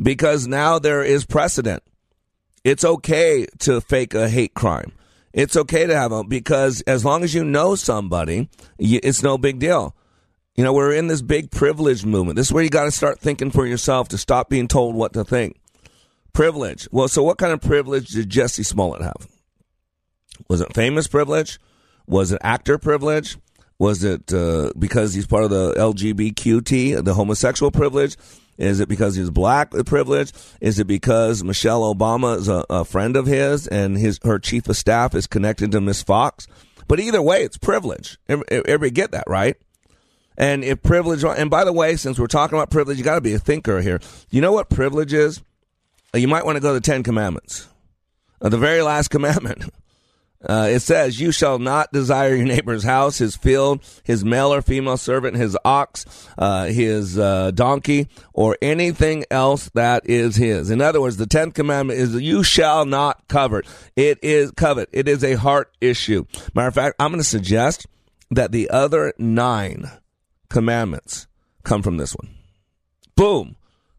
Because 0.00 0.46
now 0.46 0.78
there 0.78 1.02
is 1.02 1.24
precedent. 1.24 1.82
It's 2.62 2.84
okay 2.84 3.46
to 3.60 3.80
fake 3.80 4.14
a 4.14 4.28
hate 4.28 4.54
crime. 4.54 4.92
It's 5.32 5.56
okay 5.56 5.86
to 5.86 5.96
have 5.96 6.12
them 6.12 6.28
because 6.28 6.80
as 6.82 7.04
long 7.04 7.24
as 7.24 7.34
you 7.34 7.44
know 7.44 7.74
somebody, 7.74 8.48
it's 8.78 9.22
no 9.22 9.36
big 9.36 9.58
deal. 9.58 9.96
You 10.56 10.62
know, 10.62 10.72
we're 10.72 10.92
in 10.92 11.08
this 11.08 11.22
big 11.22 11.50
privilege 11.50 12.04
movement. 12.04 12.36
This 12.36 12.46
is 12.48 12.52
where 12.52 12.62
you 12.62 12.70
got 12.70 12.84
to 12.84 12.92
start 12.92 13.18
thinking 13.18 13.50
for 13.50 13.66
yourself 13.66 14.08
to 14.08 14.18
stop 14.18 14.48
being 14.48 14.68
told 14.68 14.94
what 14.94 15.12
to 15.14 15.24
think. 15.24 15.60
Privilege. 16.32 16.88
Well, 16.92 17.08
so 17.08 17.22
what 17.24 17.38
kind 17.38 17.52
of 17.52 17.60
privilege 17.60 18.08
did 18.08 18.30
Jussie 18.30 18.64
Smollett 18.64 19.02
have? 19.02 19.28
Was 20.48 20.60
it 20.60 20.74
famous 20.74 21.08
privilege? 21.08 21.58
Was 22.06 22.30
it 22.30 22.40
actor 22.42 22.78
privilege? 22.78 23.36
Was 23.78 24.04
it 24.04 24.32
uh, 24.32 24.70
because 24.78 25.14
he's 25.14 25.26
part 25.26 25.44
of 25.44 25.50
the 25.50 25.74
LGBTQT, 25.74 27.04
the 27.04 27.14
homosexual 27.14 27.72
privilege? 27.72 28.16
Is 28.56 28.78
it 28.78 28.88
because 28.88 29.16
he's 29.16 29.30
black, 29.30 29.72
the 29.72 29.82
privilege? 29.82 30.32
Is 30.60 30.78
it 30.78 30.86
because 30.86 31.42
Michelle 31.42 31.92
Obama 31.92 32.38
is 32.38 32.48
a, 32.48 32.64
a 32.70 32.84
friend 32.84 33.16
of 33.16 33.26
his 33.26 33.66
and 33.66 33.98
his 33.98 34.20
her 34.22 34.38
chief 34.38 34.68
of 34.68 34.76
staff 34.76 35.14
is 35.16 35.26
connected 35.26 35.72
to 35.72 35.80
Miss 35.80 36.02
Foxx? 36.04 36.46
But 36.86 37.00
either 37.00 37.20
way, 37.20 37.42
it's 37.42 37.56
privilege. 37.56 38.18
Everybody 38.28 38.90
get 38.90 39.10
that, 39.10 39.24
right? 39.26 39.56
And 40.36 40.64
if 40.64 40.82
privilege, 40.82 41.24
and 41.24 41.50
by 41.50 41.64
the 41.64 41.72
way, 41.72 41.96
since 41.96 42.18
we're 42.18 42.26
talking 42.26 42.58
about 42.58 42.70
privilege, 42.70 42.98
you 42.98 43.04
got 43.04 43.14
to 43.14 43.20
be 43.20 43.34
a 43.34 43.38
thinker 43.38 43.80
here. 43.80 44.00
You 44.30 44.40
know 44.40 44.52
what 44.52 44.68
privilege 44.68 45.12
is? 45.12 45.42
You 46.14 46.28
might 46.28 46.44
want 46.44 46.56
to 46.56 46.60
go 46.60 46.68
to 46.68 46.74
the 46.74 46.80
Ten 46.80 47.02
Commandments. 47.02 47.68
Uh, 48.40 48.48
the 48.48 48.58
very 48.58 48.82
last 48.82 49.08
commandment. 49.10 49.64
Uh, 50.46 50.68
it 50.70 50.80
says, 50.80 51.18
You 51.18 51.32
shall 51.32 51.58
not 51.58 51.90
desire 51.92 52.34
your 52.34 52.46
neighbor's 52.46 52.84
house, 52.84 53.18
his 53.18 53.34
field, 53.34 53.82
his 54.04 54.24
male 54.24 54.52
or 54.52 54.60
female 54.60 54.96
servant, 54.96 55.36
his 55.36 55.56
ox, 55.64 56.04
uh, 56.36 56.66
his 56.66 57.18
uh, 57.18 57.50
donkey, 57.52 58.08
or 58.32 58.58
anything 58.60 59.24
else 59.30 59.70
that 59.74 60.06
is 60.08 60.36
his. 60.36 60.70
In 60.70 60.80
other 60.80 61.00
words, 61.00 61.16
the 61.16 61.26
tenth 61.26 61.54
commandment 61.54 61.98
is, 61.98 62.14
You 62.20 62.42
shall 62.42 62.84
not 62.84 63.26
covet. 63.28 63.66
It 63.96 64.18
is 64.22 64.50
covet. 64.50 64.90
It 64.92 65.08
is 65.08 65.24
a 65.24 65.34
heart 65.34 65.74
issue. 65.80 66.26
Matter 66.54 66.68
of 66.68 66.74
fact, 66.74 66.96
I'm 66.98 67.10
going 67.10 67.20
to 67.20 67.24
suggest 67.24 67.86
that 68.30 68.52
the 68.52 68.68
other 68.70 69.14
nine 69.16 69.90
commandments 70.54 71.26
come 71.64 71.82
from 71.82 71.96
this 71.96 72.14
one. 72.14 72.32
Boom. 73.16 73.56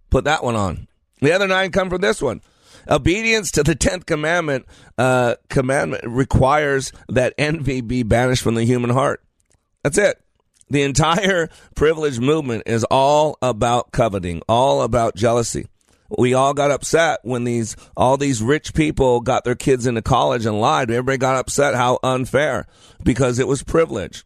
Put 0.10 0.24
that 0.24 0.41
one 0.41 0.56
on. 0.56 0.88
The 1.20 1.34
other 1.34 1.49
nine 1.49 1.70
come 1.72 1.89
from 1.89 1.99
this 1.99 2.22
one. 2.22 2.41
Obedience 2.89 3.51
to 3.51 3.64
the 3.64 3.76
tenth 3.76 4.06
commandment 4.06 4.66
uh, 4.97 5.36
commandment 5.49 6.06
requires 6.08 6.93
that 7.10 7.34
envy 7.38 7.82
be 7.82 8.03
banished 8.03 8.41
from 8.41 8.56
the 8.56 8.64
human 8.64 8.89
heart. 8.89 9.22
That's 9.84 9.97
it. 9.97 10.22
The 10.70 10.84
entire 10.84 11.49
privilege 11.76 12.22
movement 12.22 12.64
is 12.68 12.86
all 12.86 13.38
about 13.41 13.91
coveting, 13.91 14.41
all 14.47 14.82
about 14.82 15.16
jealousy. 15.16 15.68
We 16.18 16.36
all 16.36 16.53
got 16.53 16.72
upset 16.72 17.20
when 17.24 17.43
these 17.43 17.76
all 17.97 18.16
these 18.16 18.41
rich 18.41 18.74
people 18.74 19.20
got 19.20 19.43
their 19.43 19.56
kids 19.56 19.86
into 19.88 20.01
college 20.01 20.45
and 20.45 20.62
lied. 20.62 20.89
Everybody 20.89 21.18
got 21.18 21.36
upset 21.36 21.76
how 21.76 21.99
unfair 22.01 22.66
because 23.03 23.39
it 23.39 23.47
was 23.47 23.62
privilege. 23.62 24.24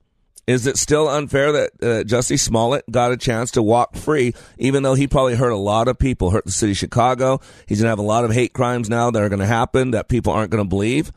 Is 0.50 0.66
it 0.66 0.78
still 0.78 1.08
unfair 1.08 1.52
that 1.52 1.72
uh, 1.80 2.04
Jussie 2.06 2.40
Smollett 2.40 2.84
got 2.90 3.12
a 3.12 3.18
chance 3.18 3.52
to 3.52 3.62
walk 3.62 3.96
free, 3.96 4.34
even 4.58 4.82
though 4.82 4.96
he 4.96 5.06
probably 5.06 5.36
hurt 5.36 5.52
a 5.52 5.56
lot 5.56 5.88
of 5.88 6.00
people, 6.00 6.32
hurt 6.32 6.46
the 6.46 6.52
city 6.52 6.72
of 6.72 6.78
Chicago? 6.80 7.40
He's 7.68 7.78
going 7.78 7.86
to 7.86 7.92
have 7.92 8.00
a 8.00 8.02
lot 8.02 8.26
of 8.26 8.32
hate 8.32 8.52
crimes 8.52 8.90
now 8.90 9.12
that 9.12 9.22
are 9.22 9.30
going 9.30 9.42
to 9.42 9.46
happen 9.46 9.92
that 9.92 10.08
people 10.08 10.34
aren't 10.34 10.50
going 10.50 10.64
to 10.64 10.68
believe. 10.68 11.12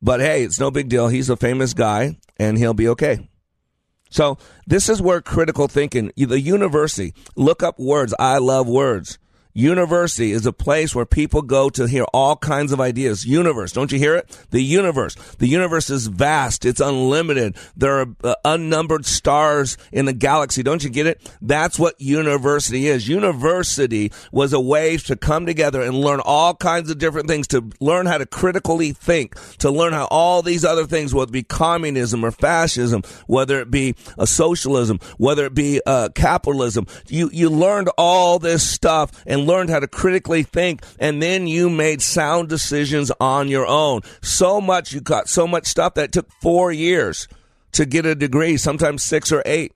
But 0.00 0.20
hey, 0.20 0.42
it's 0.42 0.58
no 0.58 0.70
big 0.70 0.88
deal. 0.88 1.08
He's 1.08 1.28
a 1.28 1.36
famous 1.36 1.74
guy 1.74 2.16
and 2.38 2.56
he'll 2.56 2.72
be 2.72 2.88
okay. 2.88 3.28
So 4.08 4.38
this 4.66 4.88
is 4.88 5.02
where 5.02 5.20
critical 5.20 5.68
thinking, 5.68 6.10
the 6.16 6.40
university, 6.40 7.12
look 7.36 7.62
up 7.62 7.78
words. 7.78 8.14
I 8.18 8.38
love 8.38 8.66
words. 8.66 9.18
University 9.54 10.32
is 10.32 10.46
a 10.46 10.52
place 10.52 10.94
where 10.94 11.04
people 11.04 11.42
go 11.42 11.68
to 11.70 11.86
hear 11.86 12.04
all 12.14 12.36
kinds 12.36 12.72
of 12.72 12.80
ideas. 12.80 13.26
Universe, 13.26 13.72
don't 13.72 13.92
you 13.92 13.98
hear 13.98 14.16
it? 14.16 14.46
The 14.50 14.62
universe. 14.62 15.14
The 15.38 15.46
universe 15.46 15.90
is 15.90 16.06
vast. 16.06 16.64
It's 16.64 16.80
unlimited. 16.80 17.56
There 17.76 18.00
are 18.00 18.06
uh, 18.24 18.34
unnumbered 18.44 19.04
stars 19.04 19.76
in 19.92 20.06
the 20.06 20.12
galaxy. 20.12 20.62
Don't 20.62 20.82
you 20.82 20.90
get 20.90 21.06
it? 21.06 21.20
That's 21.42 21.78
what 21.78 22.00
university 22.00 22.86
is. 22.86 23.08
University 23.08 24.10
was 24.30 24.52
a 24.52 24.60
way 24.60 24.96
to 24.96 25.16
come 25.16 25.44
together 25.44 25.82
and 25.82 25.94
learn 25.94 26.20
all 26.24 26.54
kinds 26.54 26.90
of 26.90 26.98
different 26.98 27.28
things, 27.28 27.46
to 27.48 27.70
learn 27.80 28.06
how 28.06 28.18
to 28.18 28.26
critically 28.26 28.92
think, 28.92 29.34
to 29.58 29.70
learn 29.70 29.92
how 29.92 30.06
all 30.10 30.42
these 30.42 30.64
other 30.64 30.86
things, 30.86 31.12
whether 31.12 31.28
it 31.28 31.32
be 31.32 31.42
communism 31.42 32.24
or 32.24 32.30
fascism, 32.30 33.02
whether 33.26 33.60
it 33.60 33.70
be 33.70 33.94
a 34.18 34.26
socialism, 34.26 34.98
whether 35.18 35.44
it 35.44 35.54
be 35.54 35.80
uh, 35.86 36.08
capitalism, 36.14 36.86
you, 37.08 37.28
you 37.32 37.50
learned 37.50 37.90
all 37.98 38.38
this 38.38 38.66
stuff 38.66 39.22
and 39.26 39.41
learned 39.46 39.70
how 39.70 39.80
to 39.80 39.88
critically 39.88 40.42
think, 40.42 40.82
and 40.98 41.22
then 41.22 41.46
you 41.46 41.68
made 41.70 42.02
sound 42.02 42.48
decisions 42.48 43.12
on 43.20 43.48
your 43.48 43.66
own. 43.66 44.02
So 44.22 44.60
much, 44.60 44.92
you 44.92 45.00
got 45.00 45.28
so 45.28 45.46
much 45.46 45.66
stuff 45.66 45.94
that 45.94 46.12
took 46.12 46.30
four 46.40 46.72
years 46.72 47.28
to 47.72 47.86
get 47.86 48.06
a 48.06 48.14
degree, 48.14 48.56
sometimes 48.56 49.02
six 49.02 49.32
or 49.32 49.42
eight. 49.46 49.72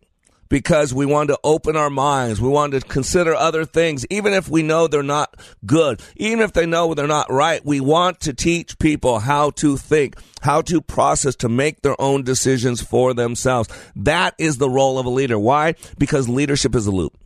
because 0.48 0.94
we 0.94 1.06
want 1.06 1.28
to 1.28 1.38
open 1.44 1.76
our 1.76 1.90
minds. 1.90 2.40
We 2.40 2.48
want 2.48 2.72
to 2.72 2.80
consider 2.80 3.34
other 3.34 3.64
things, 3.64 4.06
even 4.10 4.32
if 4.32 4.48
we 4.48 4.62
know 4.62 4.86
they're 4.86 5.02
not 5.02 5.36
good, 5.64 6.00
even 6.16 6.40
if 6.40 6.52
they 6.52 6.66
know 6.66 6.94
they're 6.94 7.06
not 7.06 7.30
right. 7.30 7.64
We 7.64 7.80
want 7.80 8.20
to 8.20 8.32
teach 8.32 8.78
people 8.78 9.18
how 9.18 9.50
to 9.50 9.76
think, 9.76 10.16
how 10.42 10.62
to 10.62 10.80
process, 10.80 11.36
to 11.36 11.48
make 11.48 11.82
their 11.82 12.00
own 12.00 12.22
decisions 12.22 12.82
for 12.82 13.14
themselves. 13.14 13.68
That 13.96 14.34
is 14.38 14.58
the 14.58 14.70
role 14.70 14.98
of 14.98 15.06
a 15.06 15.10
leader. 15.10 15.38
Why? 15.38 15.74
Because 15.98 16.28
leadership 16.28 16.74
is 16.74 16.86
a 16.86 16.92
loop. 16.92 17.16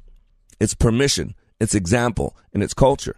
It's 0.59 0.75
permission, 0.75 1.35
it's 1.61 1.75
example, 1.75 2.37
and 2.53 2.63
it's 2.63 2.75
culture. 2.75 3.17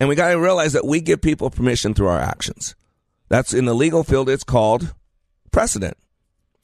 And 0.00 0.08
we 0.08 0.14
got 0.14 0.30
to 0.30 0.40
realize 0.40 0.72
that 0.72 0.86
we 0.86 1.00
give 1.00 1.20
people 1.20 1.50
permission 1.50 1.94
through 1.94 2.08
our 2.08 2.20
actions. 2.20 2.74
That's 3.28 3.52
in 3.52 3.66
the 3.66 3.74
legal 3.74 4.04
field, 4.04 4.28
it's 4.28 4.44
called 4.44 4.94
precedent. 5.52 5.96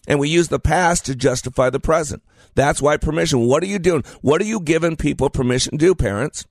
And 0.06 0.18
we 0.18 0.28
use 0.28 0.48
the 0.48 0.60
past 0.60 1.06
to 1.06 1.14
justify 1.14 1.70
the 1.70 1.80
present. 1.80 2.22
That's 2.54 2.80
why 2.82 2.96
permission. 2.96 3.46
What 3.46 3.62
are 3.62 3.66
you 3.66 3.78
doing? 3.78 4.04
What 4.20 4.40
are 4.40 4.46
you 4.46 4.60
giving 4.60 4.96
people 4.96 5.30
permission 5.30 5.72
to 5.72 5.78
do, 5.78 5.94
parents? 5.94 6.46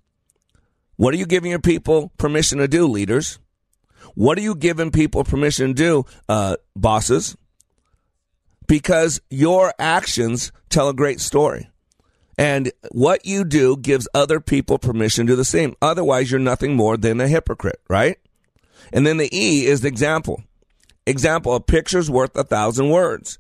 What 0.96 1.14
are 1.14 1.18
you 1.18 1.26
giving 1.26 1.52
your 1.52 1.60
people 1.60 2.12
permission 2.18 2.60
to 2.60 2.68
do, 2.68 2.88
leaders? 2.88 3.40
What 4.16 4.38
are 4.38 4.42
you 4.42 4.56
giving 4.56 4.92
people 4.92 5.24
permission 5.24 5.68
to 5.68 5.74
do, 5.74 6.06
uh, 6.30 6.58
bosses? 6.76 7.36
Because 8.68 9.22
your 9.30 9.74
actions 9.80 10.52
tell 10.70 10.90
a 10.90 10.94
great 10.94 11.20
story. 11.20 11.70
And 12.38 12.72
what 12.92 13.26
you 13.26 13.44
do 13.44 13.78
gives 13.78 14.08
other 14.14 14.40
people 14.40 14.80
permission 14.80 15.28
to 15.28 15.34
do 15.34 15.36
the 15.36 15.46
same. 15.46 15.76
Otherwise, 15.82 16.32
you're 16.32 16.40
nothing 16.40 16.76
more 16.76 16.98
than 16.98 17.22
a 17.22 17.28
hypocrite, 17.28 17.82
right? 17.90 18.18
And 18.92 19.06
then 19.06 19.18
the 19.18 19.30
E 19.36 19.66
is 19.66 19.82
the 19.82 19.88
example. 19.88 20.44
Example, 21.06 21.54
a 21.54 21.60
picture's 21.60 22.10
worth 22.10 22.36
a 22.36 22.44
thousand 22.44 22.90
words 22.90 23.38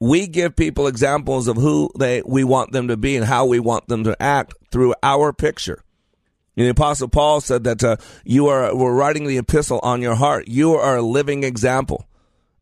we 0.00 0.26
give 0.26 0.56
people 0.56 0.86
examples 0.86 1.48
of 1.48 1.56
who 1.56 1.90
they 1.98 2.22
we 2.26 2.44
want 2.44 2.72
them 2.72 2.88
to 2.88 2.96
be 2.96 3.16
and 3.16 3.24
how 3.24 3.46
we 3.46 3.60
want 3.60 3.88
them 3.88 4.04
to 4.04 4.20
act 4.22 4.54
through 4.70 4.94
our 5.02 5.32
picture. 5.32 5.82
And 6.56 6.66
the 6.66 6.70
Apostle 6.70 7.08
Paul 7.08 7.40
said 7.40 7.64
that 7.64 7.84
uh, 7.84 7.96
you 8.24 8.48
are 8.48 8.74
we're 8.74 8.94
writing 8.94 9.26
the 9.26 9.38
epistle 9.38 9.80
on 9.82 10.02
your 10.02 10.14
heart. 10.14 10.48
You 10.48 10.74
are 10.74 10.96
a 10.96 11.02
living 11.02 11.44
example. 11.44 12.06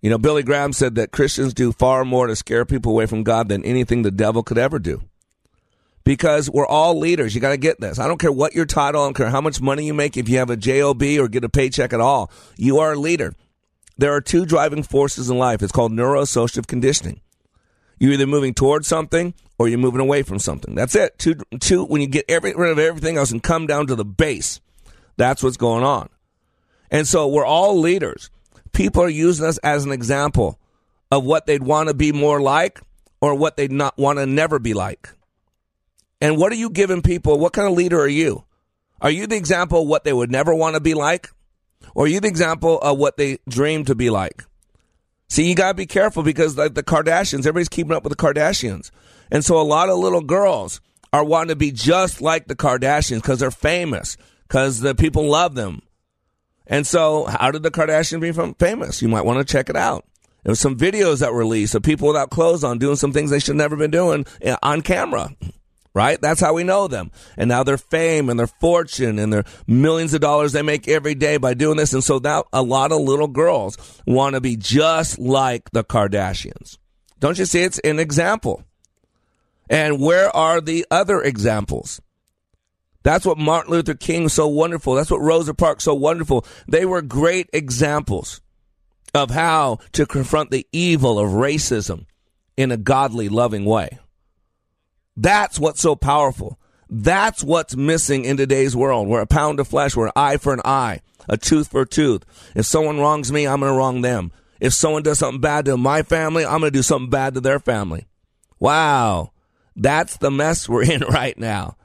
You 0.00 0.10
know, 0.10 0.18
Billy 0.18 0.42
Graham 0.42 0.72
said 0.72 0.96
that 0.96 1.12
Christians 1.12 1.54
do 1.54 1.72
far 1.72 2.04
more 2.04 2.26
to 2.26 2.36
scare 2.36 2.64
people 2.64 2.92
away 2.92 3.06
from 3.06 3.22
God 3.22 3.48
than 3.48 3.64
anything 3.64 4.02
the 4.02 4.10
devil 4.10 4.42
could 4.42 4.58
ever 4.58 4.78
do. 4.78 5.02
Because 6.04 6.50
we're 6.50 6.66
all 6.66 6.98
leaders. 6.98 7.34
You 7.34 7.40
got 7.40 7.50
to 7.50 7.56
get 7.56 7.80
this. 7.80 7.98
I 7.98 8.06
don't 8.06 8.20
care 8.20 8.30
what 8.30 8.54
your 8.54 8.66
title. 8.66 9.02
I 9.02 9.06
don't 9.06 9.14
care 9.14 9.30
how 9.30 9.40
much 9.40 9.60
money 9.60 9.86
you 9.86 9.94
make. 9.94 10.16
If 10.16 10.28
you 10.28 10.38
have 10.38 10.50
a 10.50 10.56
job 10.56 11.02
or 11.02 11.28
get 11.28 11.44
a 11.44 11.48
paycheck 11.48 11.92
at 11.94 12.00
all, 12.00 12.30
you 12.56 12.78
are 12.78 12.92
a 12.92 12.96
leader. 12.96 13.34
There 13.96 14.12
are 14.12 14.20
two 14.20 14.44
driving 14.44 14.82
forces 14.82 15.30
in 15.30 15.38
life. 15.38 15.62
It's 15.62 15.72
called 15.72 15.92
neuroassociative 15.92 16.66
conditioning. 16.66 17.20
You're 17.98 18.12
either 18.12 18.26
moving 18.26 18.54
towards 18.54 18.86
something 18.86 19.34
or 19.58 19.68
you're 19.68 19.78
moving 19.78 20.00
away 20.00 20.22
from 20.22 20.38
something. 20.38 20.74
That's 20.74 20.94
it. 20.94 21.18
Two, 21.18 21.36
two. 21.60 21.84
When 21.84 22.00
you 22.00 22.06
get 22.06 22.24
every, 22.28 22.54
rid 22.54 22.72
of 22.72 22.78
everything 22.78 23.16
else 23.16 23.30
and 23.30 23.42
come 23.42 23.66
down 23.66 23.86
to 23.86 23.94
the 23.94 24.04
base, 24.04 24.60
that's 25.16 25.42
what's 25.42 25.56
going 25.56 25.84
on. 25.84 26.08
And 26.90 27.06
so 27.06 27.28
we're 27.28 27.46
all 27.46 27.78
leaders. 27.78 28.30
People 28.72 29.02
are 29.02 29.08
using 29.08 29.46
us 29.46 29.58
as 29.58 29.84
an 29.84 29.92
example 29.92 30.58
of 31.10 31.24
what 31.24 31.46
they'd 31.46 31.62
want 31.62 31.88
to 31.88 31.94
be 31.94 32.12
more 32.12 32.40
like 32.40 32.80
or 33.20 33.34
what 33.34 33.56
they'd 33.56 33.72
not 33.72 33.96
want 33.96 34.18
to 34.18 34.26
never 34.26 34.58
be 34.58 34.74
like. 34.74 35.13
And 36.20 36.36
what 36.36 36.52
are 36.52 36.56
you 36.56 36.70
giving 36.70 37.02
people? 37.02 37.38
What 37.38 37.52
kind 37.52 37.68
of 37.68 37.74
leader 37.74 38.00
are 38.00 38.08
you? 38.08 38.44
Are 39.00 39.10
you 39.10 39.26
the 39.26 39.36
example 39.36 39.82
of 39.82 39.88
what 39.88 40.04
they 40.04 40.12
would 40.12 40.30
never 40.30 40.54
want 40.54 40.74
to 40.74 40.80
be 40.80 40.94
like? 40.94 41.30
Or 41.94 42.04
are 42.04 42.08
you 42.08 42.20
the 42.20 42.28
example 42.28 42.78
of 42.78 42.98
what 42.98 43.16
they 43.16 43.38
dream 43.48 43.84
to 43.84 43.94
be 43.94 44.10
like? 44.10 44.44
See, 45.28 45.48
you 45.48 45.54
gotta 45.54 45.74
be 45.74 45.86
careful 45.86 46.22
because 46.22 46.56
like 46.56 46.74
the 46.74 46.82
Kardashians, 46.82 47.40
everybody's 47.40 47.68
keeping 47.68 47.92
up 47.92 48.04
with 48.04 48.16
the 48.16 48.16
Kardashians. 48.16 48.90
And 49.30 49.44
so 49.44 49.60
a 49.60 49.62
lot 49.62 49.88
of 49.88 49.98
little 49.98 50.22
girls 50.22 50.80
are 51.12 51.24
wanting 51.24 51.48
to 51.48 51.56
be 51.56 51.72
just 51.72 52.20
like 52.20 52.46
the 52.46 52.56
Kardashians 52.56 53.16
because 53.16 53.40
they're 53.40 53.50
famous, 53.50 54.16
because 54.48 54.80
the 54.80 54.94
people 54.94 55.28
love 55.28 55.54
them. 55.54 55.82
And 56.66 56.86
so 56.86 57.24
how 57.24 57.50
did 57.50 57.62
the 57.62 57.70
Kardashians 57.70 58.20
become 58.20 58.54
famous? 58.54 59.02
You 59.02 59.08
might 59.08 59.24
want 59.24 59.38
to 59.38 59.52
check 59.52 59.68
it 59.68 59.76
out. 59.76 60.06
There 60.44 60.52
was 60.52 60.60
some 60.60 60.76
videos 60.76 61.20
that 61.20 61.32
were 61.32 61.38
released 61.38 61.74
of 61.74 61.82
people 61.82 62.08
without 62.08 62.30
clothes 62.30 62.64
on 62.64 62.78
doing 62.78 62.96
some 62.96 63.12
things 63.12 63.30
they 63.30 63.38
should 63.38 63.56
never 63.56 63.76
been 63.76 63.90
doing 63.90 64.26
eh, 64.40 64.56
on 64.62 64.82
camera 64.82 65.34
right? 65.94 66.20
That's 66.20 66.40
how 66.40 66.54
we 66.54 66.64
know 66.64 66.88
them. 66.88 67.10
And 67.36 67.48
now 67.48 67.62
their 67.62 67.78
fame 67.78 68.28
and 68.28 68.38
their 68.38 68.48
fortune 68.48 69.18
and 69.18 69.32
their 69.32 69.44
millions 69.66 70.12
of 70.12 70.20
dollars 70.20 70.52
they 70.52 70.62
make 70.62 70.88
every 70.88 71.14
day 71.14 71.36
by 71.36 71.54
doing 71.54 71.76
this. 71.76 71.92
And 71.92 72.02
so 72.02 72.18
now 72.18 72.44
a 72.52 72.62
lot 72.62 72.92
of 72.92 73.00
little 73.00 73.28
girls 73.28 73.78
want 74.06 74.34
to 74.34 74.40
be 74.40 74.56
just 74.56 75.18
like 75.18 75.70
the 75.70 75.84
Kardashians. 75.84 76.78
Don't 77.20 77.38
you 77.38 77.46
see? 77.46 77.62
It's 77.62 77.78
an 77.78 77.98
example. 77.98 78.64
And 79.70 80.00
where 80.00 80.34
are 80.36 80.60
the 80.60 80.84
other 80.90 81.22
examples? 81.22 82.00
That's 83.02 83.24
what 83.24 83.38
Martin 83.38 83.70
Luther 83.70 83.94
King 83.94 84.24
was 84.24 84.32
so 84.32 84.48
wonderful. 84.48 84.94
That's 84.94 85.10
what 85.10 85.20
Rosa 85.20 85.54
Parks 85.54 85.84
so 85.84 85.94
wonderful. 85.94 86.44
They 86.66 86.84
were 86.84 87.02
great 87.02 87.48
examples 87.52 88.40
of 89.14 89.30
how 89.30 89.78
to 89.92 90.06
confront 90.06 90.50
the 90.50 90.66
evil 90.72 91.18
of 91.18 91.30
racism 91.30 92.06
in 92.56 92.72
a 92.72 92.76
godly, 92.76 93.28
loving 93.28 93.64
way. 93.64 93.98
That's 95.16 95.58
what's 95.58 95.80
so 95.80 95.96
powerful. 95.96 96.58
That's 96.90 97.42
what's 97.42 97.76
missing 97.76 98.24
in 98.24 98.36
today's 98.36 98.76
world. 98.76 99.08
We're 99.08 99.20
a 99.20 99.26
pound 99.26 99.60
of 99.60 99.68
flesh. 99.68 99.96
We're 99.96 100.06
an 100.06 100.12
eye 100.16 100.36
for 100.36 100.52
an 100.52 100.60
eye, 100.64 101.00
a 101.28 101.36
tooth 101.36 101.68
for 101.68 101.82
a 101.82 101.86
tooth. 101.88 102.24
If 102.54 102.66
someone 102.66 102.98
wrongs 102.98 103.32
me, 103.32 103.46
I'm 103.46 103.60
going 103.60 103.72
to 103.72 103.78
wrong 103.78 104.02
them. 104.02 104.32
If 104.60 104.74
someone 104.74 105.02
does 105.02 105.18
something 105.18 105.40
bad 105.40 105.64
to 105.66 105.76
my 105.76 106.02
family, 106.02 106.44
I'm 106.44 106.60
going 106.60 106.72
to 106.72 106.78
do 106.78 106.82
something 106.82 107.10
bad 107.10 107.34
to 107.34 107.40
their 107.40 107.58
family. 107.58 108.06
Wow. 108.58 109.32
That's 109.76 110.16
the 110.18 110.30
mess 110.30 110.68
we're 110.68 110.90
in 110.90 111.00
right 111.02 111.38
now. 111.38 111.76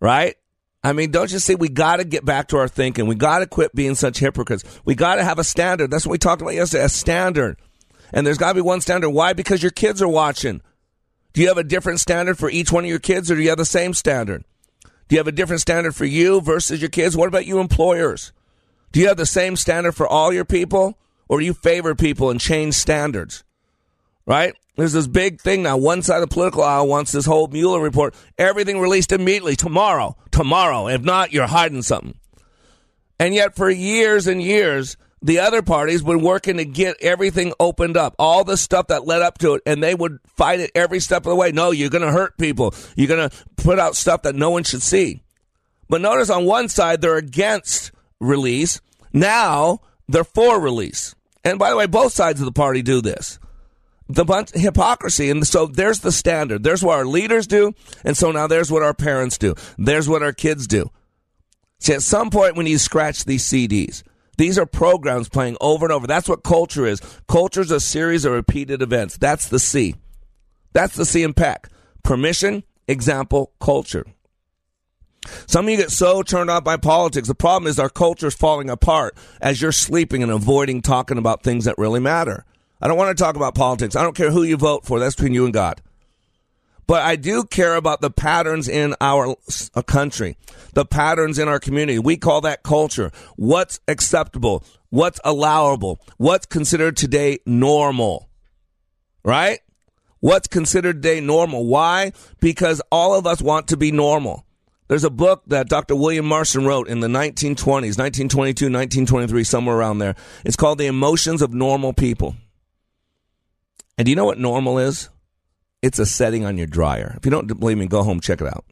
Right? 0.00 0.36
I 0.84 0.92
mean, 0.92 1.12
don't 1.12 1.32
you 1.32 1.38
see? 1.38 1.54
We 1.54 1.68
got 1.68 1.96
to 1.96 2.04
get 2.04 2.24
back 2.24 2.48
to 2.48 2.58
our 2.58 2.68
thinking. 2.68 3.06
We 3.06 3.14
got 3.14 3.38
to 3.38 3.46
quit 3.46 3.74
being 3.74 3.94
such 3.94 4.18
hypocrites. 4.18 4.64
We 4.84 4.96
got 4.96 5.16
to 5.16 5.24
have 5.24 5.38
a 5.38 5.44
standard. 5.44 5.90
That's 5.90 6.04
what 6.04 6.12
we 6.12 6.18
talked 6.18 6.42
about 6.42 6.54
yesterday 6.54 6.84
a 6.84 6.88
standard. 6.88 7.56
And 8.12 8.26
there's 8.26 8.38
got 8.38 8.48
to 8.48 8.54
be 8.54 8.60
one 8.60 8.80
standard. 8.80 9.10
Why? 9.10 9.32
Because 9.32 9.62
your 9.62 9.70
kids 9.70 10.02
are 10.02 10.08
watching. 10.08 10.60
Do 11.32 11.40
you 11.40 11.48
have 11.48 11.58
a 11.58 11.64
different 11.64 12.00
standard 12.00 12.38
for 12.38 12.50
each 12.50 12.70
one 12.70 12.84
of 12.84 12.90
your 12.90 12.98
kids 12.98 13.30
or 13.30 13.36
do 13.36 13.42
you 13.42 13.48
have 13.48 13.58
the 13.58 13.64
same 13.64 13.94
standard? 13.94 14.44
Do 15.08 15.14
you 15.16 15.18
have 15.18 15.28
a 15.28 15.32
different 15.32 15.60
standard 15.62 15.94
for 15.94 16.04
you 16.04 16.40
versus 16.40 16.80
your 16.80 16.90
kids? 16.90 17.16
What 17.16 17.28
about 17.28 17.46
you 17.46 17.58
employers? 17.58 18.32
Do 18.92 19.00
you 19.00 19.08
have 19.08 19.16
the 19.16 19.26
same 19.26 19.56
standard 19.56 19.92
for 19.92 20.06
all 20.06 20.32
your 20.32 20.44
people 20.44 20.98
or 21.28 21.40
do 21.40 21.46
you 21.46 21.54
favor 21.54 21.94
people 21.94 22.30
and 22.30 22.40
change 22.40 22.74
standards? 22.74 23.44
Right? 24.26 24.54
There's 24.76 24.92
this 24.92 25.06
big 25.06 25.40
thing 25.40 25.62
now. 25.62 25.76
One 25.76 26.02
side 26.02 26.22
of 26.22 26.28
the 26.28 26.34
political 26.34 26.62
aisle 26.62 26.88
wants 26.88 27.12
this 27.12 27.26
whole 27.26 27.46
Mueller 27.48 27.80
report, 27.80 28.14
everything 28.38 28.80
released 28.80 29.12
immediately 29.12 29.56
tomorrow, 29.56 30.16
tomorrow. 30.30 30.88
If 30.88 31.02
not, 31.02 31.32
you're 31.32 31.46
hiding 31.46 31.82
something. 31.82 32.14
And 33.18 33.34
yet 33.34 33.54
for 33.54 33.70
years 33.70 34.26
and 34.26 34.42
years, 34.42 34.96
the 35.22 35.38
other 35.38 35.62
parties 35.62 36.02
been 36.02 36.20
working 36.20 36.56
to 36.56 36.64
get 36.64 36.96
everything 37.00 37.52
opened 37.60 37.96
up, 37.96 38.14
all 38.18 38.42
the 38.42 38.56
stuff 38.56 38.88
that 38.88 39.06
led 39.06 39.22
up 39.22 39.38
to 39.38 39.54
it, 39.54 39.62
and 39.64 39.82
they 39.82 39.94
would 39.94 40.18
fight 40.36 40.60
it 40.60 40.72
every 40.74 40.98
step 40.98 41.24
of 41.24 41.30
the 41.30 41.36
way. 41.36 41.52
No, 41.52 41.70
you're 41.70 41.90
going 41.90 42.02
to 42.02 42.12
hurt 42.12 42.36
people. 42.38 42.74
You're 42.96 43.08
going 43.08 43.30
to 43.30 43.36
put 43.56 43.78
out 43.78 43.94
stuff 43.94 44.22
that 44.22 44.34
no 44.34 44.50
one 44.50 44.64
should 44.64 44.82
see. 44.82 45.22
But 45.88 46.00
notice 46.00 46.28
on 46.28 46.44
one 46.44 46.68
side, 46.68 47.00
they're 47.00 47.16
against 47.16 47.92
release. 48.20 48.80
Now 49.12 49.80
they're 50.08 50.24
for 50.24 50.60
release. 50.60 51.14
And 51.44 51.58
by 51.58 51.70
the 51.70 51.76
way, 51.76 51.86
both 51.86 52.12
sides 52.12 52.40
of 52.40 52.46
the 52.46 52.52
party 52.52 52.82
do 52.82 53.00
this. 53.00 53.38
The 54.08 54.24
bunch, 54.24 54.50
hypocrisy. 54.54 55.30
And 55.30 55.46
so 55.46 55.66
there's 55.66 56.00
the 56.00 56.12
standard. 56.12 56.64
There's 56.64 56.82
what 56.82 56.98
our 56.98 57.06
leaders 57.06 57.46
do. 57.46 57.72
And 58.04 58.16
so 58.16 58.32
now 58.32 58.46
there's 58.46 58.70
what 58.70 58.82
our 58.82 58.94
parents 58.94 59.38
do. 59.38 59.54
There's 59.78 60.08
what 60.08 60.22
our 60.22 60.32
kids 60.32 60.66
do. 60.66 60.90
See, 61.78 61.94
at 61.94 62.02
some 62.02 62.30
point 62.30 62.56
when 62.56 62.66
you 62.66 62.78
scratch 62.78 63.24
these 63.24 63.44
CDs, 63.44 64.02
these 64.42 64.58
are 64.58 64.66
programs 64.66 65.28
playing 65.28 65.56
over 65.60 65.86
and 65.86 65.92
over. 65.92 66.08
That's 66.08 66.28
what 66.28 66.42
culture 66.42 66.84
is. 66.84 67.00
Culture 67.28 67.60
is 67.60 67.70
a 67.70 67.78
series 67.78 68.24
of 68.24 68.32
repeated 68.32 68.82
events. 68.82 69.16
That's 69.16 69.48
the 69.48 69.60
C. 69.60 69.94
That's 70.72 70.96
the 70.96 71.06
C 71.06 71.22
in 71.22 71.32
PEC. 71.32 71.66
Permission, 72.02 72.64
example, 72.88 73.52
culture. 73.60 74.04
Some 75.46 75.66
of 75.66 75.70
you 75.70 75.76
get 75.76 75.92
so 75.92 76.24
turned 76.24 76.50
off 76.50 76.64
by 76.64 76.76
politics. 76.76 77.28
The 77.28 77.36
problem 77.36 77.70
is 77.70 77.78
our 77.78 77.88
culture 77.88 78.26
is 78.26 78.34
falling 78.34 78.68
apart 78.68 79.16
as 79.40 79.62
you're 79.62 79.70
sleeping 79.70 80.24
and 80.24 80.32
avoiding 80.32 80.82
talking 80.82 81.18
about 81.18 81.44
things 81.44 81.66
that 81.66 81.78
really 81.78 82.00
matter. 82.00 82.44
I 82.80 82.88
don't 82.88 82.98
want 82.98 83.16
to 83.16 83.22
talk 83.22 83.36
about 83.36 83.54
politics. 83.54 83.94
I 83.94 84.02
don't 84.02 84.16
care 84.16 84.32
who 84.32 84.42
you 84.42 84.56
vote 84.56 84.84
for. 84.84 84.98
That's 84.98 85.14
between 85.14 85.34
you 85.34 85.44
and 85.44 85.54
God. 85.54 85.80
But 86.92 87.04
I 87.04 87.16
do 87.16 87.44
care 87.44 87.76
about 87.76 88.02
the 88.02 88.10
patterns 88.10 88.68
in 88.68 88.94
our 89.00 89.34
uh, 89.74 89.80
country, 89.80 90.36
the 90.74 90.84
patterns 90.84 91.38
in 91.38 91.48
our 91.48 91.58
community. 91.58 91.98
We 91.98 92.18
call 92.18 92.42
that 92.42 92.62
culture. 92.62 93.10
What's 93.36 93.80
acceptable? 93.88 94.62
What's 94.90 95.18
allowable? 95.24 96.00
What's 96.18 96.44
considered 96.44 96.98
today 96.98 97.38
normal? 97.46 98.28
Right? 99.24 99.60
What's 100.20 100.48
considered 100.48 101.02
today 101.02 101.22
normal? 101.22 101.64
Why? 101.64 102.12
Because 102.40 102.82
all 102.92 103.14
of 103.14 103.26
us 103.26 103.40
want 103.40 103.68
to 103.68 103.78
be 103.78 103.90
normal. 103.90 104.44
There's 104.88 105.04
a 105.04 105.08
book 105.08 105.44
that 105.46 105.70
Dr. 105.70 105.96
William 105.96 106.26
Marston 106.26 106.66
wrote 106.66 106.88
in 106.88 107.00
the 107.00 107.08
1920s, 107.08 107.96
1922, 107.96 108.66
1923, 108.66 109.44
somewhere 109.44 109.78
around 109.78 109.96
there. 109.96 110.14
It's 110.44 110.56
called 110.56 110.76
The 110.76 110.88
Emotions 110.88 111.40
of 111.40 111.54
Normal 111.54 111.94
People. 111.94 112.36
And 113.96 114.04
do 114.04 114.10
you 114.10 114.16
know 114.16 114.26
what 114.26 114.38
normal 114.38 114.78
is? 114.78 115.08
It's 115.82 115.98
a 115.98 116.06
setting 116.06 116.44
on 116.44 116.56
your 116.56 116.68
dryer. 116.68 117.14
If 117.16 117.24
you 117.24 117.30
don't 117.30 117.48
believe 117.58 117.76
me, 117.76 117.86
go 117.86 118.02
home 118.04 118.20
check 118.20 118.40
it 118.40 118.46
out. 118.46 118.64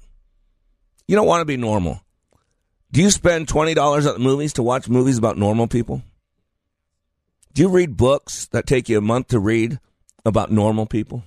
You 1.09 1.17
don't 1.17 1.27
want 1.27 1.41
to 1.41 1.45
be 1.45 1.57
normal. 1.57 2.01
Do 2.93 3.03
you 3.03 3.11
spend 3.11 3.49
twenty 3.49 3.75
dollars 3.75 4.07
at 4.07 4.15
the 4.15 4.21
movies 4.21 4.53
to 4.55 4.63
watch 4.63 4.89
movies 4.89 5.19
about 5.19 5.37
normal 5.37 5.67
people? 5.67 6.03
Do 7.53 7.63
you 7.63 7.69
read 7.69 7.97
books 7.97 8.47
that 8.49 8.67
take 8.67 8.89
you 8.89 8.99
a 8.99 9.03
month 9.03 9.29
to 9.29 9.41
read 9.41 9.81
about 10.25 10.53
normal 10.53 10.87
people? 10.87 11.25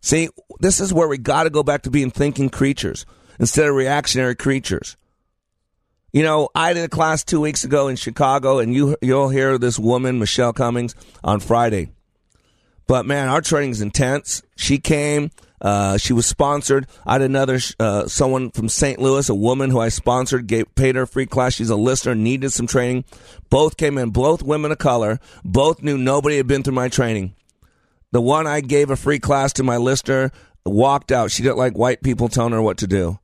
See, 0.00 0.30
this 0.60 0.80
is 0.80 0.92
where 0.92 1.08
we 1.08 1.18
got 1.18 1.44
to 1.44 1.50
go 1.50 1.62
back 1.62 1.82
to 1.82 1.90
being 1.90 2.10
thinking 2.10 2.48
creatures 2.48 3.06
instead 3.38 3.68
of 3.68 3.74
reactionary 3.74 4.34
creatures. 4.34 4.96
You 6.12 6.22
know, 6.22 6.48
I 6.54 6.72
did 6.72 6.84
a 6.84 6.88
class 6.88 7.24
two 7.24 7.40
weeks 7.40 7.64
ago 7.64 7.88
in 7.88 7.96
Chicago, 7.96 8.58
and 8.58 8.74
you 8.74 8.96
you'll 9.00 9.28
hear 9.28 9.58
this 9.58 9.78
woman, 9.78 10.18
Michelle 10.18 10.52
Cummings, 10.52 10.94
on 11.22 11.40
Friday. 11.40 11.90
But 12.92 13.06
man, 13.06 13.28
our 13.28 13.40
training 13.40 13.70
is 13.70 13.80
intense. 13.80 14.42
She 14.54 14.76
came. 14.76 15.30
Uh, 15.62 15.96
she 15.96 16.12
was 16.12 16.26
sponsored. 16.26 16.86
I 17.06 17.14
had 17.14 17.22
another 17.22 17.58
uh, 17.80 18.06
someone 18.06 18.50
from 18.50 18.68
St. 18.68 18.98
Louis, 18.98 19.26
a 19.30 19.34
woman 19.34 19.70
who 19.70 19.80
I 19.80 19.88
sponsored, 19.88 20.46
gave, 20.46 20.74
paid 20.74 20.96
her 20.96 21.04
a 21.04 21.06
free 21.06 21.24
class. 21.24 21.54
She's 21.54 21.70
a 21.70 21.74
listener, 21.74 22.14
needed 22.14 22.52
some 22.52 22.66
training. 22.66 23.06
Both 23.48 23.78
came 23.78 23.96
in, 23.96 24.10
both 24.10 24.42
women 24.42 24.72
of 24.72 24.76
color. 24.76 25.20
Both 25.42 25.82
knew 25.82 25.96
nobody 25.96 26.36
had 26.36 26.46
been 26.46 26.62
through 26.62 26.74
my 26.74 26.90
training. 26.90 27.34
The 28.10 28.20
one 28.20 28.46
I 28.46 28.60
gave 28.60 28.90
a 28.90 28.96
free 28.96 29.18
class 29.18 29.54
to 29.54 29.62
my 29.62 29.78
listener 29.78 30.30
walked 30.66 31.12
out. 31.12 31.30
She 31.30 31.42
didn't 31.42 31.56
like 31.56 31.72
white 31.72 32.02
people 32.02 32.28
telling 32.28 32.52
her 32.52 32.60
what 32.60 32.76
to 32.76 32.86
do. 32.86 33.18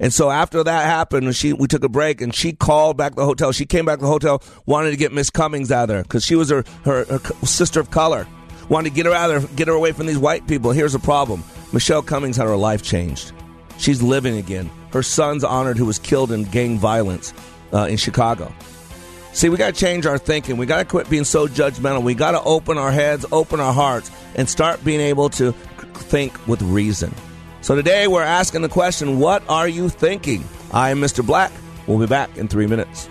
And 0.00 0.12
so 0.12 0.32
after 0.32 0.64
that 0.64 0.86
happened, 0.86 1.36
she 1.36 1.52
we 1.52 1.68
took 1.68 1.84
a 1.84 1.88
break 1.88 2.20
and 2.22 2.34
she 2.34 2.54
called 2.54 2.96
back 2.96 3.14
the 3.14 3.24
hotel. 3.24 3.52
She 3.52 3.66
came 3.66 3.84
back 3.84 4.00
to 4.00 4.04
the 4.04 4.10
hotel, 4.10 4.42
wanted 4.66 4.90
to 4.90 4.96
get 4.96 5.12
Miss 5.12 5.30
Cummings 5.30 5.70
out 5.70 5.84
of 5.84 5.88
there 5.90 6.02
because 6.02 6.24
she 6.24 6.34
was 6.34 6.50
her, 6.50 6.64
her, 6.84 7.04
her 7.04 7.20
sister 7.46 7.78
of 7.78 7.92
color. 7.92 8.26
Wanted 8.72 8.88
to 8.88 8.96
get 8.96 9.04
her 9.04 9.12
out 9.12 9.30
of 9.30 9.54
get 9.54 9.68
her 9.68 9.74
away 9.74 9.92
from 9.92 10.06
these 10.06 10.16
white 10.16 10.46
people. 10.46 10.72
Here's 10.72 10.94
the 10.94 10.98
problem 10.98 11.44
Michelle 11.74 12.00
Cummings 12.00 12.38
had 12.38 12.46
her 12.46 12.56
life 12.56 12.82
changed. 12.82 13.30
She's 13.76 14.00
living 14.00 14.38
again. 14.38 14.70
Her 14.94 15.02
son's 15.02 15.44
honored 15.44 15.76
who 15.76 15.84
was 15.84 15.98
killed 15.98 16.32
in 16.32 16.44
gang 16.44 16.78
violence 16.78 17.34
uh, 17.74 17.84
in 17.90 17.98
Chicago. 17.98 18.50
See, 19.34 19.50
we 19.50 19.58
got 19.58 19.74
to 19.74 19.78
change 19.78 20.06
our 20.06 20.16
thinking. 20.16 20.56
We 20.56 20.64
got 20.64 20.78
to 20.78 20.86
quit 20.86 21.10
being 21.10 21.24
so 21.24 21.46
judgmental. 21.46 22.02
We 22.02 22.14
got 22.14 22.30
to 22.30 22.42
open 22.44 22.78
our 22.78 22.90
heads, 22.90 23.26
open 23.30 23.60
our 23.60 23.74
hearts, 23.74 24.10
and 24.36 24.48
start 24.48 24.82
being 24.82 25.00
able 25.00 25.28
to 25.30 25.52
think 25.52 26.46
with 26.48 26.62
reason. 26.62 27.14
So 27.60 27.74
today 27.74 28.06
we're 28.06 28.22
asking 28.22 28.62
the 28.62 28.70
question, 28.70 29.18
what 29.18 29.42
are 29.50 29.68
you 29.68 29.90
thinking? 29.90 30.44
I 30.72 30.88
am 30.88 30.98
Mr. 30.98 31.24
Black. 31.26 31.52
We'll 31.86 31.98
be 31.98 32.06
back 32.06 32.38
in 32.38 32.48
three 32.48 32.66
minutes. 32.66 33.06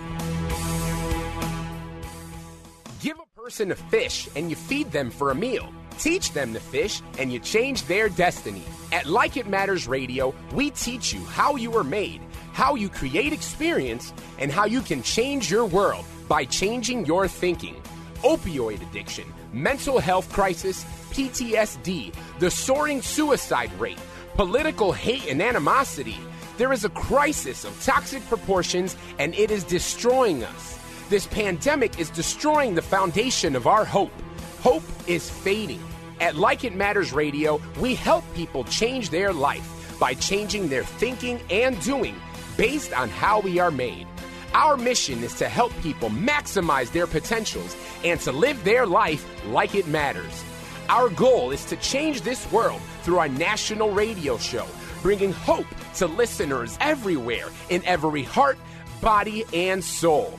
Person 3.52 3.70
a 3.70 3.74
fish 3.74 4.30
and 4.34 4.48
you 4.48 4.56
feed 4.56 4.90
them 4.92 5.10
for 5.10 5.30
a 5.30 5.34
meal. 5.34 5.68
Teach 5.98 6.32
them 6.32 6.54
to 6.54 6.58
fish 6.58 7.02
and 7.18 7.30
you 7.30 7.38
change 7.38 7.82
their 7.82 8.08
destiny. 8.08 8.62
At 8.92 9.04
Like 9.04 9.36
It 9.36 9.46
Matters 9.46 9.86
Radio, 9.86 10.34
we 10.54 10.70
teach 10.70 11.12
you 11.12 11.20
how 11.26 11.56
you 11.56 11.76
are 11.76 11.84
made, 11.84 12.22
how 12.54 12.76
you 12.76 12.88
create 12.88 13.30
experience, 13.30 14.14
and 14.38 14.50
how 14.50 14.64
you 14.64 14.80
can 14.80 15.02
change 15.02 15.50
your 15.50 15.66
world 15.66 16.06
by 16.28 16.46
changing 16.46 17.04
your 17.04 17.28
thinking. 17.28 17.76
Opioid 18.22 18.80
addiction, 18.88 19.30
mental 19.52 19.98
health 19.98 20.32
crisis, 20.32 20.84
PTSD, 21.10 22.14
the 22.38 22.50
soaring 22.50 23.02
suicide 23.02 23.70
rate, 23.78 24.00
political 24.34 24.92
hate 24.92 25.28
and 25.28 25.42
animosity. 25.42 26.16
There 26.56 26.72
is 26.72 26.86
a 26.86 26.96
crisis 27.08 27.66
of 27.66 27.78
toxic 27.84 28.26
proportions 28.28 28.96
and 29.18 29.34
it 29.34 29.50
is 29.50 29.62
destroying 29.62 30.42
us. 30.42 30.81
This 31.08 31.26
pandemic 31.26 31.98
is 31.98 32.10
destroying 32.10 32.74
the 32.74 32.82
foundation 32.82 33.54
of 33.54 33.66
our 33.66 33.84
hope. 33.84 34.12
Hope 34.60 34.84
is 35.06 35.28
fading. 35.28 35.82
At 36.20 36.36
Like 36.36 36.64
It 36.64 36.74
Matters 36.74 37.12
Radio, 37.12 37.60
we 37.80 37.94
help 37.94 38.24
people 38.34 38.64
change 38.64 39.10
their 39.10 39.32
life 39.32 39.96
by 39.98 40.14
changing 40.14 40.68
their 40.68 40.84
thinking 40.84 41.40
and 41.50 41.80
doing 41.82 42.14
based 42.56 42.92
on 42.92 43.08
how 43.08 43.40
we 43.40 43.58
are 43.58 43.70
made. 43.70 44.06
Our 44.54 44.76
mission 44.76 45.22
is 45.24 45.34
to 45.34 45.48
help 45.48 45.72
people 45.80 46.10
maximize 46.10 46.92
their 46.92 47.06
potentials 47.06 47.76
and 48.04 48.20
to 48.20 48.32
live 48.32 48.62
their 48.64 48.86
life 48.86 49.26
like 49.46 49.74
it 49.74 49.86
matters. 49.88 50.44
Our 50.88 51.08
goal 51.08 51.50
is 51.50 51.64
to 51.66 51.76
change 51.76 52.20
this 52.22 52.50
world 52.52 52.80
through 53.02 53.18
our 53.18 53.28
national 53.28 53.90
radio 53.90 54.36
show, 54.38 54.66
bringing 55.00 55.32
hope 55.32 55.66
to 55.96 56.06
listeners 56.06 56.76
everywhere 56.80 57.48
in 57.70 57.84
every 57.84 58.22
heart, 58.22 58.58
body, 59.00 59.44
and 59.52 59.82
soul. 59.82 60.38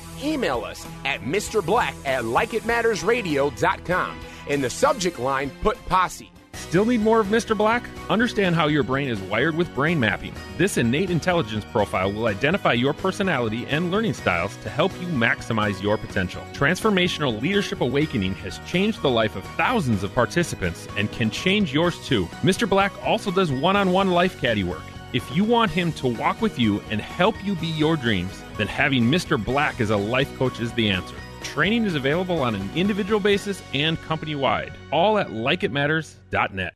Email 0.23 0.63
us 0.63 0.85
at 1.05 1.21
Mr. 1.21 1.65
Black 1.65 1.95
at 2.05 2.23
likeitmattersradio.com. 2.23 4.19
In 4.47 4.61
the 4.61 4.69
subject 4.69 5.19
line, 5.19 5.49
put 5.61 5.83
posse. 5.87 6.31
Still 6.53 6.85
need 6.85 7.01
more 7.01 7.19
of 7.19 7.27
Mr. 7.27 7.57
Black? 7.57 7.83
Understand 8.09 8.55
how 8.55 8.67
your 8.67 8.83
brain 8.83 9.09
is 9.09 9.19
wired 9.21 9.55
with 9.55 9.73
brain 9.75 9.99
mapping. 9.99 10.33
This 10.57 10.77
innate 10.77 11.09
intelligence 11.09 11.65
profile 11.65 12.11
will 12.11 12.27
identify 12.27 12.73
your 12.73 12.93
personality 12.93 13.65
and 13.67 13.91
learning 13.91 14.13
styles 14.13 14.55
to 14.57 14.69
help 14.69 14.91
you 15.01 15.07
maximize 15.07 15.81
your 15.81 15.97
potential. 15.97 16.41
Transformational 16.53 17.41
Leadership 17.41 17.81
Awakening 17.81 18.35
has 18.35 18.59
changed 18.59 19.01
the 19.01 19.09
life 19.09 19.35
of 19.35 19.43
thousands 19.55 20.03
of 20.03 20.13
participants 20.13 20.87
and 20.97 21.11
can 21.11 21.29
change 21.29 21.73
yours 21.73 21.97
too. 22.05 22.25
Mr. 22.41 22.69
Black 22.69 22.93
also 23.05 23.31
does 23.31 23.51
one 23.51 23.75
on 23.75 23.91
one 23.91 24.11
life 24.11 24.39
caddy 24.39 24.63
work. 24.63 24.83
If 25.13 25.29
you 25.35 25.43
want 25.43 25.71
him 25.71 25.91
to 25.93 26.07
walk 26.07 26.41
with 26.41 26.57
you 26.57 26.81
and 26.89 27.01
help 27.01 27.35
you 27.43 27.55
be 27.55 27.67
your 27.67 27.97
dreams, 27.97 28.40
then 28.57 28.67
having 28.67 29.03
Mr. 29.03 29.43
Black 29.43 29.81
as 29.81 29.89
a 29.89 29.97
life 29.97 30.33
coach 30.37 30.59
is 30.59 30.71
the 30.73 30.89
answer. 30.89 31.15
Training 31.41 31.85
is 31.85 31.95
available 31.95 32.41
on 32.41 32.55
an 32.55 32.69
individual 32.75 33.19
basis 33.19 33.61
and 33.73 33.99
company 34.01 34.35
wide, 34.35 34.73
all 34.91 35.17
at 35.17 35.29
likeitmatters.net. 35.29 36.73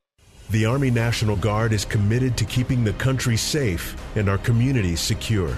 The 0.50 0.66
Army 0.66 0.92
National 0.92 1.36
Guard 1.36 1.74
is 1.74 1.86
committed 1.86 2.38
to 2.38 2.46
keeping 2.46 2.84
the 2.84 2.94
country 2.94 3.36
safe 3.36 3.96
and 4.16 4.30
our 4.30 4.38
communities 4.38 5.00
secure. 5.00 5.58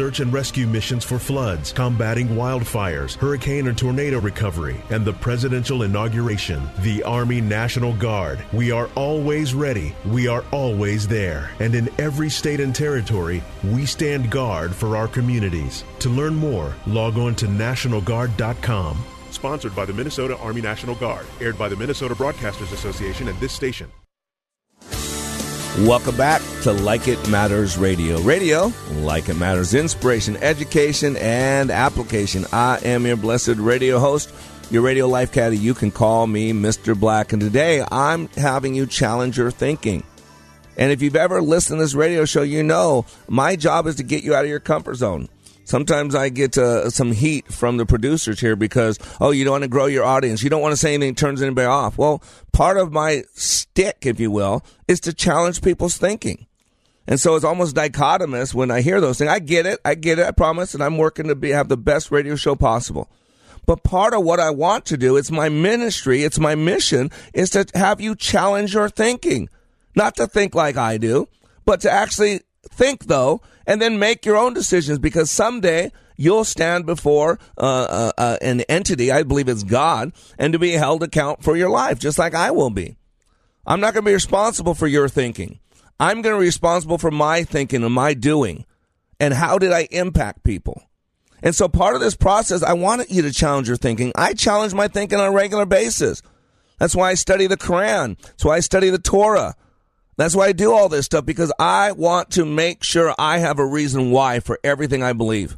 search 0.00 0.20
and 0.20 0.32
rescue 0.32 0.66
missions 0.66 1.04
for 1.04 1.18
floods, 1.18 1.74
combating 1.74 2.28
wildfires, 2.28 3.16
hurricane 3.16 3.68
and 3.68 3.76
tornado 3.76 4.18
recovery, 4.18 4.80
and 4.88 5.04
the 5.04 5.12
presidential 5.12 5.82
inauguration. 5.82 6.66
The 6.78 7.02
Army 7.02 7.42
National 7.42 7.92
Guard. 7.92 8.42
We 8.50 8.72
are 8.72 8.88
always 8.94 9.52
ready. 9.52 9.94
We 10.06 10.26
are 10.26 10.42
always 10.52 11.06
there. 11.06 11.50
And 11.60 11.74
in 11.74 11.90
every 12.00 12.30
state 12.30 12.60
and 12.60 12.74
territory, 12.74 13.42
we 13.62 13.84
stand 13.84 14.30
guard 14.30 14.74
for 14.74 14.96
our 14.96 15.06
communities. 15.06 15.84
To 15.98 16.08
learn 16.08 16.34
more, 16.34 16.74
log 16.86 17.18
on 17.18 17.34
to 17.34 17.46
nationalguard.com. 17.46 19.04
Sponsored 19.30 19.76
by 19.76 19.84
the 19.84 19.92
Minnesota 19.92 20.34
Army 20.38 20.62
National 20.62 20.94
Guard. 20.94 21.26
Aired 21.42 21.58
by 21.58 21.68
the 21.68 21.76
Minnesota 21.76 22.14
Broadcasters 22.14 22.72
Association 22.72 23.28
and 23.28 23.38
this 23.38 23.52
station. 23.52 23.92
Welcome 25.78 26.16
back 26.16 26.42
to 26.62 26.72
Like 26.72 27.06
It 27.06 27.28
Matters 27.30 27.78
Radio. 27.78 28.18
Radio, 28.20 28.72
like 28.96 29.28
it 29.28 29.36
matters, 29.36 29.72
inspiration, 29.72 30.36
education, 30.38 31.16
and 31.16 31.70
application. 31.70 32.44
I 32.52 32.80
am 32.84 33.06
your 33.06 33.16
blessed 33.16 33.54
radio 33.56 34.00
host, 34.00 34.34
your 34.70 34.82
radio 34.82 35.06
life 35.06 35.30
caddy. 35.30 35.56
You 35.56 35.72
can 35.74 35.92
call 35.92 36.26
me 36.26 36.52
Mr. 36.52 36.98
Black. 36.98 37.32
And 37.32 37.40
today 37.40 37.84
I'm 37.90 38.26
having 38.30 38.74
you 38.74 38.84
challenge 38.84 39.38
your 39.38 39.52
thinking. 39.52 40.02
And 40.76 40.90
if 40.90 41.02
you've 41.02 41.16
ever 41.16 41.40
listened 41.40 41.78
to 41.78 41.84
this 41.84 41.94
radio 41.94 42.24
show, 42.24 42.42
you 42.42 42.64
know 42.64 43.06
my 43.28 43.54
job 43.54 43.86
is 43.86 43.94
to 43.96 44.02
get 44.02 44.24
you 44.24 44.34
out 44.34 44.44
of 44.44 44.50
your 44.50 44.60
comfort 44.60 44.96
zone. 44.96 45.28
Sometimes 45.64 46.14
I 46.14 46.30
get 46.30 46.58
uh, 46.58 46.90
some 46.90 47.12
heat 47.12 47.52
from 47.52 47.76
the 47.76 47.86
producers 47.86 48.40
here 48.40 48.56
because, 48.56 48.98
oh, 49.20 49.30
you 49.30 49.44
don't 49.44 49.52
want 49.52 49.64
to 49.64 49.68
grow 49.68 49.86
your 49.86 50.04
audience. 50.04 50.42
You 50.42 50.50
don't 50.50 50.62
want 50.62 50.72
to 50.72 50.76
say 50.76 50.94
anything 50.94 51.14
turns 51.14 51.42
anybody 51.42 51.66
off. 51.66 51.96
Well, 51.96 52.22
part 52.52 52.76
of 52.76 52.92
my 52.92 53.22
stick, 53.34 53.98
if 54.02 54.18
you 54.18 54.30
will, 54.30 54.64
is 54.88 55.00
to 55.00 55.12
challenge 55.12 55.62
people's 55.62 55.96
thinking. 55.96 56.46
And 57.06 57.20
so 57.20 57.34
it's 57.34 57.44
almost 57.44 57.76
dichotomous 57.76 58.54
when 58.54 58.70
I 58.70 58.80
hear 58.82 59.00
those 59.00 59.18
things. 59.18 59.30
I 59.30 59.38
get 59.38 59.66
it. 59.66 59.80
I 59.84 59.94
get 59.94 60.18
it. 60.18 60.26
I 60.26 60.30
promise. 60.32 60.74
And 60.74 60.82
I'm 60.82 60.98
working 60.98 61.28
to 61.28 61.34
be, 61.34 61.50
have 61.50 61.68
the 61.68 61.76
best 61.76 62.10
radio 62.10 62.36
show 62.36 62.56
possible. 62.56 63.08
But 63.66 63.84
part 63.84 64.14
of 64.14 64.24
what 64.24 64.40
I 64.40 64.50
want 64.50 64.86
to 64.86 64.96
do, 64.96 65.16
it's 65.16 65.30
my 65.30 65.48
ministry, 65.48 66.24
it's 66.24 66.38
my 66.38 66.54
mission, 66.54 67.10
is 67.34 67.50
to 67.50 67.66
have 67.74 68.00
you 68.00 68.16
challenge 68.16 68.74
your 68.74 68.88
thinking. 68.88 69.48
Not 69.94 70.16
to 70.16 70.26
think 70.26 70.54
like 70.54 70.76
I 70.76 70.98
do, 70.98 71.28
but 71.64 71.80
to 71.82 71.90
actually 71.90 72.40
think 72.68 73.06
though, 73.06 73.40
and 73.66 73.80
then 73.80 73.98
make 73.98 74.26
your 74.26 74.36
own 74.36 74.54
decisions 74.54 74.98
because 74.98 75.30
someday 75.30 75.90
you'll 76.16 76.44
stand 76.44 76.86
before 76.86 77.38
uh, 77.56 77.60
uh, 77.60 78.12
uh, 78.18 78.36
an 78.42 78.60
entity, 78.62 79.10
I 79.10 79.22
believe 79.22 79.48
it's 79.48 79.62
God, 79.62 80.12
and 80.38 80.52
to 80.52 80.58
be 80.58 80.72
held 80.72 81.02
account 81.02 81.42
for 81.42 81.56
your 81.56 81.70
life, 81.70 81.98
just 81.98 82.18
like 82.18 82.34
I 82.34 82.50
will 82.50 82.70
be. 82.70 82.96
I'm 83.66 83.80
not 83.80 83.94
going 83.94 84.04
to 84.04 84.08
be 84.10 84.14
responsible 84.14 84.74
for 84.74 84.86
your 84.86 85.08
thinking. 85.08 85.60
I'm 85.98 86.22
going 86.22 86.34
to 86.34 86.40
be 86.40 86.46
responsible 86.46 86.98
for 86.98 87.10
my 87.10 87.44
thinking 87.44 87.84
and 87.84 87.94
my 87.94 88.14
doing. 88.14 88.64
And 89.18 89.34
how 89.34 89.58
did 89.58 89.72
I 89.72 89.86
impact 89.90 90.44
people? 90.44 90.82
And 91.42 91.54
so 91.54 91.68
part 91.68 91.94
of 91.94 92.00
this 92.00 92.16
process, 92.16 92.62
I 92.62 92.72
wanted 92.72 93.10
you 93.10 93.22
to 93.22 93.32
challenge 93.32 93.68
your 93.68 93.76
thinking. 93.76 94.12
I 94.14 94.34
challenge 94.34 94.74
my 94.74 94.88
thinking 94.88 95.18
on 95.18 95.26
a 95.26 95.32
regular 95.32 95.66
basis. 95.66 96.22
That's 96.78 96.96
why 96.96 97.10
I 97.10 97.14
study 97.14 97.46
the 97.46 97.56
Quran. 97.56 98.20
That's 98.22 98.44
why 98.44 98.56
I 98.56 98.60
study 98.60 98.90
the 98.90 98.98
Torah. 98.98 99.54
That's 100.20 100.36
why 100.36 100.48
I 100.48 100.52
do 100.52 100.74
all 100.74 100.90
this 100.90 101.06
stuff 101.06 101.24
because 101.24 101.50
I 101.58 101.92
want 101.92 102.32
to 102.32 102.44
make 102.44 102.84
sure 102.84 103.14
I 103.18 103.38
have 103.38 103.58
a 103.58 103.64
reason 103.64 104.10
why 104.10 104.40
for 104.40 104.58
everything 104.62 105.02
I 105.02 105.14
believe. 105.14 105.56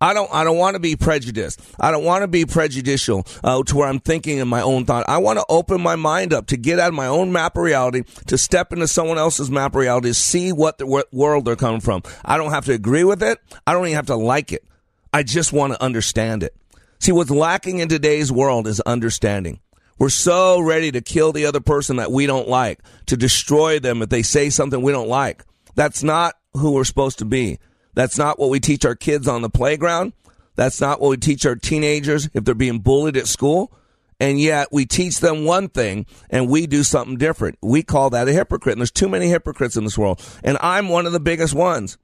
I 0.00 0.12
don't. 0.12 0.28
I 0.34 0.42
don't 0.42 0.58
want 0.58 0.74
to 0.74 0.80
be 0.80 0.96
prejudiced. 0.96 1.60
I 1.78 1.92
don't 1.92 2.02
want 2.02 2.22
to 2.22 2.26
be 2.26 2.46
prejudicial 2.46 3.24
uh, 3.44 3.62
to 3.62 3.76
where 3.76 3.86
I'm 3.86 4.00
thinking 4.00 4.38
in 4.38 4.48
my 4.48 4.60
own 4.60 4.86
thought. 4.86 5.04
I 5.08 5.18
want 5.18 5.38
to 5.38 5.46
open 5.48 5.80
my 5.80 5.94
mind 5.94 6.32
up 6.32 6.48
to 6.48 6.56
get 6.56 6.80
out 6.80 6.88
of 6.88 6.94
my 6.94 7.06
own 7.06 7.30
map 7.30 7.56
of 7.56 7.62
reality, 7.62 8.02
to 8.26 8.36
step 8.36 8.72
into 8.72 8.88
someone 8.88 9.18
else's 9.18 9.52
map 9.52 9.70
of 9.74 9.76
reality, 9.76 10.08
to 10.08 10.14
see 10.14 10.52
what 10.52 10.78
the 10.78 11.04
world 11.12 11.44
they're 11.44 11.54
coming 11.54 11.80
from. 11.80 12.02
I 12.24 12.36
don't 12.36 12.50
have 12.50 12.64
to 12.64 12.72
agree 12.72 13.04
with 13.04 13.22
it. 13.22 13.38
I 13.68 13.72
don't 13.72 13.86
even 13.86 13.94
have 13.94 14.06
to 14.06 14.16
like 14.16 14.52
it. 14.52 14.64
I 15.12 15.22
just 15.22 15.52
want 15.52 15.74
to 15.74 15.80
understand 15.80 16.42
it. 16.42 16.56
See, 16.98 17.12
what's 17.12 17.30
lacking 17.30 17.78
in 17.78 17.88
today's 17.88 18.32
world 18.32 18.66
is 18.66 18.80
understanding. 18.80 19.60
We're 19.98 20.08
so 20.08 20.60
ready 20.60 20.90
to 20.92 21.00
kill 21.00 21.32
the 21.32 21.46
other 21.46 21.60
person 21.60 21.96
that 21.96 22.10
we 22.10 22.26
don't 22.26 22.48
like, 22.48 22.80
to 23.06 23.16
destroy 23.16 23.78
them 23.78 24.02
if 24.02 24.08
they 24.08 24.22
say 24.22 24.50
something 24.50 24.82
we 24.82 24.92
don't 24.92 25.08
like. 25.08 25.44
That's 25.74 26.02
not 26.02 26.34
who 26.54 26.72
we're 26.72 26.84
supposed 26.84 27.18
to 27.20 27.24
be. 27.24 27.58
That's 27.94 28.18
not 28.18 28.38
what 28.38 28.50
we 28.50 28.60
teach 28.60 28.84
our 28.84 28.96
kids 28.96 29.28
on 29.28 29.42
the 29.42 29.50
playground. 29.50 30.12
That's 30.56 30.80
not 30.80 31.00
what 31.00 31.08
we 31.08 31.16
teach 31.16 31.46
our 31.46 31.56
teenagers 31.56 32.28
if 32.34 32.44
they're 32.44 32.54
being 32.54 32.80
bullied 32.80 33.16
at 33.16 33.28
school. 33.28 33.72
And 34.20 34.40
yet 34.40 34.68
we 34.70 34.86
teach 34.86 35.20
them 35.20 35.44
one 35.44 35.68
thing 35.68 36.06
and 36.30 36.48
we 36.48 36.66
do 36.66 36.82
something 36.82 37.16
different. 37.16 37.58
We 37.62 37.82
call 37.82 38.10
that 38.10 38.28
a 38.28 38.32
hypocrite. 38.32 38.72
And 38.72 38.80
there's 38.80 38.90
too 38.90 39.08
many 39.08 39.28
hypocrites 39.28 39.76
in 39.76 39.84
this 39.84 39.98
world. 39.98 40.22
And 40.42 40.56
I'm 40.60 40.88
one 40.88 41.06
of 41.06 41.12
the 41.12 41.20
biggest 41.20 41.54
ones. 41.54 41.98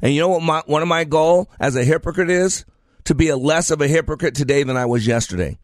And 0.00 0.14
you 0.14 0.20
know 0.20 0.28
what 0.28 0.42
my, 0.42 0.62
one 0.66 0.82
of 0.82 0.88
my 0.88 1.04
goal 1.04 1.50
as 1.58 1.74
a 1.74 1.84
hypocrite 1.84 2.30
is? 2.30 2.64
To 3.04 3.14
be 3.14 3.28
a 3.28 3.36
less 3.36 3.70
of 3.70 3.80
a 3.80 3.88
hypocrite 3.88 4.34
today 4.34 4.62
than 4.62 4.76
I 4.76 4.86
was 4.86 5.06
yesterday. 5.06 5.58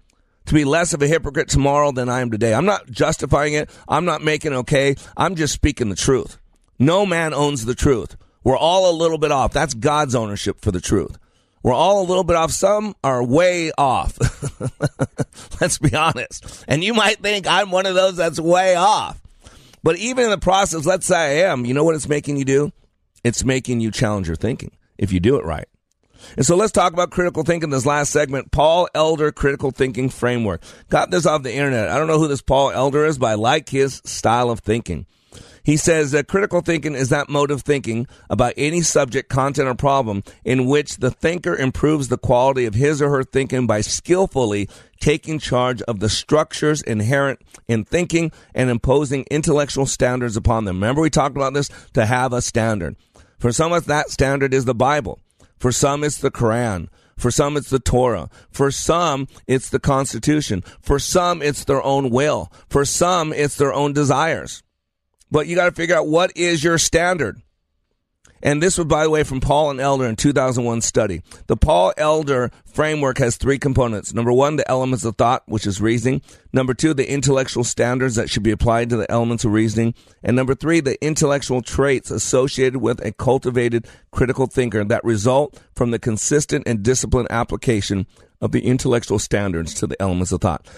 To 0.47 0.55
be 0.55 0.65
less 0.65 0.93
of 0.93 1.03
a 1.03 1.07
hypocrite 1.07 1.49
tomorrow 1.49 1.93
than 1.93 2.09
I 2.09 2.21
am 2.21 2.31
today. 2.31 2.53
I'm 2.53 2.65
not 2.65 2.91
justifying 2.91 3.55
it. 3.55 3.71
I'm 3.89 4.05
not 4.05 4.23
making 4.23 4.53
okay. 4.53 4.97
I'm 5.17 5.37
just 5.37 5.55
speaking 5.55 5.89
the 5.89 5.97
truth. 5.97 6.39
No 6.79 7.07
man 7.07 7.33
owns 7.33 7.65
the 7.65 7.75
truth. 7.75 8.17
We're 8.45 8.57
all 8.57 8.91
a 8.91 8.97
little 8.97 9.19
bit 9.19 9.31
off. 9.31 9.53
That's 9.53 9.75
God's 9.75 10.15
ownership 10.15 10.61
for 10.61 10.73
the 10.73 10.81
truth. 10.81 11.17
We're 11.63 11.75
all 11.75 12.03
a 12.03 12.07
little 12.07 12.25
bit 12.25 12.35
off. 12.35 12.51
Some 12.51 12.97
are 13.05 13.23
way 13.23 13.71
off. 13.79 14.19
Let's 15.61 15.79
be 15.79 15.95
honest. 15.95 16.65
And 16.67 16.83
you 16.83 16.93
might 16.93 17.21
think 17.21 17.47
I'm 17.47 17.71
one 17.71 17.87
of 17.87 17.95
those 17.95 18.17
that's 18.17 18.41
way 18.41 18.75
off. 18.75 19.21
But 19.85 19.97
even 19.97 20.25
in 20.25 20.31
the 20.31 20.39
process, 20.39 20.87
let's 20.87 21.07
say 21.07 21.43
I 21.43 21.51
am, 21.51 21.65
you 21.65 21.75
know 21.75 21.83
what 21.83 21.97
it's 21.97 22.09
making 22.09 22.37
you 22.37 22.45
do? 22.45 22.73
It's 23.25 23.45
making 23.45 23.81
you 23.81 23.91
challenge 23.91 24.29
your 24.29 24.37
thinking 24.37 24.71
if 24.97 25.13
you 25.13 25.19
do 25.19 25.37
it 25.37 25.45
right. 25.45 25.67
And 26.37 26.47
so 26.47 26.57
let's 26.57 26.73
talk 26.73 26.93
about 26.93 27.11
critical 27.11 27.43
thinking 27.43 27.71
this 27.71 27.87
last 27.87 28.11
segment. 28.11 28.53
Paul 28.53 28.89
Elder 28.95 29.33
Critical 29.33 29.71
Thinking 29.71 30.09
Framework. 30.09 30.63
Got 30.89 31.11
this 31.11 31.27
off 31.27 31.43
the 31.43 31.55
internet. 31.55 31.89
I 31.89 31.99
don't 31.99 32.07
know 32.07 32.19
who 32.19 32.29
this 32.29 32.43
Paul 32.43 32.71
Elder 32.71 33.05
is, 33.05 33.19
but 33.19 33.27
I 33.27 33.35
like 33.35 33.69
his 33.69 34.03
style 34.05 34.51
of 34.51 34.61
thinking. 34.61 35.07
He 35.65 35.77
says 35.77 36.11
that 36.11 36.27
critical 36.27 36.61
thinking 36.61 36.95
is 36.95 37.11
that 37.11 37.29
mode 37.29 37.51
of 37.51 37.63
thinking 37.63 38.07
about 38.29 38.55
any 38.57 38.81
subject, 38.81 39.29
content, 39.29 39.69
or 39.69 39.75
problem 39.75 40.25
in 40.45 40.67
which 40.67 40.97
the 40.97 41.11
thinker 41.11 41.55
improves 41.55 42.09
the 42.09 42.19
quality 42.19 42.65
of 42.65 42.75
his 42.75 43.01
or 43.01 43.11
her 43.11 43.23
thinking 43.23 43.67
by 43.67 43.81
skillfully 43.81 44.69
taking 45.01 45.39
charge 45.39 45.81
of 45.83 46.01
the 46.01 46.09
structures 46.09 46.83
inherent 46.83 47.41
in 47.69 47.85
thinking 47.85 48.33
and 48.55 48.71
imposing 48.71 49.25
intellectual 49.31 49.87
standards 49.87 50.37
upon 50.37 50.65
them. 50.65 50.77
Remember, 50.77 51.01
we 51.01 51.11
talked 51.11 51.37
about 51.37 51.55
this 51.55 51.71
to 51.95 52.07
have 52.07 52.33
a 52.33 52.43
standard. 52.43 52.97
For 53.39 53.53
some 53.53 53.73
of 53.73 53.79
us, 53.79 53.87
that 53.87 54.11
standard 54.11 54.53
is 54.55 54.65
the 54.65 54.75
Bible. 54.75 55.21
For 55.63 55.71
some, 55.71 56.03
it's 56.03 56.19
the 56.19 56.33
Quran. 56.33 56.89
For 57.17 57.31
some, 57.31 57.57
it's 57.57 57.71
the 57.71 57.79
Torah. 57.79 58.29
For 58.51 58.73
some, 58.73 59.29
it's 59.47 59.71
the 59.71 59.79
Constitution. 59.79 60.63
For 60.81 60.99
some, 60.99 61.41
it's 61.41 61.63
their 61.63 61.81
own 61.81 62.11
will. 62.11 62.53
For 62.69 62.85
some, 62.85 63.33
it's 63.33 63.55
their 63.55 63.73
own 63.73 63.93
desires. 63.93 64.65
But 65.31 65.47
you 65.47 65.55
got 65.55 65.67
to 65.67 65.71
figure 65.71 65.95
out 65.95 66.09
what 66.09 66.37
is 66.37 66.65
your 66.65 66.79
standard. 66.79 67.41
And 68.43 68.63
this 68.63 68.77
was, 68.77 68.87
by 68.87 69.05
the 69.05 69.11
way, 69.11 69.23
from 69.23 69.41
Paul 69.41 69.71
and 69.71 69.81
Elder 69.81 70.07
in 70.07 70.17
2001 70.17 70.81
study. 70.81 71.23
The 71.47 71.57
Paul 71.57 71.93
Elder 71.97 72.51
framework 72.67 73.19
has 73.19 73.37
three 73.37 73.59
components. 73.59 74.13
Number 74.13 74.33
one, 74.33 74.57
the 74.57 74.69
elements 74.69 75.05
of 75.05 75.17
thought, 75.17 75.43
which 75.47 75.67
is 75.67 75.81
reasoning. 75.81 76.23
Number 76.53 76.75
two, 76.75 76.95
the 76.95 77.11
intellectual 77.11 77.65
standards 77.65 78.17
that 78.17 78.31
should 78.31 78.43
be 78.43 78.51
applied 78.51 78.91
to 78.91 78.97
the 78.97 79.11
elements 79.11 79.45
of 79.45 79.53
reasoning. 79.53 79.95
And 80.23 80.35
number 80.35 80.55
three, 80.55 80.81
the 80.81 81.03
intellectual 81.05 81.63
traits 81.63 82.11
associated 82.11 82.79
with 82.79 83.05
a 83.05 83.13
cultivated 83.13 83.87
critical 84.11 84.47
thinker 84.47 84.85
that 84.85 85.05
result 85.05 85.61
from 85.75 85.91
the 85.91 85.99
consistent 85.99 86.67
and 86.67 86.83
disciplined 86.83 87.29
application 87.31 88.07
of 88.41 88.51
the 88.51 88.67
intellectual 88.67 89.21
standards 89.21 89.73
to 89.75 89.87
the 89.87 90.01
elements 90.03 90.33
of 90.33 90.41
thought. 90.41 90.69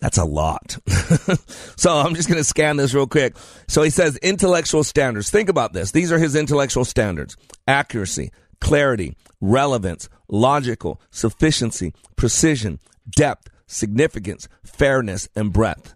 That's 0.00 0.18
a 0.18 0.24
lot. 0.24 0.78
so 1.76 1.96
I'm 1.96 2.14
just 2.14 2.28
going 2.28 2.38
to 2.38 2.44
scan 2.44 2.76
this 2.76 2.94
real 2.94 3.06
quick. 3.06 3.36
So 3.66 3.82
he 3.82 3.90
says 3.90 4.16
intellectual 4.18 4.84
standards. 4.84 5.30
Think 5.30 5.48
about 5.48 5.72
this. 5.72 5.90
These 5.90 6.12
are 6.12 6.18
his 6.18 6.36
intellectual 6.36 6.84
standards 6.84 7.36
accuracy, 7.66 8.30
clarity, 8.60 9.16
relevance, 9.40 10.08
logical, 10.28 11.00
sufficiency, 11.10 11.92
precision, 12.16 12.78
depth, 13.10 13.48
significance, 13.66 14.48
fairness, 14.64 15.28
and 15.34 15.52
breadth. 15.52 15.94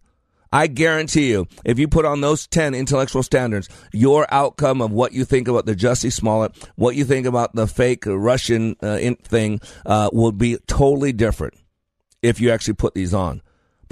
I 0.54 0.66
guarantee 0.66 1.30
you, 1.30 1.46
if 1.64 1.78
you 1.78 1.88
put 1.88 2.04
on 2.04 2.20
those 2.20 2.46
10 2.46 2.74
intellectual 2.74 3.22
standards, 3.22 3.70
your 3.92 4.26
outcome 4.30 4.82
of 4.82 4.90
what 4.90 5.12
you 5.12 5.24
think 5.24 5.48
about 5.48 5.64
the 5.64 5.74
Jussie 5.74 6.12
Smollett, 6.12 6.52
what 6.76 6.94
you 6.94 7.04
think 7.04 7.26
about 7.26 7.54
the 7.54 7.66
fake 7.66 8.04
Russian 8.04 8.76
uh, 8.82 8.98
thing, 9.22 9.60
uh, 9.86 10.10
will 10.12 10.32
be 10.32 10.58
totally 10.66 11.12
different 11.12 11.54
if 12.20 12.38
you 12.38 12.50
actually 12.50 12.74
put 12.74 12.92
these 12.92 13.14
on. 13.14 13.40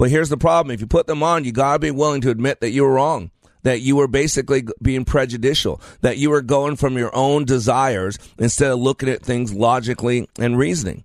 But 0.01 0.09
here's 0.09 0.29
the 0.29 0.37
problem. 0.37 0.73
If 0.73 0.81
you 0.81 0.87
put 0.87 1.05
them 1.05 1.21
on, 1.21 1.43
you 1.43 1.51
gotta 1.51 1.77
be 1.77 1.91
willing 1.91 2.21
to 2.21 2.31
admit 2.31 2.61
that 2.61 2.71
you 2.71 2.81
were 2.81 2.93
wrong. 2.93 3.29
That 3.61 3.81
you 3.81 3.97
were 3.97 4.07
basically 4.07 4.63
being 4.81 5.05
prejudicial. 5.05 5.79
That 6.01 6.17
you 6.17 6.31
were 6.31 6.41
going 6.41 6.77
from 6.77 6.97
your 6.97 7.15
own 7.15 7.45
desires 7.45 8.17
instead 8.39 8.71
of 8.71 8.79
looking 8.79 9.09
at 9.09 9.21
things 9.21 9.53
logically 9.53 10.27
and 10.39 10.57
reasoning. 10.57 11.03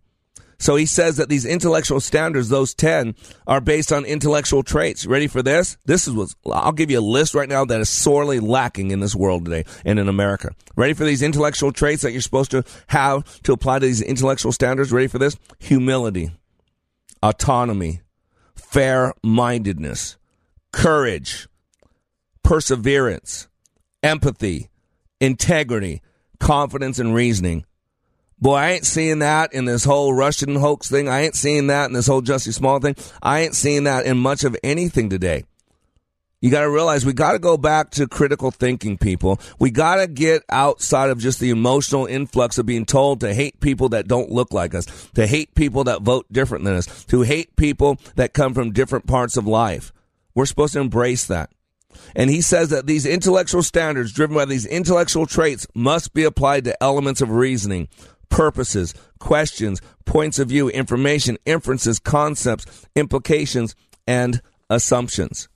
So 0.59 0.77
he 0.77 0.87
says 0.87 1.19
that 1.19 1.29
these 1.29 1.45
intellectual 1.45 2.01
standards, 2.01 2.49
those 2.49 2.73
10, 2.73 3.15
are 3.47 3.61
based 3.61 3.93
on 3.93 4.07
intellectual 4.07 4.63
traits. 4.63 5.05
Ready 5.05 5.27
for 5.27 5.43
this? 5.43 5.77
This 5.85 6.09
is 6.09 6.15
what 6.15 6.31
I'll 6.51 6.73
give 6.73 6.91
you 6.91 6.99
a 6.99 7.01
list 7.01 7.35
right 7.35 7.51
now 7.51 7.67
that 7.67 7.79
is 7.83 7.91
sorely 7.91 8.41
lacking 8.41 8.93
in 8.93 9.01
this 9.01 9.15
world 9.15 9.45
today 9.45 9.65
and 9.85 9.99
in 9.99 10.09
America. 10.09 10.53
Ready 10.75 10.95
for 10.95 11.05
these 11.05 11.21
intellectual 11.21 11.71
traits 11.71 12.01
that 12.01 12.13
you're 12.13 12.23
supposed 12.23 12.53
to 12.53 12.65
have 12.87 13.43
to 13.43 13.53
apply 13.53 13.81
to 13.81 13.85
these 13.85 14.01
intellectual 14.01 14.53
standards? 14.53 14.91
Ready 14.91 15.09
for 15.09 15.19
this? 15.19 15.37
Humility, 15.59 16.31
autonomy, 17.23 18.01
fair 18.57 19.15
mindedness, 19.23 20.17
courage, 20.73 21.49
perseverance, 22.43 23.49
empathy, 24.03 24.69
integrity, 25.21 26.03
confidence, 26.39 26.99
and 26.99 27.15
reasoning. 27.15 27.65
Boy, 28.39 28.55
I 28.55 28.71
ain't 28.73 28.85
seeing 28.85 29.21
that 29.21 29.55
in 29.55 29.65
this 29.65 29.85
whole 29.85 30.13
Russian 30.13 30.57
hoax 30.57 30.91
thing. 30.91 31.09
I 31.09 31.23
ain't 31.23 31.35
seeing 31.35 31.69
that 31.69 31.87
in 31.87 31.95
this 31.95 32.07
whole 32.07 32.21
Jussie 32.21 32.53
Small 32.53 32.81
thing. 32.81 32.97
I 33.23 33.41
ain't 33.41 33.55
seeing 33.55 33.85
that 33.85 34.05
in 34.05 34.19
much 34.19 34.45
of 34.45 34.57
anything 34.63 35.09
today. 35.09 35.45
You 36.43 36.51
got 36.51 36.61
to 36.61 36.71
realize 36.71 37.07
we 37.07 37.15
got 37.15 37.33
to 37.33 37.39
go 37.39 37.57
back 37.57 37.91
to 37.93 38.07
critical 38.07 38.51
thinking, 38.51 38.99
people. 38.99 39.41
We 39.59 39.71
got 39.71 39.97
to 39.97 40.07
get 40.07 40.43
outside 40.51 41.09
of 41.09 41.19
just 41.19 41.41
the 41.41 41.49
emotional 41.49 42.05
influx 42.05 42.59
of 42.59 42.67
being 42.67 42.85
told 42.85 43.21
to 43.21 43.33
hate 43.33 43.59
people 43.61 43.89
that 43.91 44.07
don't 44.07 44.31
look 44.31 44.53
like 44.53 44.75
us, 44.75 45.09
to 45.15 45.27
hate 45.27 45.55
people 45.55 45.85
that 45.85 46.03
vote 46.03 46.27
different 46.31 46.65
than 46.65 46.75
us, 46.75 47.05
to 47.07 47.23
hate 47.23 47.57
people 47.57 47.97
that 48.17 48.35
come 48.35 48.53
from 48.53 48.73
different 48.73 49.07
parts 49.07 49.39
of 49.39 49.47
life. 49.47 49.93
We're 50.35 50.47
supposed 50.47 50.75
to 50.75 50.81
embrace 50.81 51.27
that. 51.27 51.51
And 52.15 52.29
he 52.29 52.43
says 52.43 52.69
that 52.69 52.87
these 52.87 53.07
intellectual 53.07 53.63
standards, 53.63 54.13
driven 54.13 54.37
by 54.37 54.45
these 54.45 54.67
intellectual 54.67 55.25
traits, 55.25 55.67
must 55.75 56.13
be 56.13 56.25
applied 56.25 56.65
to 56.65 56.83
elements 56.83 57.23
of 57.23 57.31
reasoning, 57.31 57.89
purposes, 58.29 58.93
questions, 59.19 59.81
points 60.05 60.39
of 60.39 60.49
view, 60.49 60.69
information, 60.69 61.39
inferences, 61.47 61.99
concepts, 61.99 62.87
implications, 62.95 63.75
and 64.07 64.43
assumptions. 64.69 65.49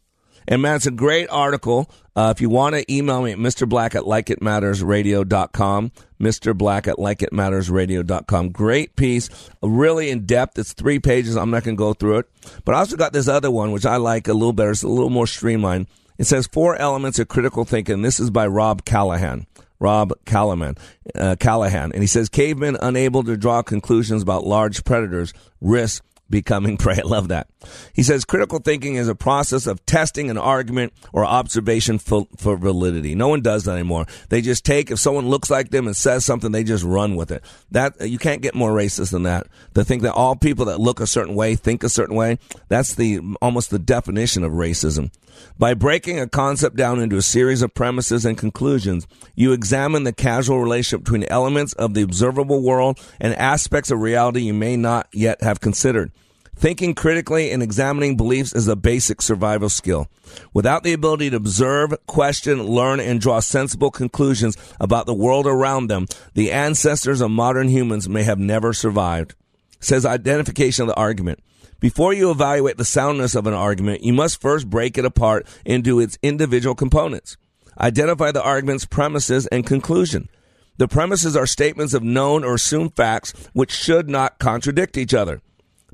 And 0.49 0.63
man, 0.63 0.77
it's 0.77 0.87
a 0.87 0.91
great 0.91 1.29
article. 1.29 1.91
Uh, 2.17 2.33
if 2.35 2.41
you 2.41 2.51
want 2.51 2.75
to 2.75 2.93
email 2.93 3.23
me 3.23 3.33
at 3.33 3.39
Mr. 3.39 3.69
Black 3.69 3.95
at 3.95 4.03
likeitmattersradio.com, 4.03 5.93
Mr. 6.21 6.57
Black 6.57 6.89
at 6.89 6.97
likeitmattersradio.com. 6.97 8.51
Great 8.51 8.97
piece, 8.97 9.31
really 9.63 10.11
in 10.11 10.27
depth. 10.27 10.59
It's 10.59 10.73
three 10.73 10.99
pages. 10.99 11.37
I'm 11.37 11.51
not 11.51 11.65
going 11.65 11.77
to 11.77 11.79
go 11.79 11.95
through 11.95 12.19
it. 12.19 12.31
But 12.65 12.75
I 12.75 12.79
also 12.79 12.97
got 12.97 13.13
this 13.13 13.29
other 13.29 13.51
one, 13.51 13.73
which 13.73 13.87
I 13.87 13.97
like 13.97 14.29
a 14.29 14.35
little 14.35 14.53
better. 14.53 14.73
It's 14.73 14.83
a 14.83 14.89
little 14.89 15.11
more 15.11 15.27
streamlined. 15.27 15.87
It 16.19 16.25
says 16.25 16.47
four 16.47 16.77
elements 16.77 17.19
of 17.19 17.29
critical 17.29 17.65
thinking. 17.65 18.03
This 18.03 18.21
is 18.21 18.31
by 18.31 18.47
Rob 18.47 18.85
Callahan. 18.85 19.47
Rob 19.79 20.13
Callahan, 20.27 20.77
uh, 21.15 21.37
Callahan, 21.41 21.93
and 21.93 22.03
he 22.03 22.07
says 22.07 22.29
cavemen 22.29 22.77
unable 22.83 23.25
to 23.25 23.37
draw 23.39 23.63
conclusions 23.63 24.23
about 24.23 24.47
large 24.47 24.85
predators 24.85 25.33
risk 25.63 26.05
becoming 26.31 26.77
prey. 26.79 26.99
I 26.99 27.07
love 27.07 27.29
that. 27.29 27.49
He 27.93 28.03
says 28.03 28.25
critical 28.25 28.59
thinking 28.61 28.95
is 28.95 29.09
a 29.09 29.15
process 29.15 29.67
of 29.67 29.85
testing 29.85 30.31
an 30.31 30.39
argument 30.39 30.93
or 31.13 31.25
observation 31.25 31.99
for, 31.99 32.27
for, 32.37 32.57
validity. 32.57 33.15
No 33.15 33.29
one 33.29 33.43
does 33.43 33.65
that 33.65 33.73
anymore. 33.73 34.07
They 34.29 34.41
just 34.41 34.65
take, 34.65 34.91
if 34.91 34.99
someone 34.99 35.29
looks 35.29 35.51
like 35.51 35.71
them 35.71 35.87
and 35.87 35.97
says 35.97 36.25
something, 36.25 36.53
they 36.53 36.65
just 36.65 36.85
run 36.85 37.17
with 37.17 37.31
it. 37.31 37.45
That, 37.71 38.09
you 38.09 38.19
can't 38.19 38.43
get 38.43 38.55
more 38.55 38.71
racist 38.71 39.11
than 39.11 39.25
that. 39.25 39.47
To 39.75 39.85
think 39.85 40.03
that 40.03 40.15
all 40.15 40.37
people 40.37 40.67
that 40.67 40.81
look 40.81 41.01
a 41.01 41.07
certain 41.07 41.35
way 41.35 41.55
think 41.55 41.83
a 41.83 41.89
certain 41.89 42.17
way, 42.17 42.39
that's 42.69 42.95
the, 42.95 43.21
almost 43.41 43.71
the 43.71 43.79
definition 43.79 44.45
of 44.45 44.53
racism. 44.53 45.11
By 45.59 45.75
breaking 45.75 46.19
a 46.19 46.29
concept 46.29 46.77
down 46.77 47.01
into 47.01 47.17
a 47.17 47.23
series 47.23 47.63
of 47.63 47.75
premises 47.75 48.25
and 48.25 48.37
conclusions, 48.37 49.07
you 49.35 49.53
examine 49.53 50.05
the 50.05 50.13
causal 50.13 50.61
relationship 50.61 51.05
between 51.05 51.25
elements 51.25 51.73
of 51.75 51.95
the 51.95 52.03
observable 52.03 52.63
world 52.63 52.99
and 53.21 53.35
aspects 53.35 53.91
of 53.91 54.01
reality 54.01 54.41
you 54.41 54.55
may 54.55 54.77
not 54.77 55.09
yet 55.13 55.43
have 55.43 55.61
considered. 55.61 56.13
Thinking 56.61 56.95
critically 56.95 57.53
and 57.53 57.63
examining 57.63 58.19
beliefs 58.19 58.53
is 58.55 58.69
a 58.69 58.77
basic 58.77 59.23
survival 59.23 59.71
skill. 59.71 60.09
Without 60.53 60.83
the 60.83 60.93
ability 60.93 61.31
to 61.31 61.37
observe, 61.37 61.95
question, 62.07 62.63
learn, 62.63 63.01
and 63.01 63.19
draw 63.19 63.41
sensible 63.41 63.91
conclusions 63.91 64.59
about 64.79 65.07
the 65.07 65.15
world 65.15 65.47
around 65.47 65.87
them, 65.87 66.05
the 66.35 66.53
ancestors 66.53 67.23
of 67.23 67.31
modern 67.31 67.69
humans 67.69 68.11
may 68.11 68.25
have 68.25 68.39
never 68.39 68.75
survived. 68.75 69.35
Says 69.81 70.05
identification 70.05 70.83
of 70.83 70.89
the 70.89 70.97
argument. 70.97 71.39
Before 71.81 72.13
you 72.13 72.31
evaluate 72.31 72.77
the 72.77 72.85
soundness 72.85 73.35
of 73.35 73.47
an 73.47 73.55
argument, 73.55 74.05
you 74.05 74.13
must 74.13 74.43
first 74.43 74.69
break 74.69 74.99
it 74.99 75.07
apart 75.07 75.47
into 75.65 75.99
its 75.99 76.19
individual 76.23 76.75
components. 76.75 77.39
Identify 77.81 78.33
the 78.33 78.43
argument's 78.43 78.85
premises 78.85 79.47
and 79.47 79.65
conclusion. 79.65 80.29
The 80.77 80.89
premises 80.89 81.39
are 81.39 81.47
statements 81.47 81.95
of 81.95 82.03
known 82.03 82.45
or 82.45 82.57
assumed 82.57 82.97
facts 82.97 83.33
which 83.55 83.73
should 83.73 84.11
not 84.11 84.39
contradict 84.39 84.99
each 84.99 85.15
other. 85.15 85.41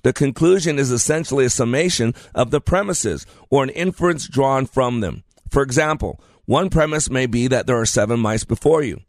The 0.06 0.12
conclusion 0.12 0.78
is 0.78 0.92
essentially 0.92 1.46
a 1.46 1.50
summation 1.50 2.14
of 2.32 2.52
the 2.52 2.60
premises 2.60 3.26
or 3.50 3.64
an 3.64 3.70
inference 3.70 4.28
drawn 4.28 4.64
from 4.64 5.00
them. 5.00 5.24
For 5.50 5.62
example, 5.62 6.20
one 6.44 6.70
premise 6.70 7.10
may 7.10 7.26
be 7.26 7.48
that 7.48 7.66
there 7.66 7.80
are 7.80 7.86
seven 7.86 8.20
mice 8.20 8.44
before 8.44 8.84
you. 8.84 9.00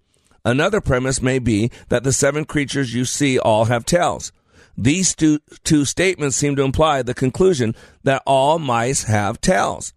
Another 0.43 0.82
premise 0.82 1.22
may 1.22 1.38
be 1.38 1.70
that 1.89 2.04
the 2.04 2.12
seven 2.12 2.45
creatures 2.45 2.95
you 2.95 3.06
see 3.06 3.38
all 3.38 3.66
have 3.66 3.86
tails. 3.86 4.32
These 4.76 5.14
two, 5.14 5.38
two 5.64 5.86
statements 5.86 6.36
seem 6.36 6.56
to 6.56 6.64
imply 6.64 7.04
the 7.04 7.14
conclusion 7.14 7.76
that 8.04 8.24
all 8.26 8.58
mice 8.58 9.04
have 9.04 9.39
tails. 9.39 9.93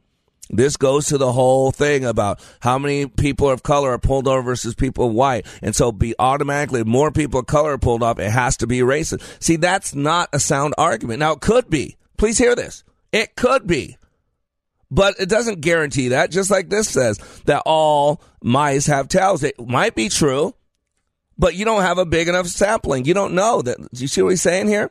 This 0.51 0.77
goes 0.77 1.07
to 1.07 1.19
the 1.19 1.33
whole 1.33 1.71
thing 1.71 2.05
about 2.05 2.41
how 2.61 2.79
many 2.79 3.07
people 3.07 3.49
of 3.49 3.63
color 3.63 3.93
are 3.93 3.99
pulled 3.99 4.29
over 4.29 4.43
versus 4.43 4.75
people 4.75 5.11
white. 5.11 5.47
And 5.63 5.75
so 5.75 5.93
be 5.93 6.15
automatically 6.19 6.85
more 6.85 7.11
people 7.11 7.41
of 7.41 7.47
color 7.47 7.73
are 7.73 7.79
pulled 7.79 8.03
off. 8.03 8.19
It 8.19 8.31
has 8.31 8.57
to 8.59 8.67
be 8.67 8.81
racist. 8.81 9.23
See, 9.43 9.57
that's 9.57 9.95
not 9.95 10.29
a 10.33 10.41
sound 10.41 10.75
argument. 10.77 11.21
Now 11.21 11.33
it 11.33 11.41
could 11.41 11.71
be. 11.71 11.97
Please 12.17 12.39
hear 12.39 12.55
this. 12.55 12.85
It 13.13 13.37
could 13.37 13.67
be. 13.67 13.97
But 14.91 15.15
it 15.21 15.29
doesn't 15.29 15.61
guarantee 15.61 16.09
that, 16.09 16.33
just 16.33 16.51
like 16.51 16.69
this 16.69 16.89
says 16.89 17.19
that 17.45 17.63
all 17.65 18.21
mice 18.43 18.87
have 18.87 19.07
tails. 19.07 19.45
It 19.45 19.61
might 19.61 19.95
be 19.95 20.09
true 20.09 20.55
but 21.41 21.55
you 21.55 21.65
don't 21.65 21.81
have 21.81 21.97
a 21.97 22.05
big 22.05 22.29
enough 22.29 22.47
sampling. 22.47 23.07
You 23.07 23.15
don't 23.15 23.33
know 23.33 23.63
that. 23.63 23.79
Do 23.79 24.03
you 24.03 24.09
see 24.09 24.21
what 24.21 24.29
he's 24.29 24.43
saying 24.43 24.69
here? 24.69 24.91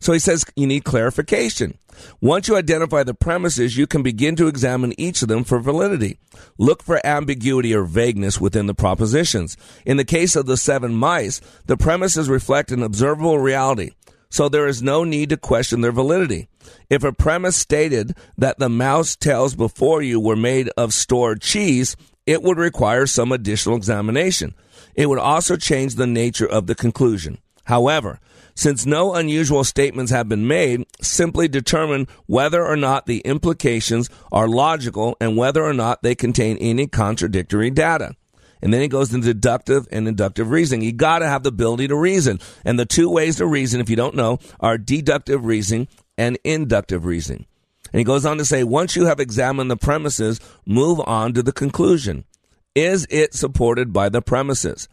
So 0.00 0.14
he 0.14 0.18
says 0.18 0.46
you 0.56 0.66
need 0.66 0.84
clarification. 0.84 1.76
Once 2.20 2.48
you 2.48 2.56
identify 2.56 3.02
the 3.02 3.14
premises, 3.14 3.76
you 3.76 3.86
can 3.86 4.02
begin 4.02 4.36
to 4.36 4.48
examine 4.48 4.98
each 4.98 5.22
of 5.22 5.28
them 5.28 5.44
for 5.44 5.58
validity. 5.58 6.18
Look 6.58 6.82
for 6.82 7.04
ambiguity 7.04 7.74
or 7.74 7.84
vagueness 7.84 8.40
within 8.40 8.66
the 8.66 8.74
propositions. 8.74 9.56
In 9.84 9.96
the 9.96 10.04
case 10.04 10.36
of 10.36 10.46
the 10.46 10.56
seven 10.56 10.94
mice, 10.94 11.40
the 11.66 11.76
premises 11.76 12.28
reflect 12.28 12.70
an 12.70 12.82
observable 12.82 13.38
reality, 13.38 13.90
so 14.30 14.48
there 14.48 14.66
is 14.66 14.82
no 14.82 15.04
need 15.04 15.30
to 15.30 15.36
question 15.36 15.80
their 15.80 15.92
validity. 15.92 16.48
If 16.88 17.04
a 17.04 17.12
premise 17.12 17.56
stated 17.56 18.16
that 18.38 18.58
the 18.58 18.68
mouse 18.68 19.16
tails 19.16 19.54
before 19.54 20.02
you 20.02 20.20
were 20.20 20.36
made 20.36 20.70
of 20.76 20.94
stored 20.94 21.40
cheese, 21.40 21.96
it 22.26 22.42
would 22.42 22.58
require 22.58 23.06
some 23.06 23.32
additional 23.32 23.76
examination. 23.76 24.54
It 24.94 25.08
would 25.08 25.18
also 25.18 25.56
change 25.56 25.94
the 25.94 26.06
nature 26.06 26.46
of 26.46 26.66
the 26.66 26.74
conclusion. 26.74 27.38
However, 27.64 28.20
since 28.60 28.84
no 28.84 29.14
unusual 29.14 29.64
statements 29.64 30.12
have 30.12 30.28
been 30.28 30.46
made, 30.46 30.84
simply 31.00 31.48
determine 31.48 32.06
whether 32.26 32.62
or 32.62 32.76
not 32.76 33.06
the 33.06 33.20
implications 33.20 34.10
are 34.30 34.46
logical 34.46 35.16
and 35.18 35.34
whether 35.34 35.64
or 35.64 35.72
not 35.72 36.02
they 36.02 36.14
contain 36.14 36.58
any 36.58 36.86
contradictory 36.86 37.70
data. 37.70 38.14
And 38.60 38.74
then 38.74 38.82
he 38.82 38.88
goes 38.88 39.14
into 39.14 39.32
deductive 39.32 39.88
and 39.90 40.06
inductive 40.06 40.50
reasoning. 40.50 40.82
You 40.82 40.92
got 40.92 41.20
to 41.20 41.26
have 41.26 41.42
the 41.42 41.48
ability 41.48 41.88
to 41.88 41.96
reason. 41.96 42.38
And 42.62 42.78
the 42.78 42.84
two 42.84 43.08
ways 43.08 43.36
to 43.36 43.46
reason, 43.46 43.80
if 43.80 43.88
you 43.88 43.96
don't 43.96 44.14
know, 44.14 44.38
are 44.60 44.76
deductive 44.76 45.46
reasoning 45.46 45.88
and 46.18 46.38
inductive 46.44 47.06
reasoning. 47.06 47.46
And 47.94 48.00
he 48.00 48.04
goes 48.04 48.26
on 48.26 48.36
to 48.36 48.44
say, 48.44 48.62
once 48.62 48.94
you 48.94 49.06
have 49.06 49.20
examined 49.20 49.70
the 49.70 49.78
premises, 49.78 50.38
move 50.66 51.00
on 51.06 51.32
to 51.32 51.42
the 51.42 51.52
conclusion. 51.52 52.26
Is 52.74 53.06
it 53.08 53.32
supported 53.32 53.94
by 53.94 54.10
the 54.10 54.20
premises? 54.20 54.86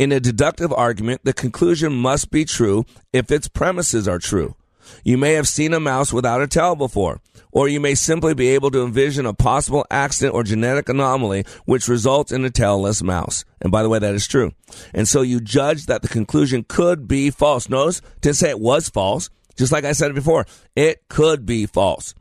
In 0.00 0.12
a 0.12 0.18
deductive 0.18 0.72
argument, 0.72 1.20
the 1.24 1.34
conclusion 1.34 1.92
must 1.92 2.30
be 2.30 2.46
true 2.46 2.86
if 3.12 3.30
its 3.30 3.48
premises 3.48 4.08
are 4.08 4.18
true. 4.18 4.56
You 5.04 5.18
may 5.18 5.34
have 5.34 5.46
seen 5.46 5.74
a 5.74 5.78
mouse 5.78 6.10
without 6.10 6.40
a 6.40 6.48
tail 6.48 6.74
before, 6.74 7.20
or 7.52 7.68
you 7.68 7.80
may 7.80 7.94
simply 7.94 8.32
be 8.32 8.48
able 8.48 8.70
to 8.70 8.82
envision 8.82 9.26
a 9.26 9.34
possible 9.34 9.84
accident 9.90 10.34
or 10.34 10.42
genetic 10.42 10.88
anomaly 10.88 11.44
which 11.66 11.86
results 11.86 12.32
in 12.32 12.46
a 12.46 12.48
tailless 12.48 13.02
mouse. 13.02 13.44
And 13.60 13.70
by 13.70 13.82
the 13.82 13.90
way, 13.90 13.98
that 13.98 14.14
is 14.14 14.26
true. 14.26 14.52
And 14.94 15.06
so 15.06 15.20
you 15.20 15.38
judge 15.38 15.84
that 15.84 16.00
the 16.00 16.08
conclusion 16.08 16.64
could 16.66 17.06
be 17.06 17.28
false. 17.28 17.68
Notice, 17.68 18.00
didn't 18.22 18.36
say 18.36 18.48
it 18.48 18.58
was 18.58 18.88
false. 18.88 19.28
Just 19.58 19.70
like 19.70 19.84
I 19.84 19.92
said 19.92 20.14
before, 20.14 20.46
it 20.74 21.10
could 21.10 21.44
be 21.44 21.66
false. 21.66 22.14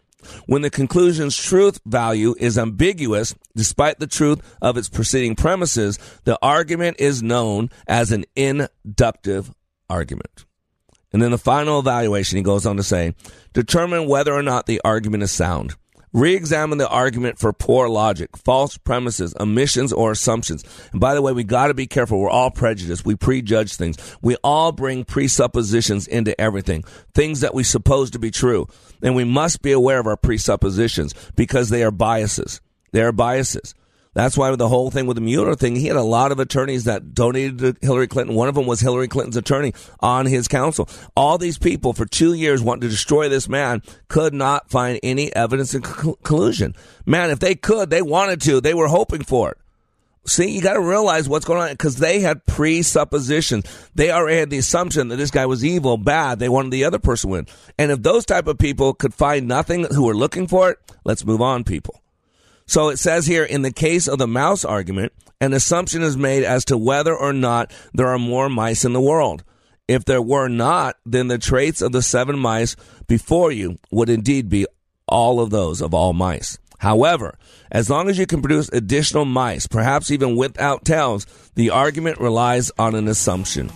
When 0.45 0.61
the 0.61 0.69
conclusion's 0.69 1.35
truth 1.35 1.79
value 1.85 2.35
is 2.39 2.57
ambiguous, 2.57 3.35
despite 3.55 3.99
the 3.99 4.07
truth 4.07 4.41
of 4.61 4.77
its 4.77 4.89
preceding 4.89 5.35
premises, 5.35 5.99
the 6.23 6.37
argument 6.41 6.97
is 6.99 7.23
known 7.23 7.69
as 7.87 8.11
an 8.11 8.25
inductive 8.35 9.53
argument. 9.89 10.45
And 11.11 11.21
then 11.21 11.31
the 11.31 11.37
final 11.37 11.79
evaluation, 11.79 12.37
he 12.37 12.43
goes 12.43 12.65
on 12.65 12.77
to 12.77 12.83
say, 12.83 13.15
determine 13.53 14.07
whether 14.07 14.33
or 14.33 14.43
not 14.43 14.67
the 14.67 14.81
argument 14.85 15.23
is 15.23 15.31
sound. 15.31 15.75
Re-examine 16.11 16.77
the 16.79 16.89
argument 16.89 17.37
for 17.37 17.53
poor 17.53 17.87
logic, 17.87 18.35
false 18.35 18.77
premises, 18.77 19.35
omissions, 19.39 19.93
or 19.93 20.11
assumptions. 20.11 20.63
And 20.91 20.99
by 20.99 21.13
the 21.13 21.21
way, 21.21 21.33
we 21.33 21.43
got 21.43 21.67
to 21.67 21.73
be 21.73 21.87
careful. 21.87 22.19
We're 22.19 22.29
all 22.29 22.51
prejudiced. 22.51 23.05
We 23.05 23.15
prejudge 23.15 23.75
things. 23.75 23.97
We 24.21 24.35
all 24.43 24.71
bring 24.71 25.05
presuppositions 25.05 26.07
into 26.07 26.39
everything, 26.39 26.83
things 27.13 27.41
that 27.41 27.53
we 27.53 27.63
suppose 27.63 28.11
to 28.11 28.19
be 28.19 28.31
true. 28.31 28.67
And 29.01 29.15
we 29.15 29.23
must 29.23 29.61
be 29.61 29.71
aware 29.71 29.99
of 29.99 30.07
our 30.07 30.17
presuppositions 30.17 31.13
because 31.35 31.69
they 31.69 31.83
are 31.83 31.91
biases. 31.91 32.59
They 32.91 33.01
are 33.01 33.11
biases. 33.11 33.75
That's 34.13 34.35
why 34.35 34.55
the 34.55 34.67
whole 34.67 34.89
thing 34.89 35.05
with 35.05 35.15
the 35.15 35.21
Mueller 35.21 35.55
thing, 35.55 35.75
he 35.75 35.85
had 35.85 35.95
a 35.95 36.01
lot 36.01 36.31
of 36.31 36.39
attorneys 36.39 36.85
that 36.85 37.13
donated 37.13 37.59
to 37.59 37.75
Hillary 37.81 38.07
Clinton. 38.07 38.35
One 38.35 38.49
of 38.49 38.55
them 38.55 38.65
was 38.65 38.79
Hillary 38.79 39.07
Clinton's 39.07 39.37
attorney 39.37 39.73
on 39.99 40.25
his 40.25 40.47
counsel. 40.47 40.89
All 41.15 41.37
these 41.37 41.59
people 41.59 41.93
for 41.93 42.05
two 42.05 42.33
years 42.33 42.63
wanted 42.63 42.81
to 42.81 42.89
destroy 42.89 43.29
this 43.29 43.47
man 43.47 43.83
could 44.07 44.33
not 44.33 44.71
find 44.71 44.99
any 45.03 45.33
evidence 45.35 45.75
of 45.75 45.83
collusion. 46.23 46.75
Man, 47.05 47.29
if 47.29 47.39
they 47.39 47.53
could, 47.53 47.91
they 47.91 48.01
wanted 48.01 48.41
to. 48.41 48.59
They 48.59 48.73
were 48.73 48.87
hoping 48.87 49.23
for 49.23 49.51
it. 49.51 49.57
See, 50.25 50.51
you 50.51 50.61
got 50.61 50.73
to 50.73 50.81
realize 50.81 51.29
what's 51.29 51.45
going 51.45 51.61
on 51.61 51.69
because 51.69 51.97
they 51.97 52.19
had 52.19 52.45
presuppositions. 52.45 53.65
They 53.95 54.11
already 54.11 54.39
had 54.39 54.49
the 54.49 54.57
assumption 54.57 55.07
that 55.07 55.15
this 55.15 55.31
guy 55.31 55.45
was 55.45 55.63
evil, 55.63 55.97
bad. 55.97 56.39
They 56.39 56.49
wanted 56.49 56.71
the 56.71 56.83
other 56.83 56.99
person 56.99 57.29
to 57.29 57.31
win. 57.33 57.47
And 57.77 57.91
if 57.91 58.01
those 58.01 58.25
type 58.25 58.47
of 58.47 58.57
people 58.57 58.93
could 58.93 59.13
find 59.13 59.47
nothing 59.47 59.85
who 59.85 60.05
were 60.05 60.15
looking 60.15 60.47
for 60.47 60.71
it, 60.71 60.77
let's 61.03 61.25
move 61.25 61.41
on, 61.41 61.63
people. 61.63 62.01
So 62.69 62.89
it 62.89 62.97
says 62.97 63.25
here 63.25 63.43
in 63.43 63.63
the 63.63 63.73
case 63.73 64.07
of 64.07 64.19
the 64.19 64.27
mouse 64.27 64.63
argument, 64.63 65.11
an 65.41 65.53
assumption 65.53 66.03
is 66.03 66.15
made 66.15 66.43
as 66.43 66.65
to 66.65 66.77
whether 66.77 67.15
or 67.15 67.33
not 67.33 67.73
there 67.95 68.09
are 68.09 68.19
more 68.19 68.47
mice 68.47 68.85
in 68.85 68.93
the 68.93 69.01
world. 69.01 69.43
If 69.87 70.05
there 70.05 70.21
were 70.21 70.47
not, 70.47 70.95
then 71.03 71.29
the 71.29 71.39
traits 71.39 71.81
of 71.81 71.93
the 71.93 72.03
seven 72.03 72.37
mice 72.37 72.75
before 73.07 73.51
you 73.51 73.79
would 73.89 74.07
indeed 74.07 74.49
be 74.49 74.67
all 75.07 75.39
of 75.39 75.49
those 75.49 75.81
of 75.81 75.95
all 75.95 76.13
mice. 76.13 76.59
However, 76.77 77.39
as 77.71 77.89
long 77.89 78.07
as 78.07 78.19
you 78.19 78.27
can 78.27 78.39
produce 78.39 78.69
additional 78.69 79.25
mice, 79.25 79.65
perhaps 79.65 80.11
even 80.11 80.35
without 80.35 80.85
tails, 80.85 81.25
the 81.55 81.71
argument 81.71 82.19
relies 82.19 82.71
on 82.77 82.93
an 82.93 83.07
assumption. 83.07 83.71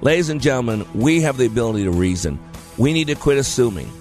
Ladies 0.00 0.30
and 0.30 0.40
gentlemen, 0.40 0.86
we 0.94 1.20
have 1.20 1.36
the 1.36 1.44
ability 1.44 1.84
to 1.84 1.90
reason. 1.90 2.38
We 2.78 2.94
need 2.94 3.08
to 3.08 3.14
quit 3.14 3.36
assuming. 3.36 3.92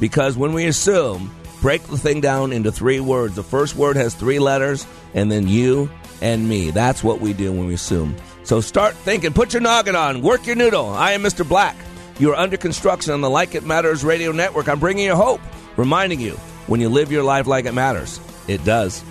Because 0.00 0.36
when 0.36 0.54
we 0.54 0.66
assume, 0.66 1.30
break 1.62 1.82
the 1.84 1.96
thing 1.96 2.20
down 2.20 2.52
into 2.52 2.70
three 2.70 3.00
words. 3.00 3.36
The 3.36 3.42
first 3.42 3.76
word 3.76 3.96
has 3.96 4.14
three 4.14 4.40
letters, 4.40 4.86
and 5.14 5.30
then 5.32 5.48
you 5.48 5.88
and 6.20 6.46
me. 6.46 6.72
That's 6.72 7.02
what 7.02 7.20
we 7.20 7.32
do 7.32 7.52
when 7.52 7.68
we 7.68 7.74
assume. 7.74 8.16
So 8.42 8.60
start 8.60 8.94
thinking. 8.96 9.32
Put 9.32 9.54
your 9.54 9.62
noggin 9.62 9.96
on. 9.96 10.20
Work 10.20 10.46
your 10.46 10.56
noodle. 10.56 10.90
I 10.90 11.12
am 11.12 11.22
Mr. 11.22 11.48
Black. 11.48 11.76
You 12.18 12.32
are 12.32 12.36
under 12.36 12.56
construction 12.56 13.14
on 13.14 13.20
the 13.20 13.30
Like 13.30 13.54
It 13.54 13.64
Matters 13.64 14.04
radio 14.04 14.32
network. 14.32 14.68
I'm 14.68 14.80
bringing 14.80 15.06
you 15.06 15.14
hope, 15.14 15.40
reminding 15.76 16.20
you 16.20 16.32
when 16.66 16.80
you 16.80 16.88
live 16.88 17.10
your 17.10 17.22
life 17.22 17.46
like 17.46 17.64
it 17.64 17.72
matters, 17.72 18.20
it 18.48 18.64
does. 18.64 19.02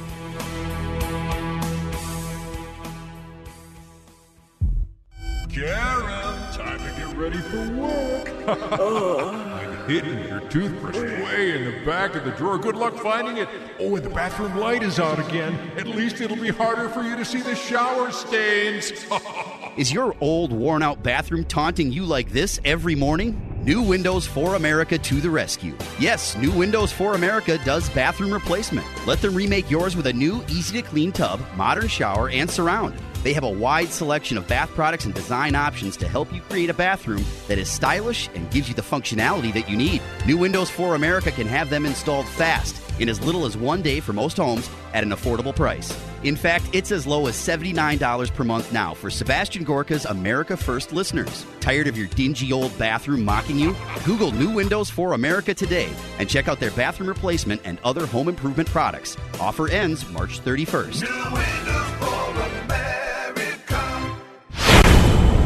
Karen, 5.49 6.53
time 6.53 6.79
to 6.79 6.99
get 6.99 7.15
ready 7.17 7.37
for 7.37 7.67
work. 7.81 8.27
Oh. 8.73 9.29
I'm 9.29 9.70
hidden 9.91 10.25
your 10.25 10.39
toothbrush 10.49 10.95
way 10.95 11.57
in 11.57 11.65
the 11.65 11.85
back 11.85 12.15
of 12.15 12.23
the 12.23 12.31
drawer. 12.31 12.57
Good 12.57 12.77
luck 12.77 12.95
finding 12.95 13.37
it. 13.37 13.49
Oh, 13.77 13.97
and 13.97 14.05
the 14.05 14.09
bathroom 14.09 14.55
light 14.55 14.83
is 14.83 14.99
out 14.99 15.19
again. 15.19 15.53
At 15.75 15.85
least 15.85 16.21
it'll 16.21 16.37
be 16.37 16.49
harder 16.49 16.87
for 16.87 17.01
you 17.01 17.17
to 17.17 17.25
see 17.25 17.41
the 17.41 17.55
shower 17.55 18.09
stains. 18.11 18.93
Is 19.77 19.91
your 19.91 20.15
old, 20.21 20.53
worn 20.53 20.81
out 20.81 21.03
bathroom 21.03 21.43
taunting 21.43 21.91
you 21.91 22.05
like 22.05 22.29
this 22.29 22.59
every 22.63 22.95
morning? 22.95 23.47
New 23.63 23.81
Windows 23.81 24.25
for 24.25 24.55
America 24.55 24.97
to 24.97 25.15
the 25.21 25.29
rescue. 25.29 25.77
Yes, 25.99 26.37
New 26.37 26.51
Windows 26.51 26.91
for 26.91 27.13
America 27.13 27.57
does 27.65 27.89
bathroom 27.89 28.33
replacement. 28.33 28.87
Let 29.05 29.21
them 29.21 29.35
remake 29.35 29.69
yours 29.69 29.95
with 29.95 30.07
a 30.07 30.13
new, 30.13 30.43
easy 30.49 30.81
to 30.81 30.87
clean 30.87 31.11
tub, 31.11 31.41
modern 31.55 31.87
shower, 31.87 32.29
and 32.29 32.49
surround. 32.49 32.95
They 33.23 33.33
have 33.33 33.43
a 33.43 33.49
wide 33.49 33.89
selection 33.89 34.37
of 34.37 34.47
bath 34.47 34.71
products 34.71 35.05
and 35.05 35.13
design 35.13 35.53
options 35.53 35.95
to 35.97 36.07
help 36.07 36.33
you 36.33 36.41
create 36.41 36.69
a 36.69 36.73
bathroom 36.73 37.23
that 37.47 37.59
is 37.59 37.69
stylish 37.69 38.29
and 38.33 38.49
gives 38.49 38.67
you 38.67 38.73
the 38.73 38.81
functionality 38.81 39.53
that 39.53 39.69
you 39.69 39.77
need. 39.77 40.01
New 40.25 40.37
Windows 40.37 40.69
for 40.69 40.95
America 40.95 41.31
can 41.31 41.47
have 41.47 41.69
them 41.69 41.85
installed 41.85 42.27
fast 42.27 42.81
in 42.99 43.09
as 43.09 43.21
little 43.21 43.45
as 43.45 43.57
one 43.57 43.81
day 43.81 43.99
for 43.99 44.13
most 44.13 44.37
homes 44.37 44.69
at 44.93 45.03
an 45.03 45.11
affordable 45.11 45.55
price. 45.55 45.95
In 46.23 46.35
fact, 46.35 46.65
it's 46.71 46.91
as 46.91 47.07
low 47.07 47.27
as 47.27 47.35
$79 47.35 48.33
per 48.33 48.43
month 48.43 48.71
now 48.71 48.93
for 48.93 49.09
Sebastian 49.09 49.63
Gorka's 49.63 50.05
America 50.05 50.55
First 50.55 50.93
listeners. 50.93 51.45
Tired 51.61 51.87
of 51.87 51.97
your 51.97 52.07
dingy 52.07 52.53
old 52.53 52.77
bathroom 52.77 53.25
mocking 53.25 53.57
you? 53.57 53.75
Google 54.05 54.31
New 54.31 54.51
Windows 54.51 54.89
for 54.89 55.13
America 55.13 55.53
today 55.53 55.89
and 56.19 56.29
check 56.29 56.47
out 56.47 56.59
their 56.59 56.71
bathroom 56.71 57.09
replacement 57.09 57.61
and 57.65 57.79
other 57.83 58.05
home 58.05 58.27
improvement 58.27 58.69
products. 58.69 59.17
Offer 59.39 59.69
ends 59.69 60.07
March 60.11 60.41
31st. 60.41 62.80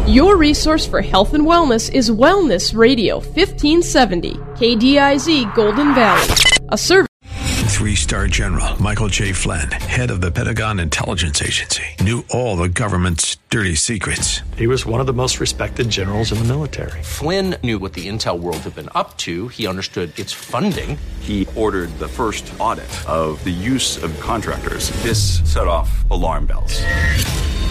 Your 0.07 0.37
resource 0.37 0.85
for 0.85 1.01
health 1.01 1.33
and 1.33 1.45
wellness 1.45 1.91
is 1.91 2.11
Wellness 2.11 2.77
Radio 2.77 3.15
1570, 3.15 4.33
KDIZ 4.33 5.55
Golden 5.55 5.95
Valley. 5.95 6.35
A 6.69 6.77
service. 6.77 7.09
Three 7.65 7.95
star 7.95 8.27
general 8.27 8.79
Michael 8.79 9.07
J. 9.07 9.31
Flynn, 9.31 9.71
head 9.71 10.11
of 10.11 10.21
the 10.21 10.29
Pentagon 10.29 10.79
Intelligence 10.79 11.41
Agency, 11.41 11.83
knew 12.01 12.23
all 12.29 12.55
the 12.55 12.69
government's 12.69 13.37
dirty 13.49 13.73
secrets. 13.73 14.41
He 14.55 14.67
was 14.67 14.85
one 14.85 14.99
of 14.99 15.07
the 15.07 15.13
most 15.13 15.39
respected 15.39 15.89
generals 15.89 16.31
in 16.31 16.37
the 16.37 16.45
military. 16.45 17.01
Flynn 17.01 17.55
knew 17.63 17.79
what 17.79 17.93
the 17.93 18.07
intel 18.07 18.39
world 18.39 18.57
had 18.57 18.75
been 18.75 18.89
up 18.93 19.17
to. 19.17 19.47
He 19.47 19.65
understood 19.65 20.17
its 20.19 20.31
funding. 20.31 20.99
He 21.19 21.47
ordered 21.55 21.89
the 21.97 22.07
first 22.07 22.51
audit 22.59 23.09
of 23.09 23.43
the 23.43 23.49
use 23.49 24.01
of 24.01 24.17
contractors. 24.19 24.91
This 25.01 25.41
set 25.51 25.67
off 25.67 26.09
alarm 26.11 26.45
bells. 26.45 26.79